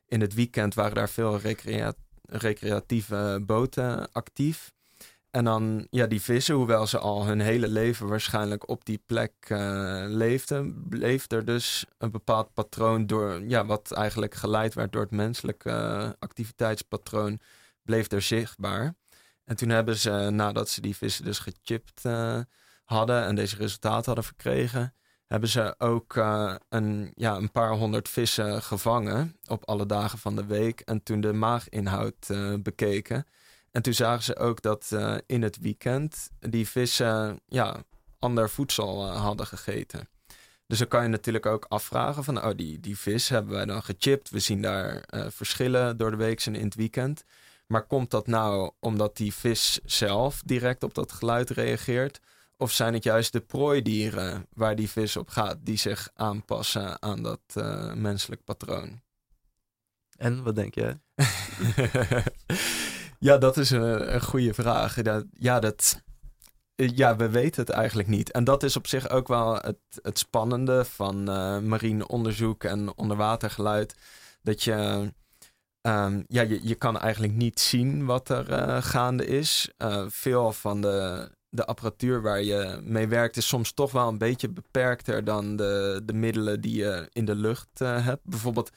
in 0.06 0.20
het 0.20 0.34
weekend 0.34 0.74
waren 0.74 0.94
daar 0.94 1.08
veel 1.08 1.38
recrea 1.38 1.94
recreatieve 2.30 3.42
boten 3.46 4.12
actief. 4.12 4.72
En 5.30 5.44
dan, 5.44 5.86
ja, 5.90 6.06
die 6.06 6.20
vissen, 6.20 6.54
hoewel 6.54 6.86
ze 6.86 6.98
al 6.98 7.26
hun 7.26 7.40
hele 7.40 7.68
leven 7.68 8.06
waarschijnlijk 8.06 8.68
op 8.68 8.84
die 8.84 9.02
plek 9.06 9.32
uh, 9.48 10.04
leefden, 10.06 10.88
bleef 10.88 11.30
er 11.30 11.44
dus 11.44 11.84
een 11.98 12.10
bepaald 12.10 12.54
patroon 12.54 13.06
door, 13.06 13.42
ja, 13.48 13.66
wat 13.66 13.92
eigenlijk 13.92 14.34
geleid 14.34 14.74
werd 14.74 14.92
door 14.92 15.02
het 15.02 15.10
menselijke 15.10 16.16
activiteitspatroon, 16.18 17.38
bleef 17.82 18.10
er 18.10 18.22
zichtbaar. 18.22 18.94
En 19.44 19.56
toen 19.56 19.68
hebben 19.68 19.96
ze, 19.96 20.10
nadat 20.30 20.68
ze 20.68 20.80
die 20.80 20.96
vissen 20.96 21.24
dus 21.24 21.38
gechipt 21.38 22.02
hadden 22.90 23.24
en 23.24 23.34
deze 23.34 23.56
resultaten 23.56 24.04
hadden 24.04 24.24
verkregen, 24.24 24.94
hebben 25.26 25.48
ze 25.48 25.74
ook 25.78 26.14
een, 26.68 27.12
ja, 27.14 27.36
een 27.36 27.50
paar 27.50 27.72
honderd 27.72 28.08
vissen 28.08 28.62
gevangen 28.62 29.36
op 29.46 29.64
alle 29.64 29.86
dagen 29.86 30.18
van 30.18 30.36
de 30.36 30.46
week. 30.46 30.80
En 30.80 31.02
toen 31.02 31.20
de 31.20 31.32
maaginhoud 31.32 32.30
bekeken. 32.62 33.26
En 33.70 33.82
toen 33.82 33.94
zagen 33.94 34.22
ze 34.22 34.36
ook 34.36 34.62
dat 34.62 34.90
uh, 34.92 35.16
in 35.26 35.42
het 35.42 35.58
weekend 35.58 36.30
die 36.38 36.68
vissen 36.68 37.40
ja, 37.46 37.82
ander 38.18 38.50
voedsel 38.50 39.06
hadden 39.06 39.46
gegeten. 39.46 40.08
Dus 40.66 40.78
dan 40.78 40.88
kan 40.88 41.02
je 41.02 41.08
natuurlijk 41.08 41.46
ook 41.46 41.66
afvragen 41.68 42.24
van, 42.24 42.44
oh, 42.44 42.50
die, 42.56 42.80
die 42.80 42.98
vis 42.98 43.28
hebben 43.28 43.52
wij 43.52 43.64
dan 43.64 43.82
gechipt. 43.82 44.30
We 44.30 44.38
zien 44.38 44.62
daar 44.62 45.04
verschillen 45.28 45.96
door 45.96 46.10
de 46.10 46.16
week 46.16 46.46
en 46.46 46.54
in 46.54 46.64
het 46.64 46.74
weekend. 46.74 47.24
Maar 47.66 47.86
komt 47.86 48.10
dat 48.10 48.26
nou 48.26 48.70
omdat 48.80 49.16
die 49.16 49.34
vis 49.34 49.80
zelf 49.84 50.42
direct 50.44 50.82
op 50.82 50.94
dat 50.94 51.12
geluid 51.12 51.50
reageert? 51.50 52.20
Of 52.60 52.72
zijn 52.72 52.94
het 52.94 53.04
juist 53.04 53.32
de 53.32 53.40
prooidieren 53.40 54.46
waar 54.54 54.76
die 54.76 54.90
vis 54.90 55.16
op 55.16 55.28
gaat, 55.28 55.58
die 55.60 55.76
zich 55.76 56.10
aanpassen 56.14 57.02
aan 57.02 57.22
dat 57.22 57.40
menselijk 57.94 58.44
patroon? 58.44 59.00
En 60.16 60.42
wat 60.42 60.54
denk 60.54 60.74
jij? 60.74 61.00
Ja, 63.20 63.38
dat 63.38 63.56
is 63.56 63.70
een, 63.70 64.14
een 64.14 64.22
goede 64.22 64.54
vraag. 64.54 65.02
Dat, 65.02 65.24
ja, 65.32 65.60
dat, 65.60 66.02
ja, 66.74 67.16
we 67.16 67.28
weten 67.28 67.60
het 67.60 67.70
eigenlijk 67.70 68.08
niet. 68.08 68.30
En 68.30 68.44
dat 68.44 68.62
is 68.62 68.76
op 68.76 68.86
zich 68.86 69.08
ook 69.08 69.28
wel 69.28 69.54
het, 69.54 69.78
het 70.02 70.18
spannende 70.18 70.84
van 70.84 71.30
uh, 71.30 71.58
marine 71.58 72.06
onderzoek 72.06 72.64
en 72.64 72.96
onderwatergeluid. 72.96 73.96
Dat 74.42 74.62
je, 74.62 75.12
um, 75.82 76.24
ja, 76.26 76.42
je, 76.42 76.60
je 76.62 76.74
kan 76.74 76.98
eigenlijk 76.98 77.32
niet 77.32 77.60
zien 77.60 78.04
wat 78.04 78.28
er 78.28 78.50
uh, 78.50 78.82
gaande 78.82 79.26
is. 79.26 79.70
Uh, 79.78 80.04
veel 80.08 80.52
van 80.52 80.80
de, 80.80 81.30
de 81.50 81.66
apparatuur 81.66 82.22
waar 82.22 82.42
je 82.42 82.80
mee 82.84 83.08
werkt 83.08 83.36
is 83.36 83.48
soms 83.48 83.72
toch 83.72 83.92
wel 83.92 84.08
een 84.08 84.18
beetje 84.18 84.48
beperkter 84.48 85.24
dan 85.24 85.56
de, 85.56 86.02
de 86.04 86.12
middelen 86.12 86.60
die 86.60 86.76
je 86.76 87.08
in 87.12 87.24
de 87.24 87.34
lucht 87.34 87.78
hebt. 87.78 88.24
Bijvoorbeeld 88.24 88.70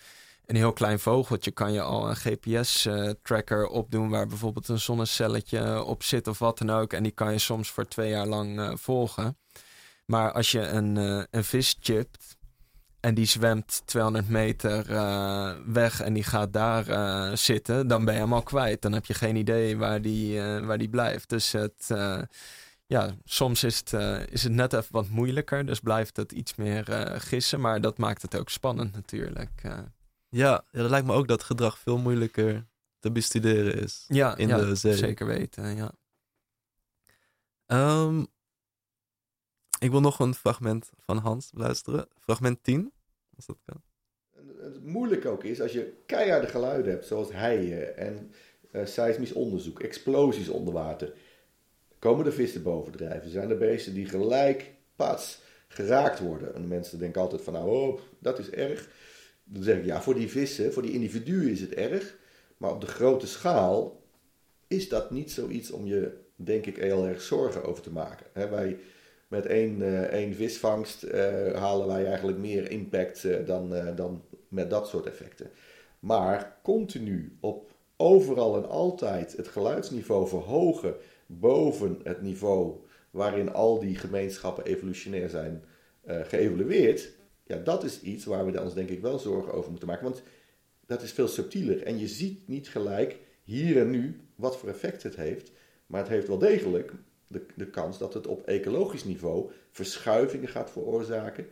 een 0.46 0.56
heel 0.56 0.74
klein 0.74 1.00
vogeltje 1.00 1.52
kan 1.52 1.74
je 1.74 1.82
al 1.82 2.10
een 2.10 2.16
GPS-tracker 2.16 3.64
uh, 3.64 3.72
opdoen 3.72 4.10
waar 4.10 4.28
bijvoorbeeld 4.28 4.68
een 4.68 4.80
zonnecelletje 4.80 5.84
op 5.84 6.04
zit 6.04 6.28
of 6.28 6.40
wat 6.40 6.58
dan 6.58 6.70
ook. 6.70 6.94
En 6.94 7.04
die 7.04 7.12
kan 7.12 7.32
je 7.32 7.40
soms 7.40 7.70
voor 7.72 7.86
twee 7.86 8.10
jaar 8.10 8.28
lang 8.28 8.60
uh, 8.60 8.72
volgen. 8.76 9.38
Maar 10.06 10.32
als 10.32 10.52
je 10.52 10.60
een, 10.60 10.96
een 11.32 11.44
vis 11.44 11.78
chipt 11.80 12.38
en 13.00 13.14
die 13.14 13.26
zwemt 13.26 13.82
200 13.86 14.30
meter 14.30 14.86
weg 15.74 16.02
en 16.02 16.14
die 16.14 16.24
gaat 16.24 16.54
daar 16.54 17.38
zitten, 17.38 17.88
dan 17.88 18.06
ben 18.06 18.14
je 18.14 18.20
hem 18.20 18.34
al 18.34 18.44
kwijt. 18.44 18.82
Dan 18.82 18.94
heb 18.94 19.06
je 19.06 19.14
geen 19.14 19.36
idee 19.36 19.78
waar 19.78 20.02
die, 20.02 20.42
waar 20.42 20.78
die 20.78 20.90
blijft. 20.90 21.30
Dus 21.30 21.52
het 21.52 21.90
ja, 22.94 23.16
soms 23.24 23.64
is 23.64 23.78
het, 23.78 23.94
is 24.32 24.44
het 24.44 24.52
net 24.52 24.74
even 24.74 24.92
wat 24.92 25.10
moeilijker. 25.10 25.66
Dus 25.66 25.80
blijft 25.80 26.18
het 26.18 26.32
iets 26.32 26.56
meer 26.56 26.84
gissen. 27.22 27.60
Maar 27.60 27.82
dat 27.82 27.98
maakt 27.98 28.22
het 28.22 28.38
ook 28.38 28.50
spannend 28.50 28.94
natuurlijk. 28.94 29.52
Ja, 29.64 29.94
ja, 30.30 30.66
dat 30.72 30.90
lijkt 30.90 31.08
me 31.08 31.14
ook 31.14 31.28
dat 31.28 31.44
gedrag 31.44 31.78
veel 31.78 31.98
moeilijker 31.98 32.66
te 33.00 33.12
bestuderen 33.12 33.82
is. 33.82 34.06
Ja, 34.08 34.38
In 34.38 34.48
ja, 34.48 34.58
de 34.58 34.76
zee. 34.76 34.96
zeker 34.96 35.26
weten. 35.26 35.76
Ja. 35.76 35.92
Ehm, 37.66 38.24
ik 39.80 39.92
wil 39.92 40.00
nog 40.02 40.20
een 40.20 40.34
fragment 40.36 40.90
van 41.00 41.18
Hans 41.18 41.50
luisteren. 41.54 42.08
Fragment 42.20 42.64
10, 42.64 42.94
als 43.36 43.46
dat 43.46 43.58
kan. 43.66 43.82
Het 44.58 44.86
moeilijke 44.86 45.28
ook 45.30 45.44
is, 45.44 45.62
als 45.62 45.72
je 45.72 46.04
keiharde 46.06 46.48
geluiden 46.48 46.92
hebt, 46.92 47.06
zoals 47.06 47.32
heien 47.32 47.98
en 47.98 48.32
eh 48.72 48.86
seismisch 48.86 49.34
onderzoek, 49.34 49.80
explosies 49.80 50.50
onder 50.50 50.74
water, 50.74 51.14
komen 52.04 52.26
de 52.26 52.32
vissen 52.32 52.64
bovendrijven. 52.64 53.30
Zijn 53.30 53.50
er 53.50 53.58
beesten 53.58 53.94
die 53.94 54.06
gelijk, 54.06 54.74
pats, 54.96 55.42
geraakt 55.68 56.20
worden. 56.20 56.56
En 56.56 56.68
mensen 56.68 57.00
denken 57.00 57.22
altijd 57.22 57.42
van, 57.42 57.54
nou, 57.54 57.70
oh, 57.70 58.00
dat 58.20 58.40
is 58.40 58.50
erg. 58.50 58.90
Dan 59.44 59.64
zeg 59.64 59.78
ik, 59.78 59.86
ja, 59.86 60.02
voor 60.02 60.14
die 60.14 60.30
vissen, 60.30 60.74
voor 60.74 60.82
die 60.82 60.92
individuen 60.92 61.50
is 61.50 61.62
het 61.62 61.74
erg. 61.74 62.16
Maar 62.58 62.72
op 62.72 62.82
de 62.82 62.88
grote 62.88 63.28
schaal 63.28 64.02
is 64.68 64.90
dat 64.90 65.12
niet 65.12 65.32
zoiets 65.32 65.72
om 65.72 65.86
je, 65.86 66.12
denk 66.36 66.66
ik, 66.66 66.78
heel 66.78 67.08
erg 67.08 67.22
zorgen 67.22 67.64
over 67.64 67.84
te 67.84 67.92
maken. 67.92 68.26
Wij, 68.50 68.78
met 69.28 69.46
één, 69.46 69.82
eh, 69.82 70.02
één 70.02 70.36
visvangst 70.36 71.04
eh, 71.04 71.54
halen 71.54 71.88
wij 71.88 72.06
eigenlijk 72.06 72.38
meer 72.38 72.72
impact 72.72 73.24
eh, 73.24 73.46
dan, 73.46 73.96
dan 73.96 74.24
met 74.48 74.70
dat 74.70 74.88
soort 74.88 75.06
effecten. 75.06 75.52
Maar 76.00 76.58
continu 76.64 77.38
op 77.40 77.72
overal 77.98 78.56
en 78.56 78.70
altijd 78.70 79.38
het 79.38 79.48
geluidsniveau 79.48 80.28
verhogen 80.28 80.96
boven 81.40 82.00
het 82.04 82.22
niveau 82.22 82.76
waarin 83.12 83.54
al 83.54 83.80
die 83.80 83.96
gemeenschappen 83.96 84.66
evolutionair 84.66 85.30
zijn 85.30 85.64
eh, 86.02 86.20
geëvolueerd, 86.24 87.12
ja, 87.44 87.58
dat 87.58 87.84
is 87.84 88.02
iets 88.02 88.26
waar 88.26 88.46
we 88.46 88.62
ons 88.62 88.74
denk 88.74 88.90
ik 88.90 89.02
wel 89.02 89.20
zorgen 89.20 89.54
over 89.54 89.70
moeten 89.70 89.88
maken. 89.88 90.04
Want 90.04 90.24
dat 90.86 91.02
is 91.02 91.12
veel 91.12 91.28
subtieler 91.28 91.84
en 91.84 92.00
je 92.00 92.08
ziet 92.08 92.48
niet 92.48 92.70
gelijk 92.70 93.20
hier 93.44 93.80
en 93.80 93.90
nu 93.90 94.20
wat 94.36 94.58
voor 94.58 94.70
effect 94.70 95.04
het 95.04 95.16
heeft. 95.16 95.52
Maar 95.86 96.00
het 96.00 96.10
heeft 96.10 96.28
wel 96.28 96.38
degelijk 96.38 96.94
de, 97.28 97.46
de 97.56 97.70
kans 97.70 97.98
dat 97.98 98.14
het 98.14 98.28
op 98.28 98.48
ecologisch 98.48 99.04
niveau 99.04 99.52
verschuivingen 99.72 100.48
gaat 100.48 100.72
veroorzaken. 100.72 101.48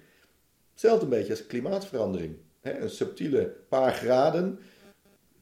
Hetzelfde 0.72 1.04
een 1.04 1.10
beetje 1.10 1.32
als 1.32 1.46
klimaatverandering. 1.46 2.36
Een 2.62 2.90
subtiele 2.90 3.56
paar 3.70 3.94
graden 3.94 4.60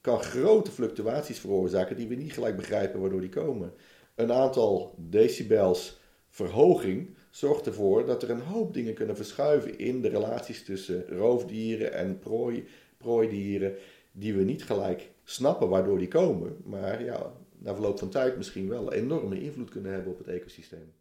kan 0.01 0.19
grote 0.19 0.71
fluctuaties 0.71 1.39
veroorzaken 1.39 1.95
die 1.95 2.07
we 2.07 2.15
niet 2.15 2.33
gelijk 2.33 2.55
begrijpen 2.55 2.99
waardoor 2.99 3.21
die 3.21 3.29
komen. 3.29 3.73
Een 4.19 4.31
aantal 4.31 4.95
decibels 4.97 5.99
verhoging 6.29 7.15
zorgt 7.29 7.65
ervoor 7.65 8.05
dat 8.05 8.23
er 8.23 8.29
een 8.29 8.41
hoop 8.41 8.73
dingen 8.73 8.93
kunnen 8.93 9.15
verschuiven 9.15 9.77
in 9.77 10.01
de 10.01 10.07
relaties 10.07 10.63
tussen 10.63 11.07
roofdieren 11.07 11.93
en 11.93 12.19
prooi, 12.19 12.67
prooidieren, 12.97 13.75
die 14.11 14.33
we 14.33 14.43
niet 14.43 14.63
gelijk 14.63 15.11
snappen 15.23 15.69
waardoor 15.69 15.97
die 15.97 16.07
komen, 16.07 16.57
maar 16.63 17.03
ja, 17.03 17.33
na 17.57 17.73
verloop 17.73 17.99
van 17.99 18.09
tijd 18.09 18.37
misschien 18.37 18.69
wel 18.69 18.93
enorme 18.93 19.41
invloed 19.41 19.69
kunnen 19.69 19.91
hebben 19.91 20.11
op 20.11 20.17
het 20.17 20.27
ecosysteem. 20.27 20.93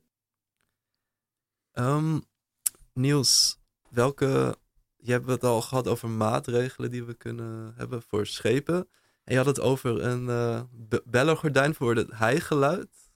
Ehm, 1.72 2.18
Niels, 2.92 3.58
welke. 3.90 4.56
Je 4.96 5.12
hebt 5.12 5.28
het 5.28 5.44
al 5.44 5.62
gehad 5.62 5.88
over 5.88 6.08
maatregelen 6.08 6.90
die 6.90 7.04
we 7.04 7.14
kunnen 7.14 7.74
hebben 7.76 8.02
voor 8.02 8.26
schepen. 8.26 8.88
En 9.24 9.32
je 9.32 9.36
had 9.36 9.46
het 9.46 9.60
over 9.60 10.02
een 10.02 10.26
bellengordijn 11.04 11.74
voor 11.74 11.94
het 11.94 12.10
heigeluid. 12.12 13.07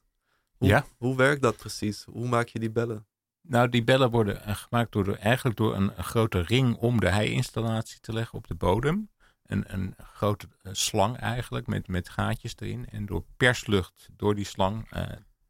Hoe, 0.62 0.70
Ja. 0.70 0.86
Hoe 0.96 1.16
werkt 1.16 1.42
dat 1.42 1.56
precies? 1.56 2.04
Hoe 2.04 2.28
maak 2.28 2.48
je 2.48 2.58
die 2.58 2.70
bellen? 2.70 3.06
Nou, 3.40 3.68
die 3.68 3.84
bellen 3.84 4.10
worden 4.10 4.44
eh, 4.44 4.54
gemaakt 4.54 4.92
door 4.92 5.14
eigenlijk 5.14 5.56
door 5.56 5.74
een, 5.74 5.98
een 5.98 6.04
grote 6.04 6.40
ring 6.40 6.76
om 6.76 7.00
de 7.00 7.08
hei-installatie 7.08 8.00
te 8.00 8.12
leggen 8.12 8.38
op 8.38 8.46
de 8.46 8.54
bodem. 8.54 9.10
Een, 9.46 9.64
een 9.66 9.94
grote 9.98 10.48
eh, 10.62 10.72
slang 10.72 11.16
eigenlijk 11.16 11.66
met, 11.66 11.88
met 11.88 12.08
gaatjes 12.08 12.54
erin. 12.58 12.88
En 12.88 13.06
door 13.06 13.24
perslucht 13.36 14.08
door 14.16 14.34
die 14.34 14.44
slang 14.44 14.90
eh, 14.90 15.06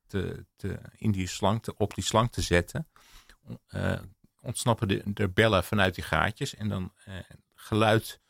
te, 0.06 0.46
te, 0.56 0.78
in 0.96 1.12
die 1.12 1.26
slang 1.26 1.62
te, 1.62 1.74
op 1.76 1.94
die 1.94 2.04
slang 2.04 2.32
te 2.32 2.42
zetten, 2.42 2.88
ontsnappen 4.42 4.88
de, 4.88 5.02
de 5.04 5.28
bellen 5.28 5.64
vanuit 5.64 5.94
die 5.94 6.04
gaatjes. 6.04 6.54
En 6.54 6.68
dan 6.68 6.92
eh, 7.04 7.14
geluid 7.54 8.20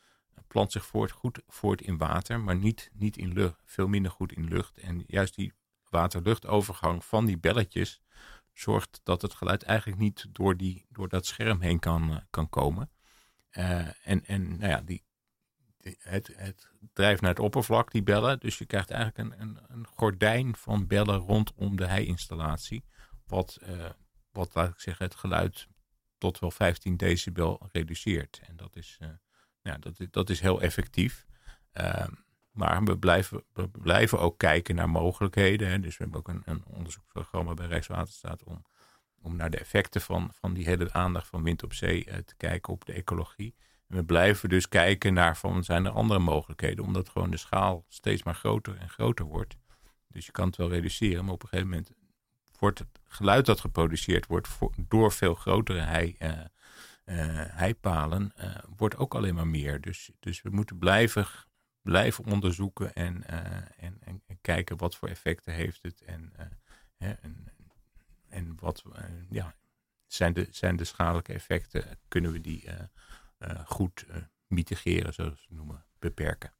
plant 0.47 0.71
zich 0.71 0.85
voort, 0.85 1.11
goed 1.11 1.39
voort 1.47 1.81
in 1.81 1.97
water, 1.97 2.39
maar 2.39 2.55
niet, 2.55 2.89
niet 2.93 3.17
in 3.17 3.33
lucht, 3.33 3.61
veel 3.65 3.87
minder 3.87 4.11
goed 4.11 4.31
in 4.31 4.47
lucht. 4.47 4.77
En 4.77 5.03
juist 5.07 5.35
die 5.35 5.53
water-luchtovergang 5.93 7.05
van 7.05 7.25
die 7.25 7.37
belletjes 7.37 8.01
zorgt 8.53 9.01
dat 9.03 9.21
het 9.21 9.33
geluid 9.33 9.63
eigenlijk 9.63 9.99
niet 9.99 10.25
door, 10.29 10.57
die, 10.57 10.85
door 10.89 11.09
dat 11.09 11.25
scherm 11.25 11.61
heen 11.61 11.79
kan, 11.79 12.11
eh, 12.11 12.17
kan 12.29 12.49
komen. 12.49 12.91
Eh, 13.49 14.07
en 14.07 14.25
en 14.25 14.57
nou 14.57 14.69
ja, 14.69 14.81
die, 14.81 15.03
het, 15.97 16.33
het 16.35 16.71
drijft 16.93 17.21
naar 17.21 17.29
het 17.29 17.39
oppervlak, 17.39 17.91
die 17.91 18.03
bellen. 18.03 18.39
Dus 18.39 18.57
je 18.57 18.65
krijgt 18.65 18.89
eigenlijk 18.89 19.31
een, 19.31 19.41
een, 19.41 19.59
een 19.67 19.87
gordijn 19.87 20.55
van 20.55 20.87
bellen 20.87 21.19
rondom 21.19 21.75
de 21.75 21.85
hei-installatie. 21.85 22.85
Wat, 23.25 23.57
eh, 23.61 23.89
wat, 24.31 24.55
laat 24.55 24.69
ik 24.69 24.79
zeggen, 24.79 25.05
het 25.05 25.15
geluid 25.15 25.67
tot 26.17 26.39
wel 26.39 26.51
15 26.51 26.97
decibel 26.97 27.69
reduceert. 27.71 28.41
En 28.47 28.55
dat 28.55 28.75
is, 28.75 28.99
ja, 29.61 29.77
dat, 29.77 29.97
dat 30.11 30.29
is 30.29 30.39
heel 30.39 30.61
effectief. 30.61 31.25
Maar 32.53 32.83
we 32.83 32.97
blijven, 32.97 33.43
we 33.53 33.67
blijven 33.67 34.19
ook 34.19 34.37
kijken 34.37 34.75
naar 34.75 34.89
mogelijkheden. 34.89 35.69
Hè. 35.69 35.79
Dus 35.79 35.97
we 35.97 36.03
hebben 36.03 36.19
ook 36.19 36.27
een, 36.27 36.41
een 36.45 36.63
onderzoeksprogramma 36.65 37.53
bij 37.53 37.67
Rijkswaterstaat 37.67 38.43
om, 38.43 38.65
om 39.21 39.35
naar 39.35 39.49
de 39.49 39.57
effecten 39.57 40.01
van, 40.01 40.29
van 40.33 40.53
die 40.53 40.65
hele 40.65 40.93
aandacht 40.93 41.27
van 41.27 41.43
wind 41.43 41.63
op 41.63 41.73
zee 41.73 42.05
eh, 42.05 42.17
te 42.17 42.35
kijken 42.35 42.73
op 42.73 42.85
de 42.85 42.93
ecologie. 42.93 43.55
En 43.87 43.95
we 43.97 44.03
blijven 44.03 44.49
dus 44.49 44.67
kijken 44.67 45.13
naar 45.13 45.37
van 45.37 45.63
zijn 45.63 45.85
er 45.85 45.91
andere 45.91 46.19
mogelijkheden, 46.19 46.85
omdat 46.85 47.09
gewoon 47.09 47.31
de 47.31 47.37
schaal 47.37 47.85
steeds 47.87 48.23
maar 48.23 48.35
groter 48.35 48.77
en 48.77 48.89
groter 48.89 49.25
wordt. 49.25 49.55
Dus 50.07 50.25
je 50.25 50.31
kan 50.31 50.47
het 50.47 50.55
wel 50.55 50.69
reduceren, 50.69 51.25
maar 51.25 51.33
op 51.33 51.43
een 51.43 51.49
gegeven 51.49 51.69
moment 51.69 51.91
wordt 52.59 52.79
het 52.79 52.99
geluid 53.07 53.45
dat 53.45 53.59
geproduceerd 53.59 54.27
wordt 54.27 54.47
door 54.87 55.11
veel 55.11 55.35
grotere 55.35 55.79
hei, 55.79 56.15
eh, 56.17 56.39
eh, 56.39 56.45
heipalen, 57.49 58.31
eh, 58.35 58.55
wordt 58.75 58.97
ook 58.97 59.15
alleen 59.15 59.35
maar 59.35 59.47
meer. 59.47 59.81
Dus, 59.81 60.11
dus 60.19 60.41
we 60.41 60.49
moeten 60.49 60.77
blijven 60.77 61.27
blijven 61.83 62.25
onderzoeken 62.25 62.93
en, 62.93 63.23
eh, 63.27 63.85
en, 63.85 63.97
en, 63.99 64.21
en 64.25 64.37
kijken 64.41 64.77
wat 64.77 64.95
voor 64.95 65.09
effecten 65.09 65.53
heeft 65.53 65.81
het 65.81 66.01
en, 66.01 66.33
eh, 66.35 66.45
hè, 66.97 67.11
en, 67.11 67.47
en 68.29 68.55
wat 68.59 68.83
eh, 68.93 69.03
ja, 69.29 69.55
zijn, 70.07 70.33
de, 70.33 70.47
zijn 70.51 70.75
de 70.75 70.83
schadelijke 70.83 71.33
effecten, 71.33 71.99
kunnen 72.07 72.31
we 72.31 72.41
die 72.41 72.69
goed 73.65 74.05
mitigeren, 74.47 75.13
zoals 75.13 75.33
we 75.33 75.37
het 75.39 75.49
noemen, 75.49 75.85
beperken. 75.99 76.53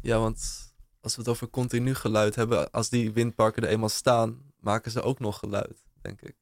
Ja, 0.00 0.18
want 0.18 0.70
als 1.00 1.14
we 1.14 1.20
het 1.20 1.30
over 1.30 1.50
continu 1.50 1.94
geluid 1.94 2.34
hebben, 2.34 2.70
als 2.70 2.88
die 2.88 3.12
windparken 3.12 3.62
er 3.62 3.68
eenmaal 3.68 3.88
staan, 3.88 4.52
maken 4.56 4.90
ze 4.90 5.02
ook 5.02 5.18
nog 5.18 5.38
geluid, 5.38 5.84
denk 6.00 6.22
ik. 6.22 6.36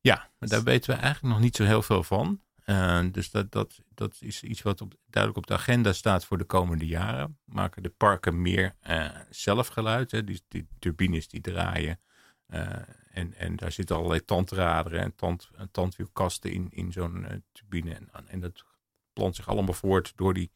Ja, 0.00 0.30
maar 0.38 0.48
daar 0.48 0.62
weten 0.62 0.94
we 0.94 1.00
eigenlijk 1.00 1.34
nog 1.34 1.42
niet 1.42 1.56
zo 1.56 1.64
heel 1.64 1.82
veel 1.82 2.02
van. 2.02 2.42
Eh, 2.64 3.04
dus 3.12 3.30
dat, 3.30 3.52
dat, 3.52 3.82
dat 3.94 4.16
is 4.20 4.42
iets 4.42 4.62
wat 4.62 4.80
op, 4.80 4.94
duidelijk 5.06 5.42
op 5.42 5.46
de 5.46 5.62
agenda 5.62 5.92
staat 5.92 6.24
voor 6.24 6.38
de 6.38 6.44
komende 6.44 6.86
jaren. 6.86 7.38
Maken 7.44 7.82
de 7.82 7.88
parken 7.88 8.42
meer 8.42 8.76
eh, 8.80 9.10
zelfgeluid. 9.30 10.10
Hè? 10.10 10.24
Die, 10.24 10.42
die 10.48 10.68
turbines 10.78 11.28
die 11.28 11.40
draaien. 11.40 12.00
Eh, 12.46 12.72
en, 13.10 13.34
en 13.34 13.56
daar 13.56 13.72
zitten 13.72 13.96
allerlei 13.96 14.24
tandraderen 14.24 15.00
en 15.00 15.14
tand, 15.14 15.50
en 15.54 15.70
tandwielkasten 15.70 16.52
in, 16.52 16.68
in 16.70 16.92
zo'n 16.92 17.44
turbine. 17.52 17.94
En, 17.94 18.28
en 18.28 18.40
dat 18.40 18.64
plant 19.12 19.36
zich 19.36 19.48
allemaal 19.48 19.74
voort 19.74 20.12
door 20.16 20.34
die, 20.34 20.50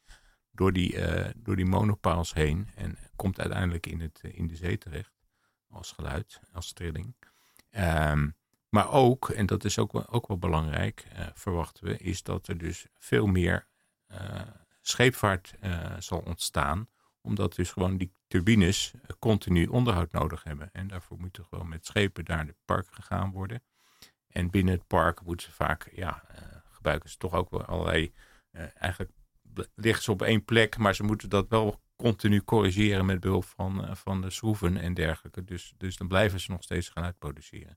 door 0.51 0.73
die, 0.73 0.97
door 1.37 1.57
die 1.57 1.67
monopaals 1.67 2.35
heen. 2.35 2.69
En 2.75 2.99
komt 3.17 3.41
uiteindelijk 3.41 3.87
in, 3.87 4.01
het, 4.01 4.21
in 4.23 4.47
de 4.47 4.57
zee 4.57 4.79
terecht. 4.79 5.13
Als 5.71 5.93
geluid, 5.93 6.41
als 6.53 6.73
trilling. 6.73 7.15
Ehm 7.71 8.29
maar 8.69 8.91
ook, 8.91 9.29
en 9.29 9.47
dat 9.47 9.65
is 9.65 9.79
ook 9.79 9.93
wel, 9.93 10.09
ook 10.09 10.27
wel 10.27 10.39
belangrijk, 10.39 11.07
eh, 11.13 11.27
verwachten 11.35 11.85
we, 11.85 11.97
is 11.97 12.23
dat 12.23 12.49
er 12.49 12.59
dus 12.59 12.87
veel 12.99 13.27
meer 13.27 13.67
eh, 14.07 14.41
scheepvaart 14.81 15.55
eh, 15.61 15.95
zal 15.99 16.19
ontstaan. 16.19 16.89
Omdat 17.21 17.55
dus 17.55 17.71
gewoon 17.71 17.97
die 17.97 18.13
turbines 18.27 18.93
continu 19.19 19.67
onderhoud 19.67 20.13
nodig 20.13 20.45
hebben. 20.45 20.71
En 20.73 20.89
daarvoor 20.89 21.19
moeten 21.19 21.45
gewoon 21.45 21.69
met 21.69 21.87
schepen 21.87 22.25
naar 22.27 22.47
het 22.47 22.57
park 22.65 22.87
gegaan 22.91 23.31
worden. 23.31 23.63
En 24.29 24.51
binnen 24.51 24.75
het 24.75 24.87
park 24.87 25.23
moeten 25.23 25.47
ze 25.47 25.53
vaak, 25.53 25.91
ja, 25.93 26.23
gebruiken 26.71 27.11
ze 27.11 27.17
toch 27.17 27.35
ook 27.35 27.51
wel 27.51 27.65
allerlei, 27.65 28.13
eigenlijk 28.75 29.11
liggen 29.75 30.03
ze 30.03 30.11
op 30.11 30.23
één 30.23 30.45
plek, 30.45 30.77
maar 30.77 30.95
ze 30.95 31.03
moeten 31.03 31.29
dat 31.29 31.49
wel 31.49 31.81
continu 31.97 32.45
corrigeren 32.45 33.07
met 33.07 33.21
behulp 33.21 33.45
van, 33.45 33.97
van 33.97 34.21
de 34.21 34.31
schroeven 34.31 34.77
en 34.77 34.95
dergelijke. 34.95 35.45
Dus, 35.45 35.75
dus 35.77 35.97
dan 35.97 36.09
blijven 36.09 36.41
ze 36.41 36.51
nog 36.51 36.63
steeds 36.63 36.89
geluid 36.89 37.19
produceren. 37.19 37.77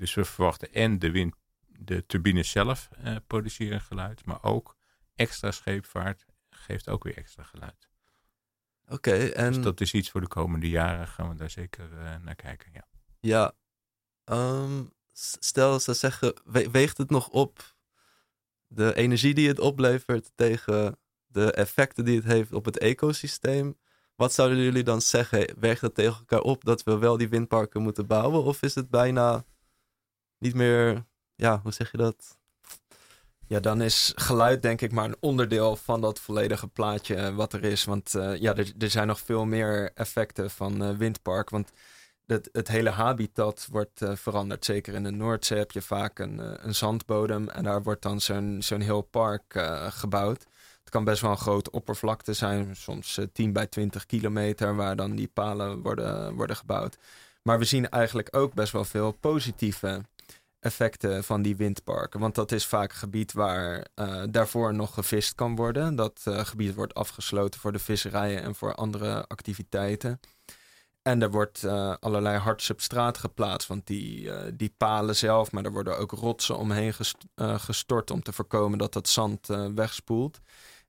Dus 0.00 0.14
we 0.14 0.24
verwachten 0.24 0.72
en 0.72 0.98
de, 0.98 1.10
wind, 1.10 1.34
de 1.66 2.06
turbines 2.06 2.50
zelf 2.50 2.88
eh, 3.02 3.16
produceren 3.26 3.80
geluid, 3.80 4.24
maar 4.24 4.42
ook 4.42 4.76
extra 5.14 5.50
scheepvaart 5.50 6.26
geeft 6.50 6.88
ook 6.88 7.04
weer 7.04 7.16
extra 7.16 7.42
geluid. 7.42 7.88
Oké, 8.88 9.12
en 9.28 9.52
Dus 9.52 9.62
dat 9.62 9.80
is 9.80 9.94
iets 9.94 10.10
voor 10.10 10.20
de 10.20 10.26
komende 10.28 10.68
jaren, 10.68 11.08
gaan 11.08 11.28
we 11.28 11.34
daar 11.34 11.50
zeker 11.50 11.98
eh, 11.98 12.16
naar 12.22 12.34
kijken. 12.34 12.70
Ja. 12.72 12.84
ja, 13.20 13.52
s- 15.12 15.36
stel 15.38 15.80
ze 15.80 15.94
zeggen, 15.94 16.34
we- 16.44 16.70
weegt 16.70 16.98
het 16.98 17.10
nog 17.10 17.28
op 17.28 17.74
de 18.66 18.94
energie 18.94 19.34
die 19.34 19.48
het 19.48 19.58
oplevert 19.60 20.30
tegen 20.34 20.98
de 21.26 21.52
effecten 21.52 22.04
die 22.04 22.16
het 22.16 22.24
heeft 22.24 22.52
op 22.52 22.64
het 22.64 22.78
ecosysteem. 22.78 23.78
Wat 24.14 24.32
zouden 24.32 24.58
jullie 24.58 24.82
dan 24.82 25.00
zeggen? 25.02 25.60
Werkt 25.60 25.80
dat 25.80 25.94
tegen 25.94 26.18
elkaar 26.18 26.40
op 26.40 26.64
dat 26.64 26.82
we 26.82 26.98
wel 26.98 27.16
die 27.16 27.28
windparken 27.28 27.82
moeten 27.82 28.06
bouwen? 28.06 28.42
Of 28.44 28.62
is 28.62 28.74
het 28.74 28.90
bijna 28.90 29.44
niet 30.40 30.54
meer, 30.54 31.04
ja, 31.34 31.60
hoe 31.62 31.72
zeg 31.72 31.90
je 31.90 31.96
dat? 31.96 32.38
Ja, 33.50 33.60
dan 33.60 33.80
is 33.80 34.12
geluid 34.16 34.62
denk 34.62 34.80
ik 34.80 34.92
maar 34.92 35.04
een 35.04 35.16
onderdeel 35.20 35.76
van 35.76 36.00
dat 36.00 36.20
volledige 36.20 36.68
plaatje 36.68 37.14
eh, 37.14 37.34
wat 37.34 37.52
er 37.52 37.64
is. 37.64 37.84
Want 37.84 38.14
uh, 38.14 38.36
ja, 38.36 38.54
er, 38.54 38.72
er, 38.78 38.90
zijn 38.90 39.06
nog 39.06 39.20
veel 39.20 39.44
meer 39.44 39.90
effecten 39.94 40.50
van 40.50 40.82
uh, 40.82 40.96
windpark. 40.96 41.50
Want 41.50 41.70
het, 42.26 42.48
het 42.52 42.68
hele 42.68 42.90
habitat 42.90 43.68
wordt 43.70 44.02
veranderd. 44.14 44.64
Zeker 44.64 44.94
in 44.94 45.02
de 45.02 45.10
Noordzee 45.10 45.58
heb 45.58 45.70
je 45.70 45.82
vaak 45.82 46.18
een, 46.18 46.66
een 46.66 46.74
zandbodem. 46.74 47.48
En 47.48 47.62
daar 47.62 47.82
wordt 47.82 48.02
dan 48.02 48.20
zo'n 48.20 48.56
zo'n 48.62 48.80
heel 48.80 49.02
park 49.02 49.42
gebouwd. 49.88 50.46
Het 50.80 50.90
kan 50.90 51.04
best 51.04 51.22
wel 51.22 51.30
een 51.30 51.36
grote 51.36 51.70
oppervlakte 51.70 52.32
zijn. 52.32 52.76
Soms 52.76 53.20
10 53.32 53.52
bij 53.52 53.66
20 53.66 54.06
kilometer 54.06 54.76
waar 54.76 54.96
dan 54.96 55.16
die 55.16 55.28
palen 55.28 55.82
worden, 55.82 56.34
worden 56.34 56.56
gebouwd. 56.56 56.96
Maar 57.42 57.58
we 57.58 57.64
zien 57.64 57.88
eigenlijk 57.88 58.36
ook 58.36 58.54
best 58.54 58.72
wel 58.72 58.84
veel 58.84 59.12
positieve 59.12 60.00
effecten 60.60 61.24
van 61.24 61.42
die 61.42 61.56
windparken. 61.56 62.20
Want 62.20 62.34
dat 62.34 62.52
is 62.52 62.66
vaak 62.66 62.92
gebied 62.92 63.32
waar 63.32 63.86
uh, 63.94 64.22
daarvoor 64.30 64.74
nog 64.74 64.94
gevist 64.94 65.34
kan 65.34 65.56
worden. 65.56 65.94
Dat 65.94 66.24
uh, 66.28 66.38
gebied 66.44 66.74
wordt 66.74 66.94
afgesloten 66.94 67.60
voor 67.60 67.72
de 67.72 67.78
visserijen 67.78 68.42
en 68.42 68.54
voor 68.54 68.74
andere 68.74 69.26
activiteiten. 69.26 70.20
En 71.02 71.22
er 71.22 71.30
wordt 71.30 71.62
uh, 71.62 71.94
allerlei 72.00 72.38
hard 72.38 72.62
substraat 72.62 73.18
geplaatst, 73.18 73.68
want 73.68 73.86
die, 73.86 74.30
die 74.56 74.74
palen 74.76 75.16
zelf, 75.16 75.52
maar 75.52 75.64
er 75.64 75.72
worden 75.72 75.98
ook 75.98 76.10
rotsen 76.10 76.58
omheen 76.58 76.94
gestort 77.36 78.10
om 78.10 78.22
te 78.22 78.32
voorkomen 78.32 78.78
dat 78.78 78.92
dat 78.92 79.08
zand 79.08 79.46
wegspoelt. 79.74 80.40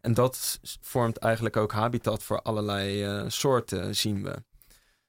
En 0.01 0.13
dat 0.13 0.59
vormt 0.81 1.17
eigenlijk 1.17 1.57
ook 1.57 1.71
habitat 1.71 2.23
voor 2.23 2.41
allerlei 2.41 3.25
soorten, 3.29 3.95
zien 3.95 4.23
we. 4.23 4.43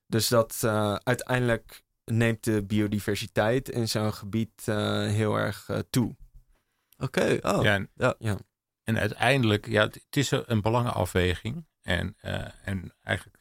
Dus 0.07 0.29
dat 0.29 0.59
uiteindelijk 1.05 1.83
neemt 2.05 2.45
de 2.45 2.63
biodiversiteit 2.63 3.69
in 3.69 3.89
zo'n 3.89 4.13
gebied 4.13 4.67
uh, 4.69 4.77
heel 5.07 5.37
erg 5.37 5.69
uh, 5.69 5.79
toe. 5.91 6.17
Oké, 6.99 7.39
okay. 7.39 7.55
oh. 7.55 7.63
ja, 7.63 7.75
en, 7.75 7.91
ja. 7.95 8.15
ja. 8.19 8.39
En 8.85 8.99
uiteindelijk, 8.99 9.67
ja, 9.67 9.83
het, 9.83 10.17
is 10.17 10.31
een 10.31 10.61
belangenafweging. 10.61 11.67
En, 11.83 12.17
uh, 12.23 12.69
en 12.69 12.95
eigenlijk, 13.03 13.39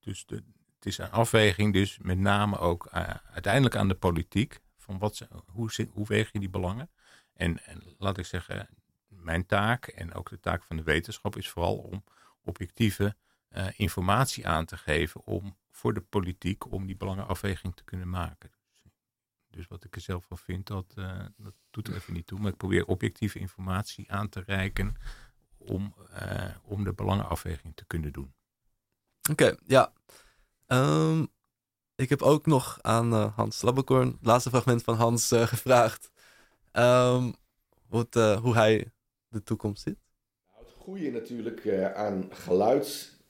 dus 0.00 0.26
de, 0.26 0.34
het 0.74 0.86
is 0.86 0.98
een 0.98 1.10
afweging, 1.10 1.72
dus 1.72 1.98
met 2.02 2.18
name 2.18 2.58
ook 2.58 2.88
uiteindelijk 3.32 3.76
aan 3.76 3.88
de 3.88 3.94
politiek. 3.94 4.62
Van 4.76 4.98
wat, 4.98 5.28
hoe, 5.46 5.88
hoe 5.92 6.06
weeg 6.06 6.32
je 6.32 6.38
die 6.38 6.50
belangen? 6.50 6.90
En, 7.34 7.64
en 7.64 7.82
laat 7.98 8.18
ik 8.18 8.24
zeggen, 8.24 8.68
mijn 9.08 9.46
taak 9.46 9.86
en 9.86 10.14
ook 10.14 10.30
de 10.30 10.40
taak 10.40 10.62
van 10.62 10.76
de 10.76 10.82
wetenschap 10.82 11.36
is 11.36 11.48
vooral 11.48 11.76
om 11.76 12.04
objectieve 12.42 13.16
informatie 13.76 14.46
aan 14.48 14.64
te 14.64 14.76
geven 14.76 15.24
om 15.24 15.56
voor 15.70 15.94
de 15.94 16.00
politiek 16.00 16.72
om 16.72 16.86
die 16.86 16.96
belangenafweging 16.96 17.76
te 17.76 17.84
kunnen 17.84 18.08
maken. 18.08 18.50
Dus, 18.50 18.82
dus 19.48 19.66
wat 19.66 19.84
ik 19.84 19.94
er 19.94 20.00
zelf 20.00 20.24
van 20.24 20.38
vind, 20.38 20.66
dat, 20.66 20.94
uh, 20.98 21.24
dat 21.36 21.54
doet 21.70 21.88
er 21.88 21.94
even 21.94 22.12
niet 22.12 22.26
toe. 22.26 22.38
Maar 22.38 22.50
ik 22.50 22.56
probeer 22.56 22.86
objectieve 22.86 23.38
informatie 23.38 24.12
aan 24.12 24.28
te 24.28 24.42
reiken 24.46 24.96
om, 25.56 25.94
uh, 26.22 26.56
om 26.62 26.84
de 26.84 26.92
belangenafweging 26.92 27.76
te 27.76 27.84
kunnen 27.84 28.12
doen. 28.12 28.34
Oké, 29.30 29.44
okay, 29.44 29.58
ja. 29.66 29.92
Um, 30.66 31.28
ik 31.94 32.08
heb 32.08 32.22
ook 32.22 32.46
nog 32.46 32.78
aan 32.82 33.12
uh, 33.12 33.36
Hans 33.36 33.62
Labbekorn, 33.62 34.08
het 34.08 34.26
laatste 34.26 34.50
fragment 34.50 34.82
van 34.82 34.96
Hans, 34.96 35.28
gevraagd. 35.28 36.10
Um, 36.72 37.34
wat, 37.88 38.14
hoe 38.14 38.54
hij 38.54 38.92
de 39.28 39.42
toekomst 39.42 39.82
ziet. 39.82 39.98
Nou, 40.50 40.64
het 40.64 40.74
goede 40.78 41.10
natuurlijk 41.10 41.92
aan 41.94 42.28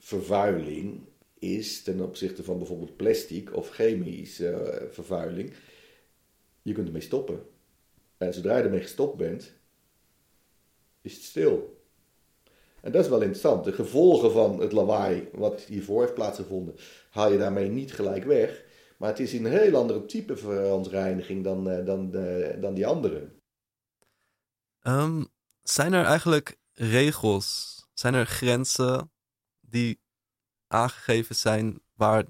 geluidsvervuiling 0.05 1.07
is 1.39 1.83
ten 1.83 2.01
opzichte 2.01 2.45
van 2.45 2.59
bijvoorbeeld 2.59 2.97
plastic 2.97 3.57
of 3.57 3.71
chemische 3.71 4.81
uh, 4.83 4.93
vervuiling, 4.93 5.53
je 6.63 6.73
kunt 6.73 6.87
ermee 6.87 7.03
stoppen. 7.03 7.47
En 8.17 8.35
zodra 8.35 8.57
je 8.57 8.63
ermee 8.63 8.81
gestopt 8.81 9.17
bent, 9.17 9.53
is 11.01 11.15
het 11.15 11.23
stil. 11.23 11.83
En 12.81 12.93
dat 12.93 13.05
is 13.05 13.11
wel 13.11 13.21
interessant. 13.21 13.65
De 13.65 13.73
gevolgen 13.73 14.33
van 14.33 14.61
het 14.61 14.73
lawaai 14.73 15.29
wat 15.33 15.61
hiervoor 15.61 16.01
heeft 16.01 16.15
plaatsgevonden, 16.15 16.75
haal 17.11 17.33
je 17.33 17.39
daarmee 17.39 17.69
niet 17.69 17.93
gelijk 17.93 18.25
weg. 18.25 18.65
Maar 18.99 19.09
het 19.09 19.21
is 19.21 19.33
een 19.33 19.47
heel 19.47 19.77
andere 19.77 20.05
type 20.05 20.37
verontreiniging 20.37 21.45
dan, 21.45 21.71
uh, 21.71 21.87
dan, 21.87 22.11
uh, 22.15 22.61
dan 22.61 22.75
die 22.75 22.87
andere. 22.87 23.33
Um, 24.83 25.27
zijn 25.63 25.93
er 25.93 26.05
eigenlijk 26.05 26.59
regels, 26.73 27.81
zijn 27.95 28.15
er 28.15 28.27
grenzen 28.27 29.14
die 29.75 30.01
aangegeven 30.67 31.35
zijn 31.35 31.81
waar 31.95 32.25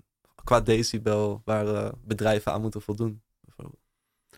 qua 0.45 0.61
decibel 0.61 1.43
waar 1.45 1.67
uh, 1.67 1.89
bedrijven 2.05 2.53
aan 2.53 2.61
moeten 2.61 2.83
voldoen. 2.83 3.23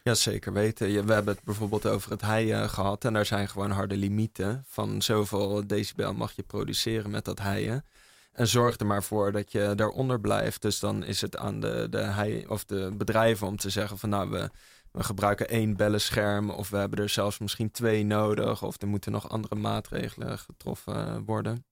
Ja, 0.03 0.15
zeker 0.15 0.53
weten. 0.53 1.07
We 1.07 1.13
hebben 1.13 1.35
het 1.35 1.45
bijvoorbeeld 1.45 1.87
over 1.87 2.11
het 2.11 2.21
heien 2.21 2.71
gehad. 2.71 3.05
En 3.05 3.13
daar 3.13 3.27
zijn 3.27 3.49
gewoon 3.49 3.71
harde 3.71 3.97
limieten. 3.97 4.65
Van 4.67 5.03
zoveel 5.03 5.67
decibel 5.67 6.15
mag 6.15 6.33
je 6.33 6.43
produceren 6.43 7.11
met 7.11 7.25
dat 7.25 7.39
heien. 7.41 7.85
En 8.33 8.47
zorg 8.47 8.79
er 8.79 8.87
maar 8.87 9.03
voor 9.03 9.33
dat 9.33 9.53
je 9.53 9.73
daaronder 9.75 10.21
blijft. 10.21 10.63
Dus 10.63 10.79
dan 10.79 11.05
is 11.05 11.21
het 11.21 11.37
aan 11.37 11.61
de, 11.61 11.87
de, 11.91 11.99
hei, 11.99 12.47
of 12.47 12.65
de 12.65 12.93
bedrijven 12.97 13.47
om 13.47 13.57
te 13.57 13.71
zeggen 13.71 13.99
van 13.99 14.09
nou, 14.09 14.31
we, 14.31 14.51
we 14.93 15.05
gebruiken 15.05 15.49
één 15.49 15.77
bellenscherm. 15.77 16.51
Of 16.51 16.71
we 16.71 16.77
hebben 16.77 16.99
er 16.99 17.09
zelfs 17.09 17.39
misschien 17.39 17.71
twee 17.71 18.05
nodig. 18.05 18.63
Of 18.63 18.83
er 18.83 18.89
moeten 18.89 19.13
nog 19.13 19.29
andere 19.29 19.55
maatregelen 19.55 20.39
getroffen 20.39 21.25
worden. 21.25 21.65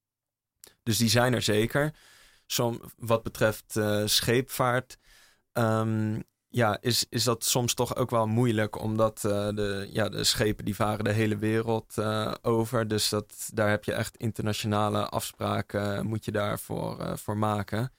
Dus 0.82 0.98
die 0.98 1.08
zijn 1.08 1.34
er 1.34 1.42
zeker 1.42 1.94
som, 2.46 2.80
wat 2.96 3.22
betreft 3.22 3.76
uh, 3.76 4.02
scheepvaart. 4.04 4.98
Um, 5.52 6.22
ja, 6.48 6.78
is, 6.80 7.06
is 7.08 7.24
dat 7.24 7.44
soms 7.44 7.74
toch 7.74 7.96
ook 7.96 8.10
wel 8.10 8.26
moeilijk, 8.26 8.80
omdat 8.80 9.22
uh, 9.26 9.48
de, 9.48 9.88
ja, 9.90 10.08
de 10.08 10.24
schepen 10.24 10.64
die 10.64 10.74
varen 10.74 11.04
de 11.04 11.12
hele 11.12 11.36
wereld 11.36 11.96
uh, 11.98 12.34
over. 12.42 12.88
Dus 12.88 13.08
dat, 13.08 13.50
daar 13.52 13.70
heb 13.70 13.84
je 13.84 13.92
echt 13.92 14.16
internationale 14.16 15.08
afspraken, 15.08 16.06
moet 16.06 16.24
je 16.24 16.32
daarvoor 16.32 17.18
voor 17.18 17.36
maken. 17.36 17.92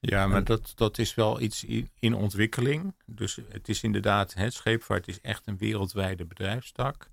Ja, 0.00 0.26
maar 0.26 0.44
dat, 0.44 0.72
dat 0.74 0.98
is 0.98 1.14
wel 1.14 1.40
iets 1.40 1.64
in, 1.64 1.90
in 1.98 2.14
ontwikkeling. 2.14 2.94
Dus 3.06 3.38
het 3.48 3.68
is 3.68 3.82
inderdaad, 3.82 4.34
het 4.34 4.54
scheepvaart 4.54 5.08
is 5.08 5.20
echt 5.20 5.46
een 5.46 5.58
wereldwijde 5.58 6.24
bedrijfstak. 6.24 7.10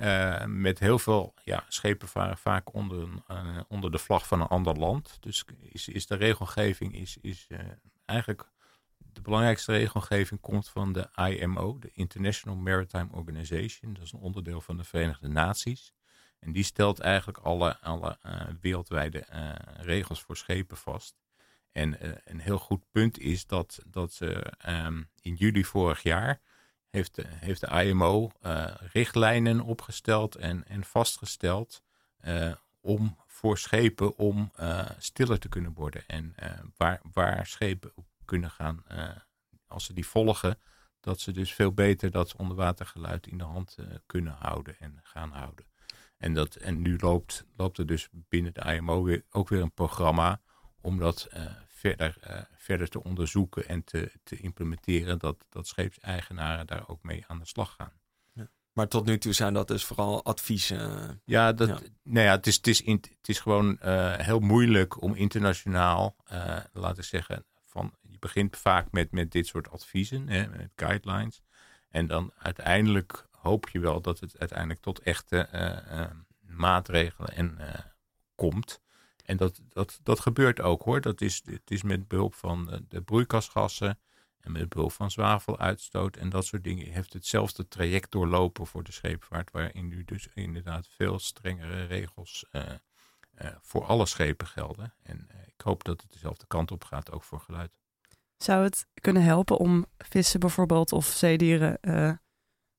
Uh, 0.00 0.44
met 0.44 0.78
heel 0.78 0.98
veel 0.98 1.34
ja, 1.44 1.64
schepen 1.68 2.08
varen 2.08 2.38
vaak 2.38 2.74
onder, 2.74 3.08
uh, 3.30 3.60
onder 3.68 3.90
de 3.90 3.98
vlag 3.98 4.26
van 4.26 4.40
een 4.40 4.46
ander 4.46 4.74
land. 4.74 5.16
Dus 5.20 5.44
is, 5.60 5.88
is 5.88 6.06
de 6.06 6.14
regelgeving 6.14 6.94
is, 6.94 7.16
is 7.20 7.46
uh, 7.48 7.58
eigenlijk 8.04 8.50
de 8.96 9.20
belangrijkste 9.20 9.72
regelgeving 9.72 10.40
komt 10.40 10.68
van 10.68 10.92
de 10.92 11.08
IMO, 11.14 11.78
de 11.78 11.90
International 11.92 12.58
Maritime 12.58 13.08
Organization. 13.10 13.92
Dat 13.92 14.02
is 14.02 14.12
een 14.12 14.18
onderdeel 14.18 14.60
van 14.60 14.76
de 14.76 14.84
Verenigde 14.84 15.28
Naties. 15.28 15.92
En 16.38 16.52
die 16.52 16.64
stelt 16.64 16.98
eigenlijk 16.98 17.38
alle, 17.38 17.78
alle 17.80 18.18
wereldwijde 18.60 19.26
regels 19.76 20.22
voor 20.22 20.36
schepen 20.36 20.76
vast. 20.76 21.16
En 21.72 21.96
een 22.24 22.40
heel 22.40 22.58
goed 22.58 22.90
punt 22.90 23.18
is 23.18 23.46
dat, 23.46 23.78
dat 23.86 24.12
ze 24.12 24.52
um, 24.68 25.10
in 25.20 25.34
juli 25.34 25.64
vorig 25.64 26.02
jaar 26.02 26.40
heeft 26.90 27.14
de, 27.14 27.24
heeft 27.26 27.60
de 27.60 27.84
IMO 27.84 28.30
eh, 28.40 28.74
richtlijnen 28.92 29.60
opgesteld 29.60 30.34
en, 30.34 30.64
en 30.66 30.84
vastgesteld 30.84 31.82
uh, 32.20 32.52
om 32.80 33.16
voor 33.26 33.58
schepen 33.58 34.16
om 34.16 34.52
uh, 34.60 34.88
stiller 34.98 35.38
te 35.38 35.48
kunnen 35.48 35.72
worden. 35.72 36.06
En 36.06 36.34
waar, 36.76 37.00
waar 37.12 37.46
schepen 37.46 37.92
kunnen 38.24 38.50
gaan, 38.50 38.84
als 39.66 39.84
ze 39.84 39.92
die 39.92 40.06
volgen, 40.06 40.58
dat 41.00 41.20
ze 41.20 41.32
dus 41.32 41.52
veel 41.52 41.72
beter 41.72 42.10
dat 42.10 42.36
onderwatergeluid 42.36 43.26
in 43.26 43.38
de 43.38 43.44
hand 43.44 43.76
kunnen 44.06 44.32
houden 44.32 44.76
en 44.78 45.00
gaan 45.02 45.30
houden. 45.30 45.66
En, 46.16 46.34
dat, 46.34 46.54
en 46.54 46.82
nu 46.82 46.96
loopt, 46.98 47.44
loopt 47.56 47.78
er 47.78 47.86
dus 47.86 48.08
binnen 48.12 48.54
de 48.54 48.74
IMO 48.74 49.18
ook 49.30 49.48
weer 49.48 49.62
een 49.62 49.72
programma 49.72 50.40
om 50.80 50.98
dat 50.98 51.28
verder, 51.78 52.16
uh, 52.30 52.40
verder 52.56 52.88
te 52.88 53.04
onderzoeken 53.04 53.68
en 53.68 53.84
te, 53.84 54.12
te 54.22 54.36
implementeren, 54.36 55.18
dat, 55.18 55.44
dat 55.48 55.66
scheepseigenaren 55.66 56.66
daar 56.66 56.88
ook 56.88 57.02
mee 57.02 57.24
aan 57.26 57.38
de 57.38 57.46
slag 57.46 57.74
gaan. 57.74 57.92
Ja. 58.32 58.48
Maar 58.72 58.88
tot 58.88 59.06
nu 59.06 59.18
toe 59.18 59.32
zijn 59.32 59.54
dat 59.54 59.68
dus 59.68 59.84
vooral 59.84 60.24
adviezen. 60.24 61.20
Ja, 61.24 61.52
dat, 61.52 61.68
ja. 61.68 61.78
Nou 62.02 62.26
ja, 62.26 62.32
het, 62.32 62.46
is, 62.46 62.56
het, 62.56 62.66
is 62.66 62.82
in, 62.82 62.94
het 62.94 63.28
is 63.28 63.40
gewoon 63.40 63.78
uh, 63.84 64.16
heel 64.16 64.40
moeilijk 64.40 65.02
om 65.02 65.14
internationaal, 65.14 66.16
uh, 66.32 66.58
laten 66.72 66.96
we 66.96 67.02
zeggen, 67.02 67.44
van, 67.64 67.94
je 68.02 68.18
begint 68.18 68.56
vaak 68.56 68.92
met, 68.92 69.12
met 69.12 69.30
dit 69.30 69.46
soort 69.46 69.70
adviezen, 69.70 70.28
hè, 70.28 70.46
met 70.46 70.72
guidelines. 70.76 71.42
En 71.88 72.06
dan 72.06 72.32
uiteindelijk 72.38 73.26
hoop 73.30 73.68
je 73.68 73.78
wel 73.78 74.00
dat 74.00 74.20
het 74.20 74.38
uiteindelijk 74.38 74.80
tot 74.80 74.98
echte 74.98 75.48
maatregelen 76.40 77.34
en, 77.34 77.58
komt. 78.34 78.80
En 79.28 79.36
dat, 79.36 79.60
dat, 79.68 80.00
dat 80.02 80.20
gebeurt 80.20 80.60
ook 80.60 80.82
hoor. 80.82 81.00
Dat 81.00 81.20
is, 81.20 81.42
het 81.44 81.70
is 81.70 81.82
met 81.82 82.08
behulp 82.08 82.34
van 82.34 82.84
de 82.88 83.02
broeikasgassen 83.02 83.98
en 84.40 84.52
met 84.52 84.68
behulp 84.68 84.92
van 84.92 85.10
zwaveluitstoot 85.10 86.16
en 86.16 86.28
dat 86.28 86.44
soort 86.44 86.64
dingen. 86.64 86.92
Heeft 86.92 87.12
hetzelfde 87.12 87.68
traject 87.68 88.10
doorlopen 88.10 88.66
voor 88.66 88.82
de 88.82 88.92
scheepvaart, 88.92 89.50
waarin 89.50 89.88
nu 89.88 90.04
dus 90.04 90.28
inderdaad 90.34 90.88
veel 90.88 91.18
strengere 91.18 91.84
regels 91.84 92.44
uh, 92.52 92.62
eh, 93.34 93.50
voor 93.60 93.84
alle 93.84 94.06
schepen 94.06 94.46
gelden. 94.46 94.94
En 95.02 95.26
eh, 95.28 95.36
ik 95.46 95.60
hoop 95.60 95.84
dat 95.84 96.00
het 96.00 96.12
dezelfde 96.12 96.46
kant 96.46 96.70
op 96.70 96.84
gaat, 96.84 97.12
ook 97.12 97.24
voor 97.24 97.40
geluid. 97.40 97.78
Zou 98.36 98.64
het 98.64 98.86
kunnen 98.94 99.22
helpen 99.22 99.56
om 99.56 99.86
vissen 99.98 100.40
bijvoorbeeld 100.40 100.92
of 100.92 101.06
zeedieren 101.06 101.80
eh, 101.80 102.12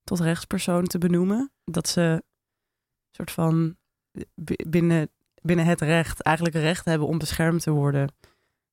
tot 0.03 0.19
rechtspersoon 0.19 0.85
te 0.85 0.97
benoemen? 0.97 1.51
Dat 1.63 1.87
ze 1.87 2.23
soort 3.11 3.31
van 3.31 3.77
binnen, 4.67 5.09
binnen 5.41 5.65
het 5.65 5.81
recht 5.81 6.21
eigenlijk 6.21 6.55
recht 6.55 6.85
hebben 6.85 7.07
om 7.07 7.17
beschermd 7.17 7.61
te 7.61 7.71
worden. 7.71 8.13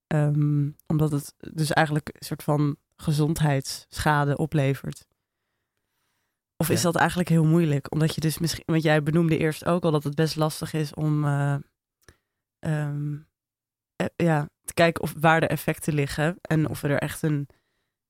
Ehm, 0.06 0.70
omdat 0.86 1.10
het 1.10 1.34
dus 1.38 1.72
eigenlijk 1.72 2.08
een 2.08 2.26
soort 2.26 2.42
van 2.42 2.76
gezondheidsschade 2.96 4.36
oplevert. 4.36 5.06
Of 6.56 6.70
is 6.70 6.82
dat 6.82 6.96
eigenlijk 6.96 7.28
heel 7.28 7.44
moeilijk? 7.44 7.92
Omdat 7.92 8.14
je 8.14 8.20
dus 8.20 8.38
misschien, 8.38 8.64
want 8.66 8.82
jij 8.82 9.02
benoemde 9.02 9.38
eerst 9.38 9.64
ook 9.64 9.84
al 9.84 9.90
dat 9.90 10.04
het 10.04 10.14
best 10.14 10.36
lastig 10.36 10.72
is 10.72 10.94
om 10.94 11.24
eh, 11.24 11.56
ehm, 12.58 13.16
eh, 13.96 14.06
ja, 14.16 14.48
te 14.64 14.74
kijken 14.74 15.02
of 15.02 15.14
waar 15.20 15.40
de 15.40 15.46
effecten 15.46 15.94
liggen 15.94 16.38
en 16.40 16.68
of 16.68 16.82
er 16.82 16.98
echt 16.98 17.22
een, 17.22 17.48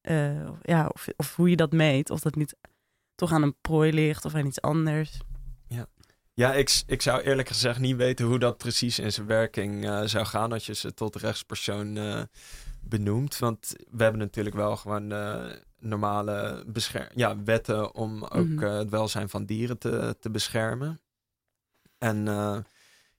eh, 0.00 0.50
ja, 0.62 0.86
of, 0.86 1.06
of 1.16 1.36
hoe 1.36 1.50
je 1.50 1.56
dat 1.56 1.72
meet, 1.72 2.10
of 2.10 2.20
dat 2.20 2.34
niet 2.34 2.56
toch 3.14 3.32
aan 3.32 3.42
een 3.42 3.60
prooi 3.60 3.92
ligt 3.92 4.24
of 4.24 4.34
aan 4.34 4.46
iets 4.46 4.60
anders. 4.60 5.20
Ja, 6.38 6.52
ik, 6.54 6.82
ik 6.86 7.02
zou 7.02 7.20
eerlijk 7.20 7.48
gezegd 7.48 7.78
niet 7.78 7.96
weten 7.96 8.26
hoe 8.26 8.38
dat 8.38 8.56
precies 8.58 8.98
in 8.98 9.12
zijn 9.12 9.26
werking 9.26 9.84
eh, 9.88 10.02
zou 10.04 10.24
gaan 10.26 10.52
als 10.52 10.66
je 10.66 10.74
ze 10.74 10.94
tot 10.94 11.16
rechtspersoon 11.16 11.96
eh, 11.96 12.22
benoemt. 12.80 13.38
Want 13.38 13.74
we 13.90 14.02
hebben 14.02 14.20
natuurlijk 14.20 14.56
wel 14.56 14.76
gewoon 14.76 15.12
eh, 15.12 15.44
normale 15.78 16.64
ja, 17.14 17.42
wetten 17.42 17.94
om 17.94 18.24
ook 18.24 18.46
Mhm. 18.46 18.62
eh, 18.64 18.76
het 18.78 18.90
welzijn 18.90 19.28
van 19.28 19.44
dieren 19.44 19.78
te, 19.78 20.16
te 20.20 20.30
beschermen. 20.30 21.00
En 21.98 22.28
eh, 22.28 22.58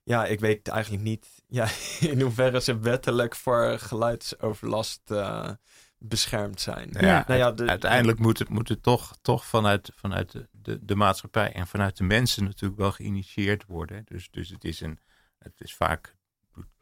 ja, 0.02 0.26
ik 0.26 0.40
weet 0.40 0.68
eigenlijk 0.68 1.02
niet 1.02 1.26
ja, 1.60 1.68
in 2.00 2.20
hoeverre 2.20 2.60
ze 2.60 2.78
wettelijk 2.78 3.34
voor 3.36 3.78
geluidsoverlast 3.78 5.00
eh, 5.10 5.50
beschermd 5.98 6.60
zijn. 6.60 6.88
Ja, 6.92 7.24
Nou 7.26 7.38
ja, 7.40 7.52
de- 7.52 7.66
uiteindelijk 7.68 8.18
moet 8.18 8.38
het, 8.38 8.48
moet 8.48 8.68
het 8.68 8.82
toch, 8.82 9.16
toch 9.22 9.44
vanuit, 9.44 9.90
vanuit 9.94 10.32
de, 10.32 10.48
de, 10.82 10.94
maatschappij 10.94 11.52
en 11.52 11.66
vanuit 11.66 11.96
de 11.96 12.04
mensen 12.04 12.44
natuurlijk 12.44 12.80
wel 12.80 12.92
geïnitieerd 12.92 13.66
worden. 13.66 14.04
Dus, 14.04 14.30
dus 14.30 14.48
het, 14.48 14.64
is 14.64 14.80
een, 14.80 14.98
het 15.38 15.60
is 15.60 15.74
vaak, 15.74 16.16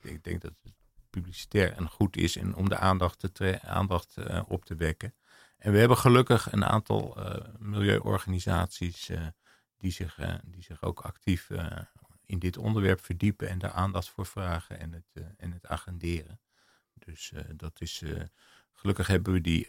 ik 0.00 0.24
denk 0.24 0.40
dat 0.40 0.52
het 0.62 0.74
publicitair 1.10 1.72
en 1.72 1.88
goed 1.88 2.16
is 2.16 2.36
en 2.36 2.54
om 2.54 2.68
de 2.68 2.76
aandacht, 2.76 3.28
te 3.34 3.58
aandacht 3.62 4.16
eh, 4.16 4.42
op 4.48 4.64
te 4.64 4.74
wekken. 4.74 5.14
En 5.58 5.72
we 5.72 5.78
hebben 5.78 5.96
gelukkig 5.96 6.52
een 6.52 6.64
aantal 6.64 7.16
eh, 7.16 7.44
milieuorganisaties 7.58 9.08
eh, 9.08 9.26
die, 9.76 9.90
zich, 9.90 10.18
die 10.44 10.62
zich 10.62 10.82
ook 10.82 11.00
actief 11.00 11.50
in 12.24 12.38
dit 12.38 12.56
onderwerp 12.56 13.04
verdiepen 13.04 13.48
en 13.48 13.58
daar 13.58 13.70
aandacht 13.70 14.08
voor 14.08 14.26
vragen 14.26 14.78
en 14.78 14.92
het, 14.92 15.34
en 15.36 15.52
het 15.52 15.66
agenderen. 15.66 16.40
Dus 16.94 17.32
dat 17.56 17.80
is, 17.80 18.02
gelukkig 18.72 19.06
hebben 19.06 19.32
we 19.32 19.40
die 19.40 19.66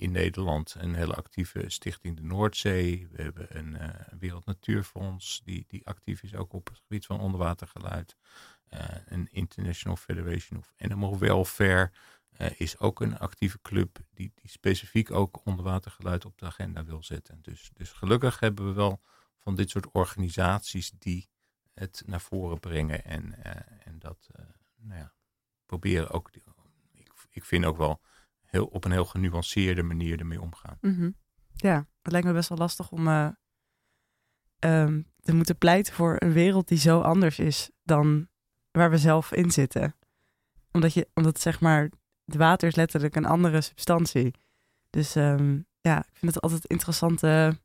in 0.00 0.10
Nederland 0.10 0.74
een 0.78 0.94
hele 0.94 1.14
actieve 1.14 1.64
stichting 1.66 2.16
de 2.16 2.22
Noordzee. 2.22 3.08
We 3.12 3.22
hebben 3.22 3.56
een 3.56 3.76
eh, 3.76 3.88
Wereld 4.18 4.44
Natuurfonds 4.44 5.40
die, 5.44 5.64
die 5.68 5.86
actief 5.86 6.22
is 6.22 6.34
ook 6.34 6.52
op 6.52 6.68
het 6.68 6.78
gebied 6.78 7.06
van 7.06 7.20
onderwatergeluid. 7.20 8.16
Eh, 8.68 8.88
een 9.04 9.28
International 9.30 9.96
Federation 9.96 10.58
of 10.58 10.72
Animal 10.78 11.18
Welfare 11.18 11.92
eh, 12.30 12.60
is 12.60 12.78
ook 12.78 13.00
een 13.00 13.18
actieve 13.18 13.58
club 13.62 13.98
die, 14.14 14.32
die 14.34 14.50
specifiek 14.50 15.10
ook 15.10 15.46
onderwatergeluid 15.46 16.24
op 16.24 16.38
de 16.38 16.46
agenda 16.46 16.84
wil 16.84 17.02
zetten. 17.02 17.38
Dus, 17.42 17.70
dus 17.72 17.90
gelukkig 17.90 18.40
hebben 18.40 18.66
we 18.66 18.72
wel 18.72 19.00
van 19.38 19.54
dit 19.54 19.70
soort 19.70 19.90
organisaties 19.90 20.92
die 20.98 21.28
het 21.74 22.02
naar 22.06 22.20
voren 22.20 22.60
brengen 22.60 23.04
en, 23.04 23.44
en 23.84 23.98
dat 23.98 24.28
nou 24.76 24.98
ja, 24.98 25.14
proberen 25.66 26.10
ook. 26.10 26.30
Ik, 26.92 27.12
ik 27.30 27.44
vind 27.44 27.64
ook 27.64 27.76
wel 27.76 28.00
heel, 28.50 28.66
op 28.66 28.84
een 28.84 28.92
heel 28.92 29.04
genuanceerde 29.04 29.82
manier 29.82 30.18
ermee 30.18 30.40
omgaan. 30.40 30.78
Mhm. 30.80 31.10
Ja, 31.54 31.86
het 32.02 32.12
lijkt 32.12 32.26
me 32.26 32.32
best 32.32 32.48
wel 32.48 32.58
lastig 32.58 32.90
om 32.90 33.08
eh, 33.08 33.28
ehm, 34.58 35.02
te 35.20 35.34
moeten 35.34 35.58
pleiten 35.58 35.94
voor 35.94 36.16
een 36.18 36.32
wereld 36.32 36.68
die 36.68 36.78
zo 36.78 37.00
anders 37.00 37.38
is 37.38 37.70
dan 37.82 38.28
waar 38.70 38.90
we 38.90 38.98
zelf 38.98 39.32
in 39.32 39.50
zitten. 39.50 39.94
Omdat, 40.72 40.94
je, 40.94 41.08
omdat 41.14 41.40
zeg 41.40 41.60
maar, 41.60 41.90
het 42.24 42.36
water 42.36 42.68
is 42.68 42.74
letterlijk 42.74 43.16
een 43.16 43.26
andere 43.26 43.60
substantie. 43.60 44.34
Dus 44.90 45.14
ehm, 45.14 45.60
ja, 45.80 45.98
ik 45.98 46.16
vind 46.16 46.34
het 46.34 46.42
altijd 46.42 46.64
interessante, 46.66 47.58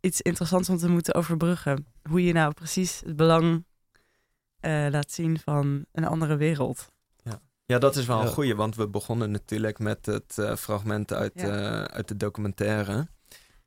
iets 0.00 0.20
interessants 0.20 0.68
om 0.68 0.76
te 0.76 0.88
moeten 0.88 1.14
overbruggen. 1.14 1.86
Hoe 2.08 2.24
je 2.24 2.32
nou 2.32 2.52
precies 2.52 3.00
het 3.00 3.16
belang 3.16 3.64
eh, 4.60 4.86
laat 4.90 5.10
zien 5.10 5.38
van 5.38 5.86
een 5.92 6.04
andere 6.04 6.36
wereld. 6.36 6.93
Ja, 7.66 7.78
dat 7.78 7.96
is 7.96 8.06
wel 8.06 8.18
een 8.20 8.26
Ja. 8.26 8.32
goeie, 8.32 8.54
want 8.56 8.76
we 8.76 8.88
begonnen 8.88 9.30
natuurlijk 9.30 9.78
met 9.78 10.06
het 10.06 10.38
eh, 10.38 10.56
fragment 10.56 11.12
uit, 11.12 11.32
Ja. 11.34 11.48
eh, 11.48 11.82
uit 11.84 12.08
de 12.08 12.16
documentaire. 12.16 13.08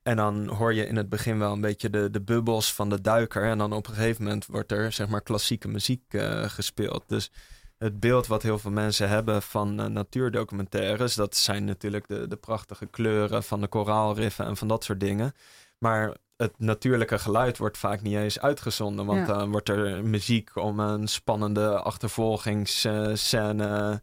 En 0.04 0.16
dan 0.16 0.48
hoor 0.48 0.74
je 0.74 0.86
in 0.88 0.96
het 0.96 1.10
begin 1.10 1.40
wel 1.40 1.54
een 1.54 1.62
beetje 1.62 1.90
de, 1.90 2.10
de 2.10 2.22
bubbels 2.22 2.74
van 2.74 2.90
de 2.90 3.02
duiker. 3.02 3.44
En 3.44 3.58
dan 3.58 3.74
op 3.74 3.88
een 3.88 3.94
gegeven 3.94 4.24
moment 4.24 4.46
wordt 4.46 4.72
er 4.72 4.92
zeg 4.92 5.08
maar 5.08 5.22
klassieke 5.22 5.68
muziek 5.68 6.14
eh, 6.14 6.44
gespeeld. 6.44 7.04
Dus 7.08 7.32
het 7.78 8.00
beeld 8.00 8.28
wat 8.28 8.44
heel 8.44 8.60
veel 8.60 8.72
mensen 8.72 9.10
hebben 9.10 9.42
van 9.42 9.94
natuurdocumentaires, 9.94 11.16
dat 11.16 11.36
zijn 11.36 11.66
natuurlijk 11.66 12.08
de, 12.08 12.28
de 12.28 12.36
prachtige 12.38 12.86
kleuren 12.86 13.44
van 13.44 13.62
de 13.62 13.68
koraalriffen 13.68 14.46
en 14.46 14.58
van 14.58 14.68
dat 14.68 14.84
soort 14.84 15.00
dingen. 15.00 15.34
Maar 15.78 16.16
het 16.38 16.54
natuurlijke 16.60 17.20
geluid 17.20 17.58
wordt 17.58 17.78
vaak 17.78 18.02
niet 18.02 18.16
eens 18.16 18.40
uitgezonden. 18.40 19.06
Want 19.06 19.28
Ja. 19.28 19.34
dan 19.38 19.52
wordt 19.52 19.70
er 19.70 20.04
muziek 20.04 20.56
om 20.56 20.80
een 20.80 21.08
spannende 21.08 21.80
achtervolgingsscène 21.82 24.02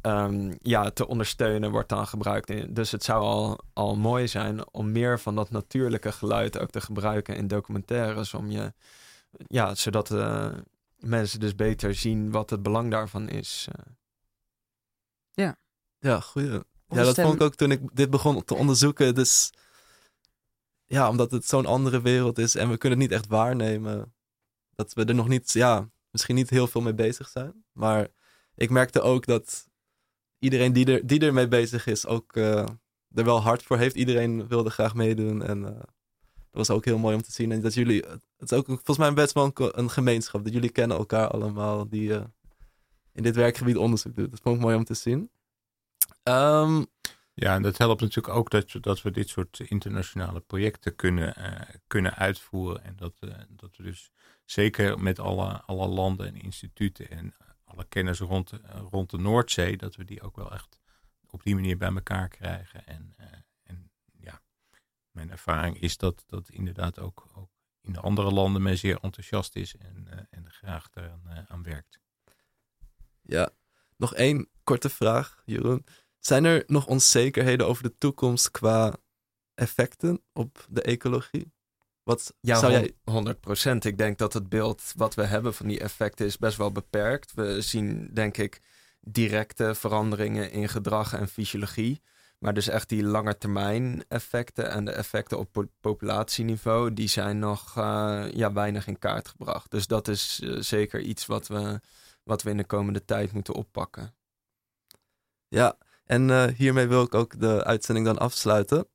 ehm, 0.00 0.54
ja, 0.62 0.90
te 0.90 1.06
ondersteunen, 1.06 1.70
wordt 1.70 1.88
dan 1.88 2.06
gebruikt. 2.06 2.74
Dus 2.74 2.90
het 2.92 3.04
zou 3.04 3.22
al, 3.22 3.58
al 3.72 3.96
mooi 3.96 4.28
zijn 4.28 4.72
om 4.72 4.92
meer 4.92 5.20
van 5.20 5.34
dat 5.34 5.50
natuurlijke 5.50 6.12
geluid 6.12 6.58
ook 6.58 6.70
te 6.70 6.80
gebruiken 6.80 7.36
in 7.36 7.48
documentaires. 7.48 8.34
Om 8.34 8.50
je, 8.50 8.72
ja, 9.46 9.74
zodat 9.74 10.10
eh, 10.10 10.48
mensen 10.96 11.40
dus 11.40 11.54
beter 11.54 11.94
zien 11.94 12.30
wat 12.30 12.50
het 12.50 12.62
belang 12.62 12.90
daarvan 12.90 13.28
is. 13.28 13.68
eh. 13.72 13.84
Ja, 15.98 16.20
goeie. 16.20 16.50
Onze 16.88 16.90
Ja, 17.00 17.02
dat 17.04 17.20
vond 17.20 17.34
ik 17.34 17.40
ook 17.42 17.54
toen 17.54 17.70
ik 17.70 17.80
dit 17.92 18.10
begon 18.10 18.44
te 18.44 18.54
onderzoeken. 18.54 19.14
Dus 19.14 19.52
ja, 20.86 21.08
omdat 21.08 21.30
het 21.30 21.46
zo'n 21.46 21.66
andere 21.66 22.00
wereld 22.00 22.38
is 22.38 22.54
en 22.54 22.70
we 22.70 22.76
kunnen 22.76 22.98
het 22.98 23.08
niet 23.08 23.18
echt 23.18 23.28
waarnemen. 23.28 24.14
Dat 24.74 24.92
we 24.92 25.04
er 25.04 25.14
nog 25.14 25.28
niet, 25.28 25.52
ja, 25.52 25.90
misschien 26.10 26.34
niet 26.34 26.50
heel 26.50 26.66
veel 26.66 26.80
mee 26.80 26.94
bezig 26.94 27.28
zijn. 27.28 27.64
Maar 27.72 28.08
ik 28.54 28.70
merkte 28.70 29.00
ook 29.00 29.26
dat 29.26 29.68
iedereen 30.38 30.72
die, 30.72 30.86
er, 30.86 31.06
die 31.06 31.20
ermee 31.20 31.48
bezig 31.48 31.86
is 31.86 32.06
ook 32.06 32.36
eh, 32.36 32.66
er 33.14 33.24
wel 33.24 33.42
hard 33.42 33.62
voor 33.62 33.78
heeft. 33.78 33.96
Iedereen 33.96 34.48
wilde 34.48 34.70
graag 34.70 34.94
meedoen 34.94 35.42
en 35.42 35.64
eh, 35.64 35.80
dat 36.56 36.66
was 36.66 36.70
ook 36.70 36.84
heel 36.84 36.98
mooi 36.98 37.14
om 37.14 37.22
te 37.22 37.32
zien. 37.32 37.52
En 37.52 37.60
dat 37.60 37.74
jullie, 37.74 38.04
het 38.36 38.50
is 38.50 38.52
ook 38.52 38.66
volgens 38.66 38.98
mij 38.98 39.12
best 39.12 39.32
wel 39.32 39.52
een, 39.54 39.90
gemeenschap. 39.90 40.44
Dat 40.44 40.52
jullie 40.52 40.70
kennen 40.70 40.96
elkaar 40.96 41.28
allemaal 41.28 41.88
die 41.88 42.14
eh, 42.14 42.24
in 43.12 43.22
dit 43.22 43.36
werkgebied 43.36 43.76
onderzoek 43.76 44.16
doen. 44.16 44.30
Dat 44.30 44.40
vond 44.42 44.56
ik 44.56 44.62
mooi 44.62 44.76
om 44.76 44.84
te 44.84 44.94
zien. 44.94 45.30
Ehm, 46.22 46.84
Ja, 47.38 47.54
en 47.54 47.62
dat 47.62 47.78
helpt 47.78 48.00
natuurlijk 48.00 48.36
ook 48.36 48.50
dat, 48.50 48.76
dat 48.80 49.02
we 49.02 49.10
dit 49.10 49.28
soort 49.28 49.60
internationale 49.60 50.40
projecten 50.40 50.94
kunnen, 50.94 51.34
eh, 51.34 51.74
kunnen 51.86 52.14
uitvoeren. 52.14 52.84
En 52.84 52.96
dat, 52.96 53.16
eh, 53.20 53.38
dat 53.48 53.76
we 53.76 53.82
dus 53.82 54.10
zeker 54.44 54.98
met 55.00 55.18
alle, 55.18 55.60
alle 55.60 55.86
landen 55.86 56.26
en 56.26 56.40
instituten 56.40 57.10
en 57.10 57.34
alle 57.64 57.84
kennis 57.88 58.18
rond, 58.18 58.52
eh, 58.52 58.80
rond 58.90 59.10
de 59.10 59.18
Noordzee, 59.18 59.76
dat 59.76 59.96
we 59.96 60.04
die 60.04 60.22
ook 60.22 60.36
wel 60.36 60.52
echt 60.52 60.78
op 61.26 61.42
die 61.42 61.54
manier 61.54 61.76
bij 61.76 61.92
elkaar 61.94 62.28
krijgen. 62.28 62.86
En, 62.86 63.14
en 63.62 63.90
ja, 64.18 64.42
mijn 65.10 65.30
ervaring 65.30 65.80
is 65.80 65.96
dat 65.96 66.24
dat 66.26 66.48
inderdaad 66.48 66.98
ook, 66.98 67.28
ook 67.34 67.50
in 67.80 67.92
de 67.92 68.00
andere 68.00 68.30
landen 68.32 68.62
men 68.62 68.78
zeer 68.78 68.98
enthousiast 69.00 69.56
is 69.56 69.76
en, 69.76 70.28
en 70.30 70.50
graag 70.50 70.88
eraan 70.94 71.46
aan 71.48 71.62
werkt. 71.62 72.00
Ja, 73.22 73.50
nog 73.96 74.14
één 74.14 74.48
korte 74.64 74.88
vraag, 74.88 75.42
Jeroen. 75.44 75.84
Zijn 76.18 76.44
er 76.44 76.64
nog 76.66 76.86
onzekerheden 76.86 77.66
over 77.66 77.82
de 77.82 77.94
toekomst 77.98 78.50
qua 78.50 78.96
effecten 79.54 80.22
op 80.32 80.66
de 80.68 80.82
ecologie? 80.82 81.52
Wat 82.02 82.34
Ja, 82.40 82.58
zou 82.58 82.72
jij... 82.72 82.96
100 83.04 83.40
procent. 83.40 83.84
Ik 83.84 83.98
denk 83.98 84.18
dat 84.18 84.32
het 84.32 84.48
beeld 84.48 84.92
wat 84.96 85.14
we 85.14 85.24
hebben 85.24 85.54
van 85.54 85.66
die 85.66 85.80
effecten 85.80 86.26
is 86.26 86.38
best 86.38 86.56
wel 86.56 86.72
beperkt. 86.72 87.32
We 87.34 87.60
zien, 87.60 88.10
denk 88.12 88.36
ik, 88.36 88.60
directe 89.00 89.74
veranderingen 89.74 90.50
in 90.50 90.68
gedrag 90.68 91.12
en 91.12 91.28
fysiologie. 91.28 92.02
Maar 92.38 92.54
dus 92.54 92.68
echt 92.68 92.88
die 92.88 93.04
langetermijn 93.04 94.04
effecten 94.08 94.70
en 94.70 94.84
de 94.84 94.90
effecten 94.90 95.38
op 95.38 95.52
po- 95.52 95.70
populatieniveau, 95.80 96.92
die 96.92 97.08
zijn 97.08 97.38
nog 97.38 97.76
eh, 97.76 98.26
ja, 98.32 98.52
weinig 98.52 98.86
in 98.86 98.98
kaart 98.98 99.28
gebracht. 99.28 99.70
Dus 99.70 99.86
dat 99.86 100.08
is 100.08 100.40
eh, 100.42 100.56
zeker 100.60 101.00
iets 101.00 101.26
wat 101.26 101.46
we, 101.46 101.80
wat 102.22 102.42
we 102.42 102.50
in 102.50 102.56
de 102.56 102.64
komende 102.64 103.04
tijd 103.04 103.32
moeten 103.32 103.54
oppakken. 103.54 104.14
Ja, 105.48 105.78
en 106.06 106.30
eh, 106.30 106.44
hiermee 106.56 106.86
wil 106.86 107.02
ik 107.02 107.14
ook 107.14 107.40
de 107.40 107.64
uitzending 107.64 108.06
dan 108.06 108.18
afsluiten. 108.18 108.86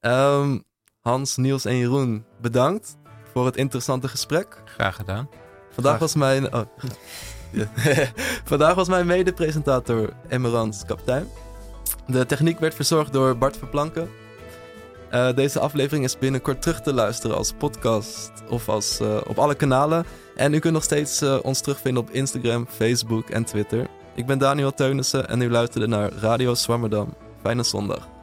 Ehm, 0.00 0.58
Hans, 1.00 1.36
Niels 1.36 1.64
en 1.64 1.76
Jeroen, 1.76 2.24
bedankt 2.40 2.96
voor 3.32 3.46
het 3.46 3.56
interessante 3.56 4.08
gesprek. 4.08 4.62
Graag 4.64 4.96
gedaan. 4.96 5.28
Vandaag 5.70 5.98
was 5.98 6.14
mijn... 6.14 6.54
Oh. 6.54 6.62
Vandaag 8.44 8.74
was 8.74 8.88
mijn 8.88 9.06
mede-presentator 9.06 10.12
Emerans 10.28 10.84
Kaptein. 10.84 11.28
De 12.06 12.26
techniek 12.26 12.58
werd 12.58 12.74
verzorgd 12.74 13.12
door 13.12 13.38
Bart 13.38 13.56
Verplanken. 13.56 14.08
Eh, 15.10 15.34
deze 15.34 15.60
aflevering 15.60 16.04
is 16.04 16.18
binnenkort 16.18 16.62
terug 16.62 16.80
te 16.80 16.92
luisteren 16.92 17.36
als 17.36 17.52
podcast 17.52 18.32
of 18.48 18.68
als, 18.68 19.00
eh, 19.00 19.20
op 19.26 19.38
alle 19.38 19.54
kanalen. 19.54 20.04
En 20.36 20.54
u 20.54 20.58
kunt 20.58 20.74
nog 20.74 20.82
steeds 20.82 21.22
ons 21.22 21.60
terugvinden 21.60 22.02
op 22.02 22.10
Instagram, 22.10 22.66
Facebook 22.68 23.30
en 23.30 23.44
Twitter. 23.44 23.86
Ik 24.16 24.26
ben 24.26 24.38
Daniel 24.38 24.74
Teunissen 24.74 25.28
en 25.28 25.40
u 25.40 25.50
luisterde 25.50 25.86
naar 25.86 26.12
Radio 26.12 26.54
Swammerdam. 26.54 27.14
Fijne 27.42 27.62
zondag. 27.62 28.15